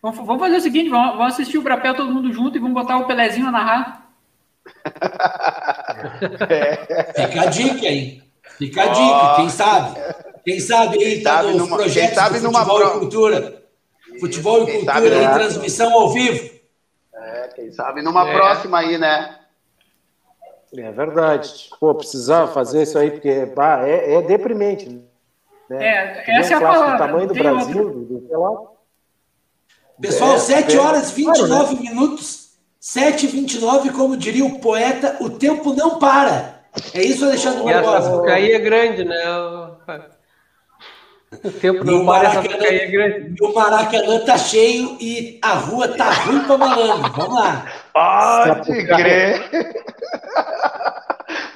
[0.02, 3.06] Vamos fazer o seguinte: vamos assistir o Brapel todo mundo junto e vamos botar o
[3.06, 4.10] Pelezinho a narrar.
[7.14, 8.24] Fica a dica aí.
[8.58, 10.00] Fica a dica, quem sabe?
[10.46, 12.96] Quem sabe aí, tá nos numa, projetos sabe de futebol numa...
[12.96, 13.64] e cultura.
[14.22, 16.52] Futebol e quem cultura em transmissão ao vivo.
[17.14, 18.34] É, quem sabe numa é.
[18.34, 19.42] próxima aí, né?
[20.78, 21.70] É verdade.
[21.80, 24.90] Pô, precisava fazer isso aí, porque bah, é, é deprimente.
[24.90, 25.88] Né?
[25.88, 26.96] É, essa é a palavra.
[26.96, 28.00] O tamanho do Tem Brasil, outro...
[28.02, 28.76] do, do
[30.02, 31.90] Pessoal, é, 7 horas e 29 claro, né?
[31.90, 32.46] minutos.
[32.80, 36.62] 7 e 29 como diria o poeta, o tempo não para.
[36.94, 38.24] É isso, Alexandre Barbosa?
[38.28, 39.16] E a é grande, né?
[41.44, 47.12] O tempo Maracanã, é o Maracanã tá cheio e a rua tá ruim pra malandro.
[47.12, 47.66] Vamos lá.
[47.94, 49.50] Pode crer.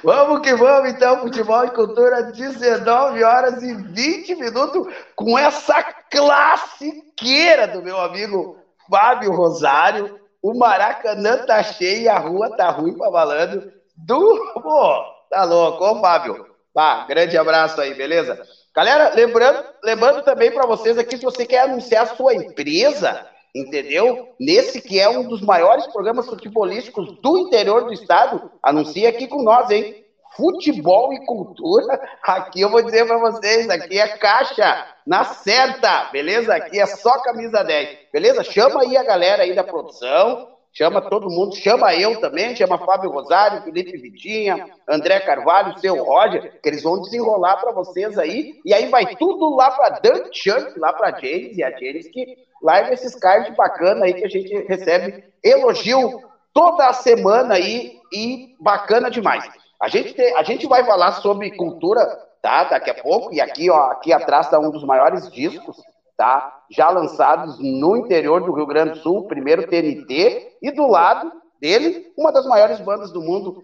[0.02, 7.68] Vamos que vamos, então, futebol e cultura, 19 horas e 20 minutos, com essa classiqueira
[7.68, 8.56] do meu amigo
[8.90, 10.18] Fábio Rosário.
[10.42, 13.70] O Maracanã tá cheio e a rua tá ruim pra malandro.
[13.94, 14.52] Do...
[14.54, 16.46] Pô, tá louco, ô Fábio.
[16.72, 18.40] Pá, grande abraço aí, beleza?
[18.74, 24.28] Galera, lembrando, lembrando também para vocês aqui, se você quer anunciar a sua empresa, entendeu?
[24.38, 29.42] Nesse que é um dos maiores programas futebolísticos do interior do estado, anuncie aqui com
[29.42, 30.04] nós, hein?
[30.36, 36.54] Futebol e cultura, aqui eu vou dizer para vocês, aqui é caixa, na certa, beleza?
[36.54, 38.44] Aqui é só camisa 10, beleza?
[38.44, 43.10] Chama aí a galera aí da produção, chama todo mundo, chama eu também, chama Fábio
[43.10, 48.72] Rosário, Felipe Vitinha, André Carvalho, seu Roger, que eles vão desenrolar para vocês aí, e
[48.72, 52.92] aí vai tudo lá para Dan Chunk, lá para James, e a James que larga
[52.92, 56.22] esses cards bacana aí que a gente recebe elogio
[56.52, 59.48] toda a semana aí, e bacana demais.
[59.80, 62.04] A gente, a gente vai falar sobre cultura,
[62.42, 65.76] tá, daqui a pouco, e aqui, ó, aqui atrás está um dos maiores discos,
[66.20, 66.64] tá?
[66.70, 72.12] Já lançados no interior do Rio Grande do Sul, primeiro TNT, e do lado dele,
[72.14, 73.62] uma das maiores bandas do mundo,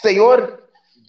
[0.00, 0.62] senhor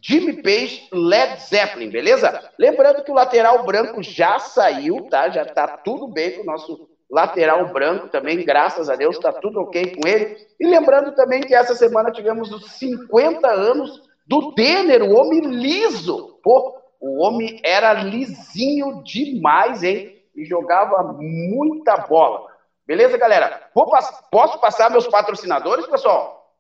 [0.03, 2.52] Jimmy Page, Led Zeppelin, beleza?
[2.60, 5.30] Lembrando que o lateral branco já saiu, tá?
[5.30, 9.61] Já tá tudo bem com o nosso lateral branco também, graças a Deus, tá tudo
[9.61, 10.36] ok com ele.
[10.60, 16.38] E lembrando também que essa semana tivemos os 50 anos do Denner, o homem liso.
[16.44, 20.19] Pô, o homem era lisinho demais, hein?
[20.40, 22.48] E jogava muita bola.
[22.86, 23.70] Beleza, galera?
[23.74, 26.56] Pass posso passar meus patrocinadores, pessoal?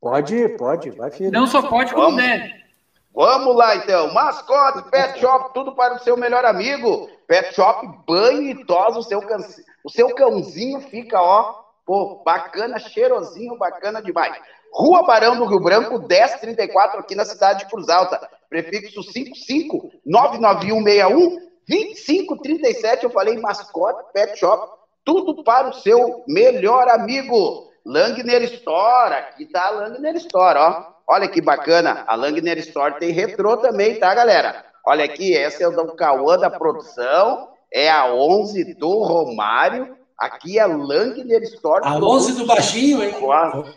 [0.00, 1.30] Pode, pode, vai, filho.
[1.30, 2.60] Não só pode, como deve.
[3.14, 4.12] Vamos lá, então.
[4.14, 7.08] Mascote, Pet Shop, tudo para o seu melhor amigo.
[7.26, 9.38] Pet Shop, banho e tosa, o seu, can...
[9.84, 11.54] o seu cãozinho fica, ó,
[11.84, 14.36] pô, bacana, cheirosinho, bacana demais.
[14.72, 18.28] Rua Barão do Rio Branco, 1034, aqui na cidade de Cruz Alta.
[18.48, 23.04] Prefixo 55 99161 2537.
[23.04, 24.72] Eu falei mascote, Pet Shop,
[25.04, 27.70] tudo para o seu melhor amigo.
[27.86, 30.84] Langner Store, aqui tá a Langner Store, ó.
[31.08, 34.64] Olha que bacana, a Langner Store tem retrô também, tá, galera?
[34.86, 40.58] Olha aqui, essa é o do Cauã da produção, é a 11 do Romário, aqui
[40.58, 41.84] é a Langner Store.
[41.84, 43.14] A 11 do baixinho, hein?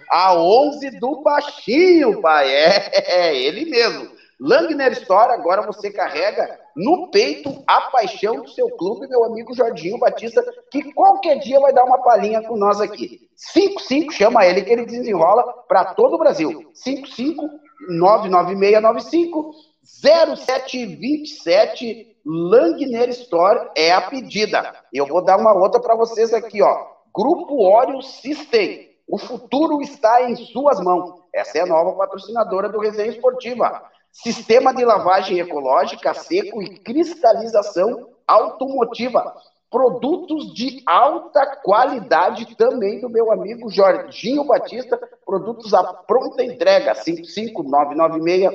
[0.09, 4.12] A 11 do baixinho, pai, é, é ele mesmo.
[4.39, 9.99] Langner Store, agora você carrega no peito a paixão do seu clube, meu amigo Jordinho
[9.99, 13.29] Batista, que qualquer dia vai dar uma palhinha com nós aqui.
[13.35, 16.71] 55, chama ele que ele desenrola para todo o Brasil.
[16.73, 17.47] 55
[17.89, 19.51] 99695
[19.83, 24.73] 0727 Langner Store é a pedida.
[24.91, 26.87] Eu vou dar uma outra para vocês aqui, ó.
[27.13, 28.91] Grupo Oreo System.
[29.07, 31.21] O futuro está em suas mãos.
[31.33, 33.83] Essa é a nova patrocinadora do Resenha Esportiva
[34.13, 39.33] sistema de lavagem ecológica, seco e cristalização automotiva.
[39.69, 48.51] Produtos de alta qualidade também do meu amigo Jorginho Batista, produtos à pronta entrega, 55996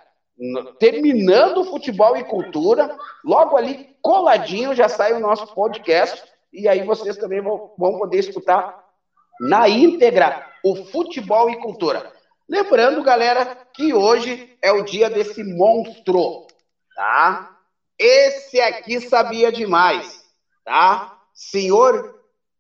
[0.78, 6.22] Terminando futebol e cultura, logo ali coladinho já sai o nosso podcast
[6.52, 8.78] e aí vocês também vão poder escutar
[9.40, 12.12] na íntegra o futebol e cultura.
[12.50, 16.46] Lembrando, galera, que hoje é o dia desse monstro,
[16.94, 17.56] tá?
[17.98, 20.21] Esse aqui sabia demais,
[20.66, 21.18] tá?
[21.34, 22.16] Senhor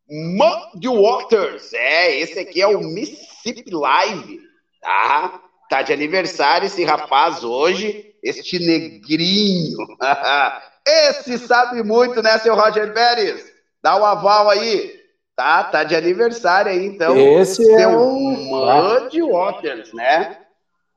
[0.09, 4.41] Muddy Waters, é, esse aqui é o Mississippi Live,
[4.81, 5.41] tá?
[5.69, 9.77] Tá de aniversário esse rapaz hoje, este negrinho.
[10.85, 13.51] esse sabe muito, né, seu Roger Pérez?
[13.81, 14.99] Dá o aval aí.
[15.33, 17.17] Tá, tá de aniversário aí, então.
[17.17, 20.37] Esse é um- Muddy Waters, né?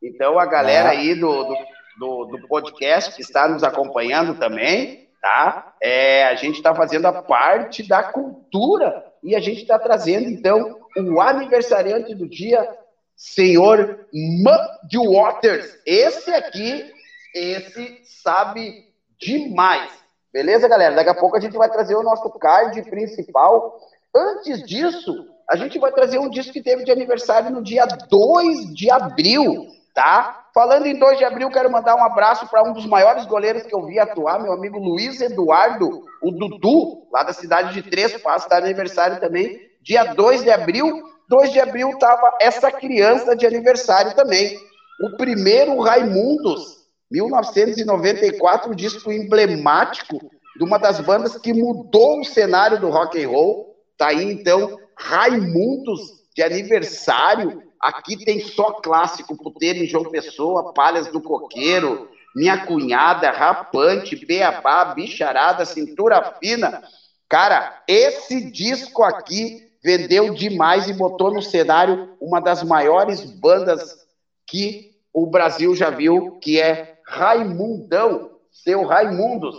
[0.02, 0.92] Então, a galera Ah.
[0.92, 1.56] aí do, do,
[1.98, 5.74] do, do podcast que está nos acompanhando também, tá?
[5.80, 10.82] É, a gente está fazendo a parte da cultura e a gente está trazendo, então,
[10.98, 12.68] o aniversariante do dia,
[13.16, 15.78] senhor Muddy Waters.
[15.86, 16.92] Esse aqui,
[17.34, 18.84] esse sabe
[19.18, 19.90] demais.
[20.30, 20.94] Beleza, galera?
[20.94, 23.80] Daqui a pouco a gente vai trazer o nosso card principal.
[24.14, 28.74] Antes disso, a gente vai trazer um disco que teve de aniversário no dia 2
[28.74, 30.43] de abril, tá?
[30.54, 33.74] Falando em 2 de abril, quero mandar um abraço para um dos maiores goleiros que
[33.74, 38.44] eu vi atuar, meu amigo Luiz Eduardo, o Dudu, lá da cidade de Três Passos,
[38.44, 41.02] está aniversário também, dia 2 de abril.
[41.28, 44.56] 2 de abril tava essa criança de aniversário também.
[45.02, 50.20] O primeiro Raimundos, 1994, um disco emblemático
[50.56, 53.74] de uma das bandas que mudou o cenário do rock and roll.
[53.98, 56.00] Tá aí então Raimundos
[56.36, 57.60] de aniversário.
[57.84, 64.86] Aqui tem só clássico, puteiro em João Pessoa, Palhas do Coqueiro, Minha Cunhada, Rapante, Beabá,
[64.86, 66.82] Bicharada, Cintura Fina.
[67.28, 73.98] Cara, esse disco aqui vendeu demais e botou no cenário uma das maiores bandas
[74.46, 79.56] que o Brasil já viu, que é Raimundão, seu Raimundos.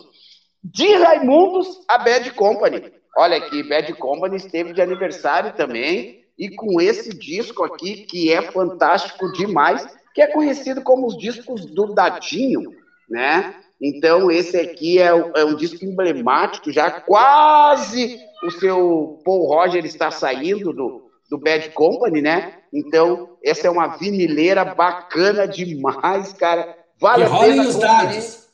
[0.64, 2.92] De Raimundos a Bad Company.
[3.16, 8.42] Olha aqui, Bad Company esteve de aniversário também, e com esse disco aqui, que é
[8.42, 12.74] fantástico demais, que é conhecido como os discos do Dadinho,
[13.10, 13.56] né?
[13.82, 20.10] Então, esse aqui é, é um disco emblemático, já quase o seu Paul Roger está
[20.12, 22.60] saindo do, do Bad Company, né?
[22.74, 26.78] Então, essa é uma vinileira bacana demais, cara.
[27.00, 28.50] Vale Que a rolem pena os conferir dados.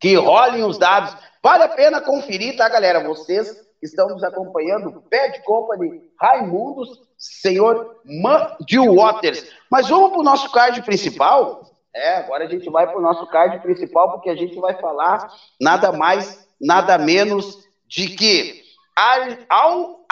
[0.00, 1.16] que rolem os dados.
[1.42, 3.02] Vale a pena conferir, tá, galera?
[3.02, 7.96] Vocês estão nos acompanhando, Bad Company, Raimundos, senhor
[8.60, 9.50] de Waters.
[9.70, 11.62] Mas vamos para o nosso card principal?
[11.94, 15.28] É, agora a gente vai para o nosso card principal, porque a gente vai falar
[15.60, 18.62] nada mais, nada menos de que
[18.96, 20.02] ao,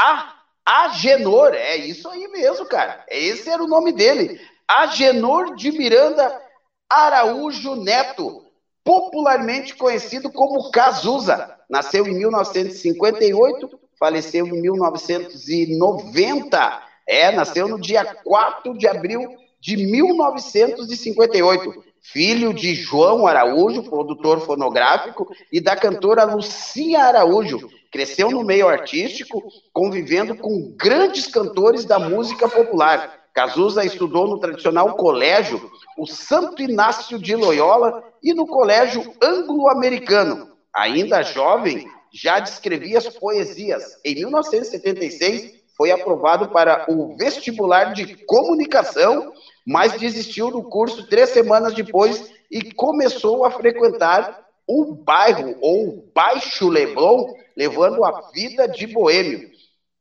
[0.67, 3.05] Agenor, é isso aí mesmo, cara.
[3.09, 4.41] Esse era o nome dele.
[4.69, 6.41] Agenor de Miranda
[6.89, 8.45] Araújo Neto,
[8.85, 11.57] popularmente conhecido como Cazuza.
[11.69, 16.83] Nasceu em 1958, faleceu em 1990.
[17.09, 21.91] É, nasceu no dia 4 de abril de 1958.
[22.03, 27.69] Filho de João Araújo, produtor fonográfico, e da cantora Lucia Araújo.
[27.93, 29.43] Cresceu no meio artístico,
[29.73, 33.20] convivendo com grandes cantores da música popular.
[33.35, 40.51] Cazuza estudou no tradicional colégio, o Santo Inácio de Loyola, e no colégio anglo-americano.
[40.75, 43.99] Ainda jovem, já descrevia as poesias.
[44.05, 49.33] Em 1976, foi aprovado para o vestibular de comunicação,
[49.67, 56.69] mas desistiu do curso três semanas depois e começou a frequentar o bairro ou Baixo
[56.69, 59.51] Leblon, levando a vida de boêmio.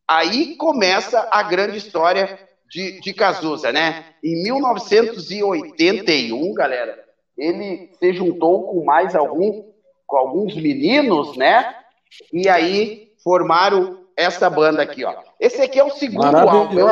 [0.07, 4.05] Aí começa a grande história de, de Cazuza, né?
[4.23, 7.03] Em 1981, galera,
[7.37, 9.63] ele se juntou com mais algum,
[10.05, 11.73] com alguns meninos, né?
[12.31, 15.15] E aí formaram essa banda aqui, ó.
[15.39, 16.75] Esse aqui é o segundo álbum.
[16.75, 16.83] Né,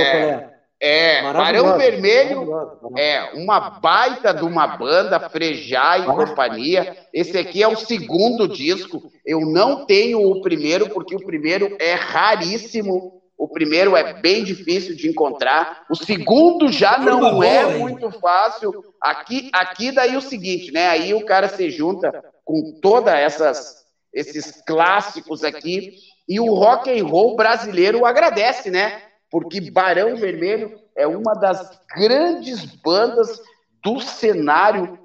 [0.00, 0.48] é,
[0.80, 2.48] é Barão Vermelho
[2.96, 6.96] é uma baita de uma banda, Frejá e companhia.
[7.12, 9.02] Esse aqui é o segundo disco.
[9.26, 13.17] Eu não tenho o primeiro, porque o primeiro é raríssimo.
[13.38, 15.84] O primeiro é bem difícil de encontrar.
[15.88, 18.84] O segundo já não é muito fácil.
[19.00, 20.88] Aqui, aqui daí o seguinte, né?
[20.88, 23.78] Aí o cara se junta com todas essas
[24.12, 25.92] esses clássicos aqui
[26.28, 29.02] e o rock and roll brasileiro agradece, né?
[29.30, 33.40] Porque Barão Vermelho é uma das grandes bandas
[33.84, 34.98] do cenário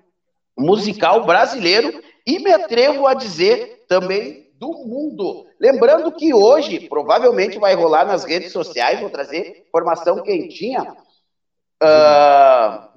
[0.58, 5.46] musical brasileiro e me atrevo a dizer também do mundo.
[5.60, 10.84] Lembrando que hoje provavelmente vai rolar nas redes sociais, vou trazer informação quentinha.
[11.82, 12.88] Uh,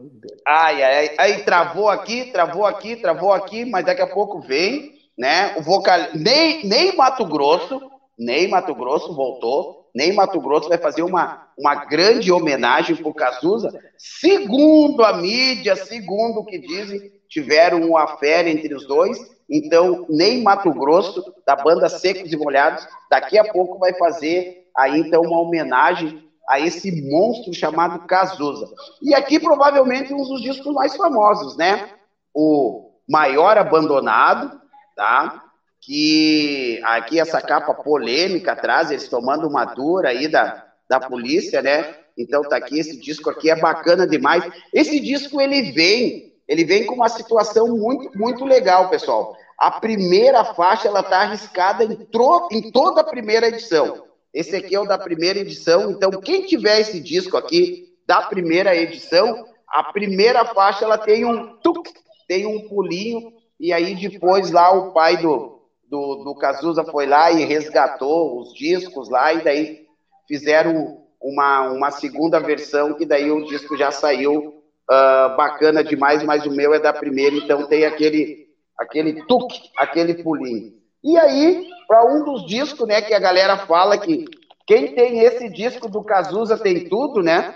[0.47, 5.57] ai, ai, ai, travou aqui, travou aqui, travou aqui, mas daqui a pouco vem, né?
[5.57, 7.81] O vocal, nem, nem Mato Grosso,
[8.19, 9.91] Ney Mato Grosso voltou.
[9.95, 13.71] Ney Mato Grosso vai fazer uma, uma grande homenagem para o Cazuza.
[13.97, 19.19] Segundo a mídia, segundo o que dizem, tiveram uma fé entre os dois.
[19.49, 25.01] Então, Ney Mato Grosso, da banda Secos e Molhados, daqui a pouco vai fazer aí
[25.01, 28.69] então uma homenagem a esse monstro chamado Cazuza.
[29.03, 31.91] E aqui provavelmente um dos discos mais famosos, né?
[32.35, 34.61] O Maior Abandonado,
[34.95, 35.47] tá?
[35.87, 41.95] que aqui essa capa polêmica atrás, eles tomando uma dura aí da, da polícia, né?
[42.19, 44.45] Então tá aqui, esse disco aqui é bacana demais.
[44.75, 49.37] Esse disco, ele vem, ele vem com uma situação muito, muito legal, pessoal.
[49.59, 54.05] A primeira faixa, ela tá arriscada em, tro, em toda a primeira edição.
[54.33, 58.77] Esse aqui é o da primeira edição, então quem tiver esse disco aqui, da primeira
[58.77, 61.89] edição, a primeira faixa, ela tem um tuc,
[62.29, 67.33] tem um pulinho, e aí depois lá o pai do, do, do Cazuza foi lá
[67.33, 69.87] e resgatou os discos lá, e daí
[70.29, 76.45] fizeram uma, uma segunda versão, que daí o disco já saiu uh, bacana demais, mas
[76.47, 78.47] o meu é da primeira, então tem aquele,
[78.79, 80.73] aquele tuque, aquele pulinho.
[81.03, 84.25] E aí, para um dos discos, né, que a galera fala que
[84.67, 87.55] quem tem esse disco do Cazuza tem tudo, né?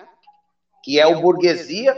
[0.84, 1.92] Que é o Burguesia,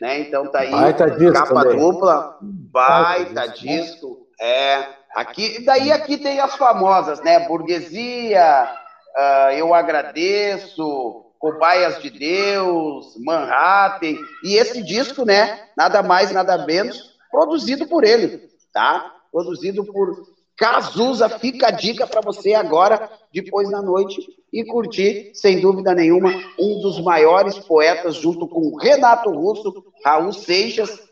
[0.00, 0.18] né?
[0.18, 1.78] Então tá aí, baita capa também.
[1.78, 7.40] dupla, baita, baita disco, é Aqui, daí aqui tem as famosas, né?
[7.48, 8.70] Burguesia,
[9.16, 15.68] uh, Eu Agradeço, Cobaias de Deus, Manhattan, e esse disco, né?
[15.76, 19.14] Nada mais, nada menos, produzido por ele, tá?
[19.30, 21.28] Produzido por Cazuza.
[21.28, 24.20] Fica a dica para você agora, depois da noite,
[24.52, 31.08] e curtir, sem dúvida nenhuma, um dos maiores poetas, junto com Renato Russo, Raul Seixas,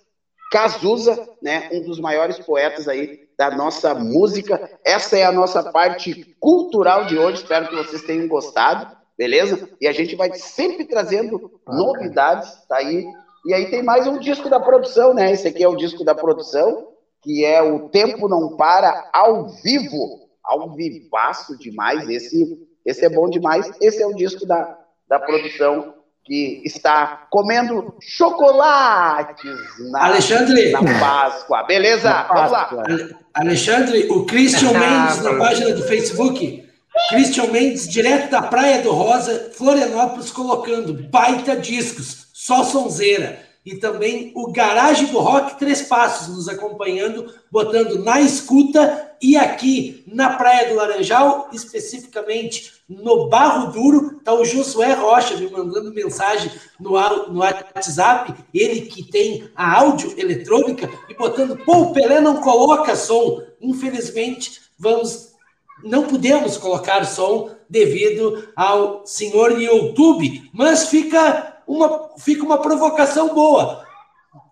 [0.51, 1.69] Cazuza, né?
[1.73, 4.71] Um dos maiores poetas aí da nossa música.
[4.85, 7.43] Essa é a nossa parte cultural de hoje.
[7.43, 9.69] Espero que vocês tenham gostado, beleza?
[9.81, 13.07] E a gente vai sempre trazendo novidades, tá aí.
[13.47, 15.33] E aí tem mais um disco da produção, né?
[15.33, 16.89] Esse aqui é o disco da produção,
[17.23, 22.09] que é o Tempo Não Para ao vivo, ao vivaço demais.
[22.09, 23.71] Esse, esse é bom demais.
[23.81, 24.79] Esse é o disco da,
[25.09, 25.95] da produção
[26.27, 29.45] que está comendo chocolates
[29.93, 30.73] na, Alexandre.
[30.73, 31.63] na Páscoa.
[31.63, 32.11] Beleza?
[32.11, 32.65] Na Vamos lá.
[32.65, 33.19] Páscoa.
[33.33, 36.66] Alexandre, o Christian Mendes na página do Facebook.
[37.09, 43.45] Christian Mendes, direto da Praia do Rosa, Florianópolis, colocando baita discos, só sonzeira.
[43.65, 50.05] E também o Garagem do Rock Três Passos nos acompanhando, botando na escuta e aqui
[50.07, 56.51] na Praia do Laranjal, especificamente no Barro Duro, tá o Josué Rocha me mandando mensagem
[56.79, 56.93] no,
[57.29, 62.95] no WhatsApp, ele que tem a áudio eletrônica e botando, pô, o Pelé não coloca
[62.95, 63.43] som.
[63.61, 65.36] Infelizmente, vamos
[65.83, 73.85] não pudemos colocar som devido ao senhor YouTube, mas fica uma, fica uma provocação boa.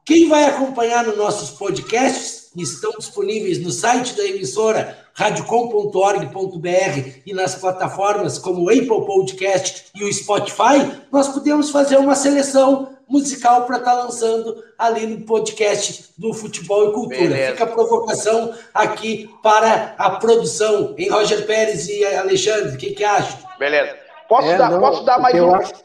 [0.05, 7.55] Quem vai acompanhar nos nossos podcasts, estão disponíveis no site da emissora radiocom.org.br e nas
[7.55, 13.79] plataformas como o Apple Podcast e o Spotify, nós podemos fazer uma seleção musical para
[13.79, 17.19] estar lançando ali no podcast do Futebol e Cultura.
[17.19, 17.53] Beleza.
[17.53, 23.05] Fica a provocação aqui para a produção, em Roger Pérez e Alexandre, o que, que
[23.05, 23.39] acham?
[23.59, 23.97] Beleza.
[24.29, 25.55] Posso, É, dar, não, posso dar mais um?
[25.55, 25.85] acho-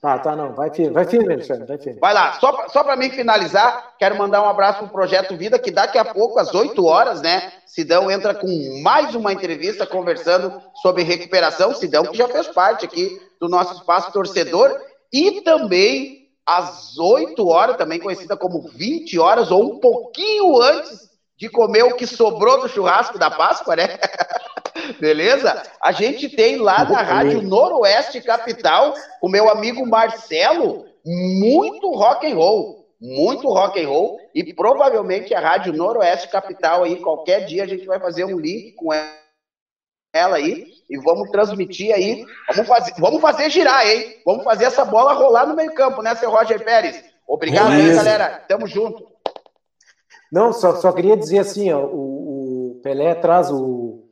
[0.00, 0.52] Tá, tá, não.
[0.52, 2.00] Vai firme, vai firme, Alexandre, vai firme.
[2.00, 5.60] Vai lá, só, só para mim finalizar, quero mandar um abraço para o Projeto Vida,
[5.60, 7.52] que daqui a pouco, às 8 horas, né?
[7.64, 11.72] Sidão entra com mais uma entrevista conversando sobre recuperação.
[11.72, 14.76] Sidão, que já fez parte aqui do nosso espaço torcedor,
[15.12, 21.48] e também às 8 horas, também conhecida como 20 horas, ou um pouquinho antes de
[21.48, 23.98] comer o que sobrou do churrasco da Páscoa, né?
[25.00, 25.62] Beleza?
[25.80, 32.34] A gente tem lá na Rádio Noroeste Capital o meu amigo Marcelo, muito rock and
[32.34, 37.66] roll, muito rock and roll e provavelmente a Rádio Noroeste Capital aí qualquer dia a
[37.66, 39.21] gente vai fazer um link com ela
[40.14, 42.24] aí e vamos transmitir aí,
[42.54, 44.16] vamos fazer, vamos fazer girar, hein?
[44.26, 47.02] Vamos fazer essa bola rolar no meio-campo, né, seu Roger Pérez?
[47.26, 47.96] Obrigado aí, Beleza.
[48.04, 48.44] galera.
[48.46, 49.06] Tamo junto.
[50.30, 54.04] Não, só, só queria dizer assim, ó, o, o Pelé traz o,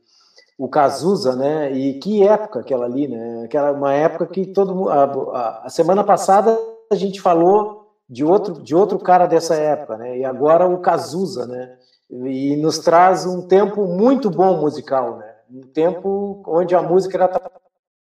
[0.59, 1.71] o Cazuza, né?
[1.73, 3.43] E que época aquela ali, né?
[3.45, 6.59] Aquela uma época que todo mu- a, a, a semana passada
[6.91, 10.19] a gente falou de outro de outro cara dessa época, né?
[10.19, 11.77] E agora o Cazuza, né?
[12.11, 15.30] E nos traz um tempo muito bom musical, né?
[15.53, 17.51] Um tempo onde a música era tra-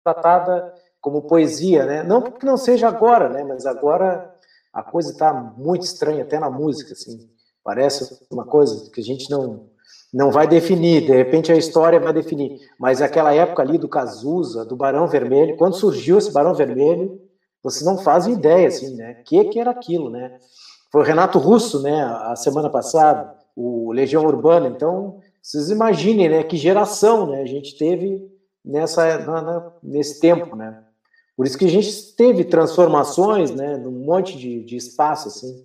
[0.05, 2.03] tratada como poesia, né?
[2.03, 3.45] Não que não seja agora, né?
[3.45, 4.33] Mas agora
[4.73, 7.29] a coisa está muito estranha até na música, assim.
[7.65, 9.69] Parece uma coisa que a gente não
[10.13, 12.59] não vai definir, de repente a história vai definir.
[12.79, 17.21] Mas aquela época ali do Cazuza, do Barão Vermelho, quando surgiu esse Barão Vermelho,
[17.63, 19.19] vocês não fazem ideia, assim, né?
[19.21, 20.37] O que, que era aquilo, né?
[20.91, 22.03] Foi o Renato Russo, né?
[22.03, 24.67] A semana passada, o Legião Urbana.
[24.67, 26.43] Então, vocês imaginem, né?
[26.43, 27.43] Que geração, né?
[27.43, 28.31] A gente teve
[28.65, 30.83] nessa, na- na- nesse tempo, né?
[31.37, 33.77] Por isso que a gente teve transformações, né?
[33.77, 35.65] Num monte de, de espaço, assim.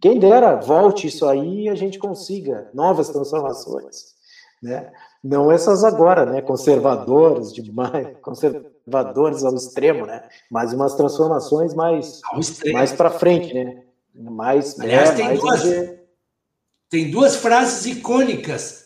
[0.00, 4.14] Quem dera volte isso aí e a gente consiga novas transformações,
[4.62, 4.90] né?
[5.22, 6.40] Não essas agora, né?
[6.40, 10.22] Conservadoras demais, conservadores ao extremo, né?
[10.50, 12.20] Mas umas transformações mais
[12.72, 13.82] mais para frente, né?
[14.14, 15.62] Mais, Aliás, é, tem mais duas-
[16.88, 18.79] Tem duas frases icônicas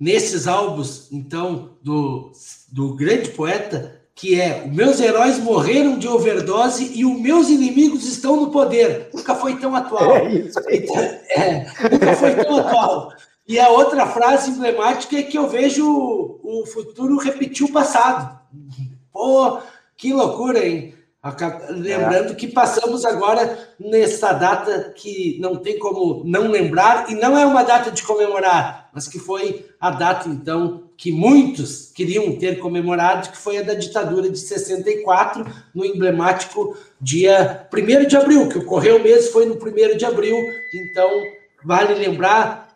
[0.00, 2.32] nesses álbuns, então, do,
[2.72, 8.06] do grande poeta, que é: Os meus heróis morreram de overdose e os meus inimigos
[8.06, 9.10] estão no poder.
[9.12, 10.16] Nunca foi tão atual.
[10.16, 10.86] É isso aí.
[11.32, 13.12] É, nunca foi tão atual.
[13.46, 15.84] E a outra frase emblemática é que eu vejo
[16.42, 18.38] o futuro repetir o passado.
[19.12, 19.58] Pô,
[19.96, 20.94] que loucura, hein?
[21.22, 27.36] Aca- Lembrando que passamos agora nessa data que não tem como não lembrar, e não
[27.38, 32.58] é uma data de comemorar, mas que foi a data, então, que muitos queriam ter
[32.58, 35.44] comemorado, que foi a da ditadura de 64,
[35.74, 40.36] no emblemático dia 1 de abril, que ocorreu mesmo, foi no 1 de abril,
[40.74, 41.10] então
[41.62, 42.74] vale lembrar,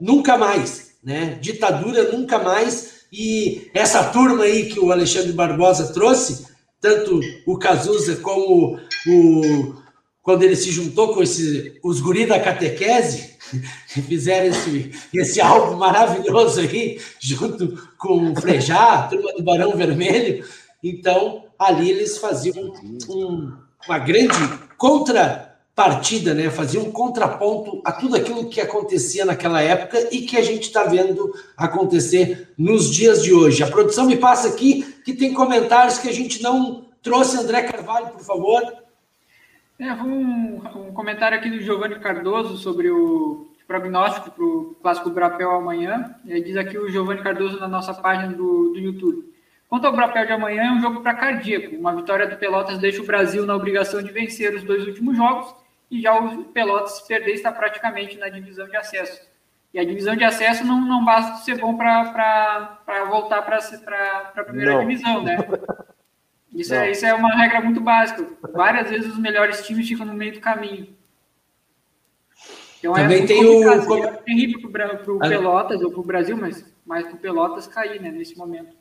[0.00, 1.38] nunca mais, né?
[1.40, 6.52] Ditadura nunca mais, e essa turma aí que o Alexandre Barbosa trouxe,
[6.84, 8.78] tanto o Cazuza como
[9.08, 9.74] o
[10.20, 13.34] quando ele se juntou com esse, os guri da catequese,
[13.92, 19.76] que fizeram esse, esse álbum maravilhoso aí, junto com o Frejá, a turma do Barão
[19.76, 20.42] Vermelho.
[20.82, 22.72] Então, ali eles faziam
[23.08, 23.52] um-
[23.86, 24.34] uma grande
[25.74, 26.48] contrapartida, né?
[26.50, 30.84] faziam um contraponto a tudo aquilo que acontecia naquela época e que a gente está
[30.84, 33.62] vendo acontecer nos dias de hoje.
[33.62, 37.36] A produção me passa aqui que tem comentários que a gente não trouxe.
[37.36, 38.62] André Carvalho, por favor.
[39.80, 45.50] É, um, um comentário aqui do Giovanni Cardoso sobre o prognóstico para o Clássico Brapel
[45.50, 46.14] amanhã.
[46.24, 49.34] Ele diz aqui o Giovanni Cardoso na nossa página do, do YouTube.
[49.68, 51.74] Quanto ao papel de amanhã, é um jogo para cardíaco.
[51.74, 55.63] Uma vitória do Pelotas deixa o Brasil na obrigação de vencer os dois últimos jogos
[55.94, 59.20] e já o Pelotas perder está praticamente na divisão de acesso.
[59.72, 64.72] E a divisão de acesso não, não basta ser bom para voltar para a primeira
[64.72, 64.80] não.
[64.80, 65.36] divisão, né?
[66.52, 68.28] Isso é, isso é uma regra muito básica.
[68.52, 70.96] Várias vezes os melhores times ficam no meio do caminho.
[72.78, 73.68] Então é Também é tem o.
[73.68, 78.00] É terrível para o Pelotas ou para o Brasil, mas mais para o Pelotas cair
[78.00, 78.76] né, nesse momento.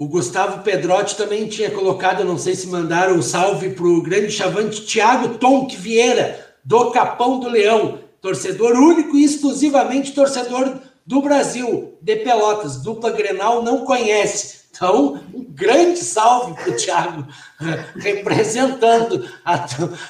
[0.00, 4.30] O Gustavo Pedrotti também tinha colocado, não sei se mandaram um salve para o grande
[4.30, 11.98] chavante Thiago Tonk Vieira, do Capão do Leão, torcedor único e exclusivamente torcedor do Brasil,
[12.00, 12.78] de Pelotas.
[12.78, 14.60] Dupla Grenal não conhece.
[14.74, 17.26] Então, um grande salve para o Thiago,
[18.00, 19.66] representando a,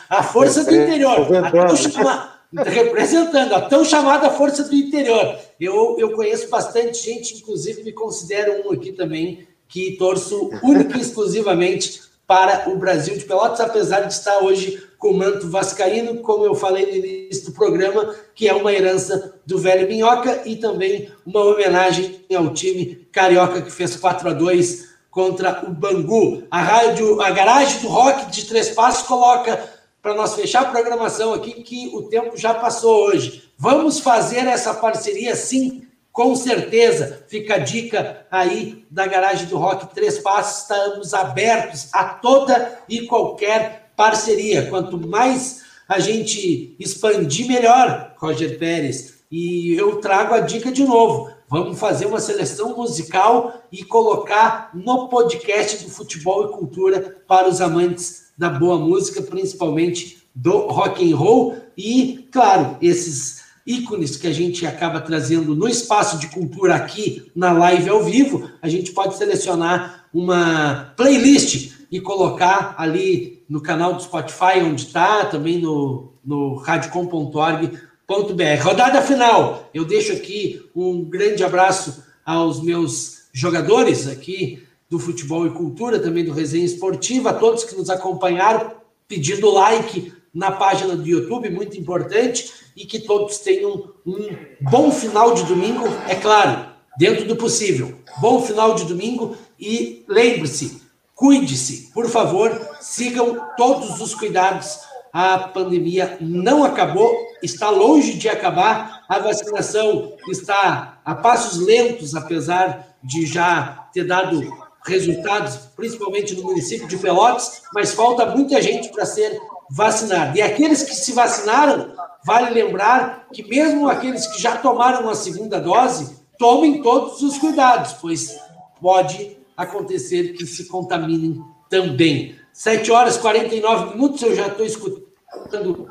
[0.09, 1.27] a força do interior.
[1.35, 2.35] A chama,
[2.65, 5.37] representando a tão chamada força do interior.
[5.59, 11.01] Eu, eu conheço bastante gente, inclusive me considero um aqui também, que torço única e
[11.01, 16.45] exclusivamente para o Brasil de Pelotas, apesar de estar hoje com o manto vascaíno, como
[16.45, 21.11] eu falei no início do programa, que é uma herança do velho Minhoca e também
[21.25, 26.45] uma homenagem ao time carioca que fez 4 a 2 contra o Bangu.
[26.51, 29.69] A rádio, a garagem do rock de Três Passos coloca
[30.03, 33.51] para nós fechar a programação aqui que o tempo já passou hoje.
[33.57, 39.95] Vamos fazer essa parceria sim com certeza, fica a dica aí da Garagem do Rock
[39.95, 44.69] Três Passos, estamos abertos a toda e qualquer parceria.
[44.69, 49.21] Quanto mais a gente expandir, melhor, Roger Pérez.
[49.31, 51.31] E eu trago a dica de novo.
[51.49, 57.61] Vamos fazer uma seleção musical e colocar no podcast do Futebol e Cultura para os
[57.61, 64.33] amantes da boa música, principalmente do rock and roll e, claro, esses ícones que a
[64.33, 69.17] gente acaba trazendo no espaço de cultura aqui na live ao vivo, a gente pode
[69.17, 76.55] selecionar uma playlist e colocar ali no canal do Spotify, onde está, também no, no
[76.55, 78.63] radiocom.org.br.
[78.63, 85.51] Rodada final, eu deixo aqui um grande abraço aos meus jogadores aqui do Futebol e
[85.51, 88.73] Cultura, também do Resenha Esportiva, a todos que nos acompanharam,
[89.07, 94.29] pedindo like na página do YouTube, muito importante, e que todos tenham um
[94.61, 96.67] bom final de domingo, é claro,
[96.99, 97.95] dentro do possível.
[98.19, 100.83] Bom final de domingo e lembre-se,
[101.15, 102.51] cuide-se, por favor,
[102.81, 104.79] sigam todos os cuidados.
[105.13, 107.13] A pandemia não acabou,
[107.43, 109.05] está longe de acabar.
[109.09, 114.41] A vacinação está a passos lentos, apesar de já ter dado
[114.85, 119.39] resultados, principalmente no município de Pelotas, mas falta muita gente para ser
[119.71, 120.37] vacinada.
[120.37, 121.93] E aqueles que se vacinaram
[122.23, 127.95] Vale lembrar que mesmo aqueles que já tomaram a segunda dose, tomem todos os cuidados,
[127.95, 128.39] pois
[128.81, 132.35] pode acontecer que se contaminem também.
[132.53, 135.89] 7 horas e 49 minutos, eu já estou escutando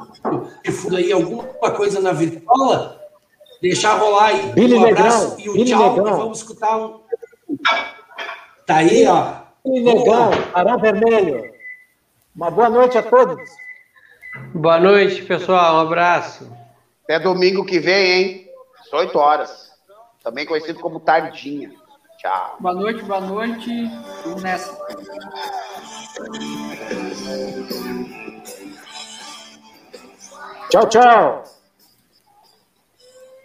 [0.63, 2.99] de fundo aí alguma coisa na virtuola.
[3.61, 5.95] Deixar rolar aí Billy um abraço e o Billy tchau.
[5.95, 6.99] Vamos escutar um.
[8.65, 9.33] Tá aí, ó.
[9.65, 11.51] Billy Negão, Ará Vermelho.
[12.35, 13.41] Uma boa noite a todos.
[14.53, 15.75] Boa noite, pessoal.
[15.75, 16.51] Um abraço.
[17.03, 18.47] Até domingo que vem, hein?
[18.83, 19.71] 18 horas.
[20.23, 21.71] Também conhecido como Tardinha.
[22.17, 22.57] Tchau.
[22.59, 23.69] Boa noite, boa noite.
[24.23, 24.77] Vamos nessa.
[30.69, 31.58] Tchau, tchau.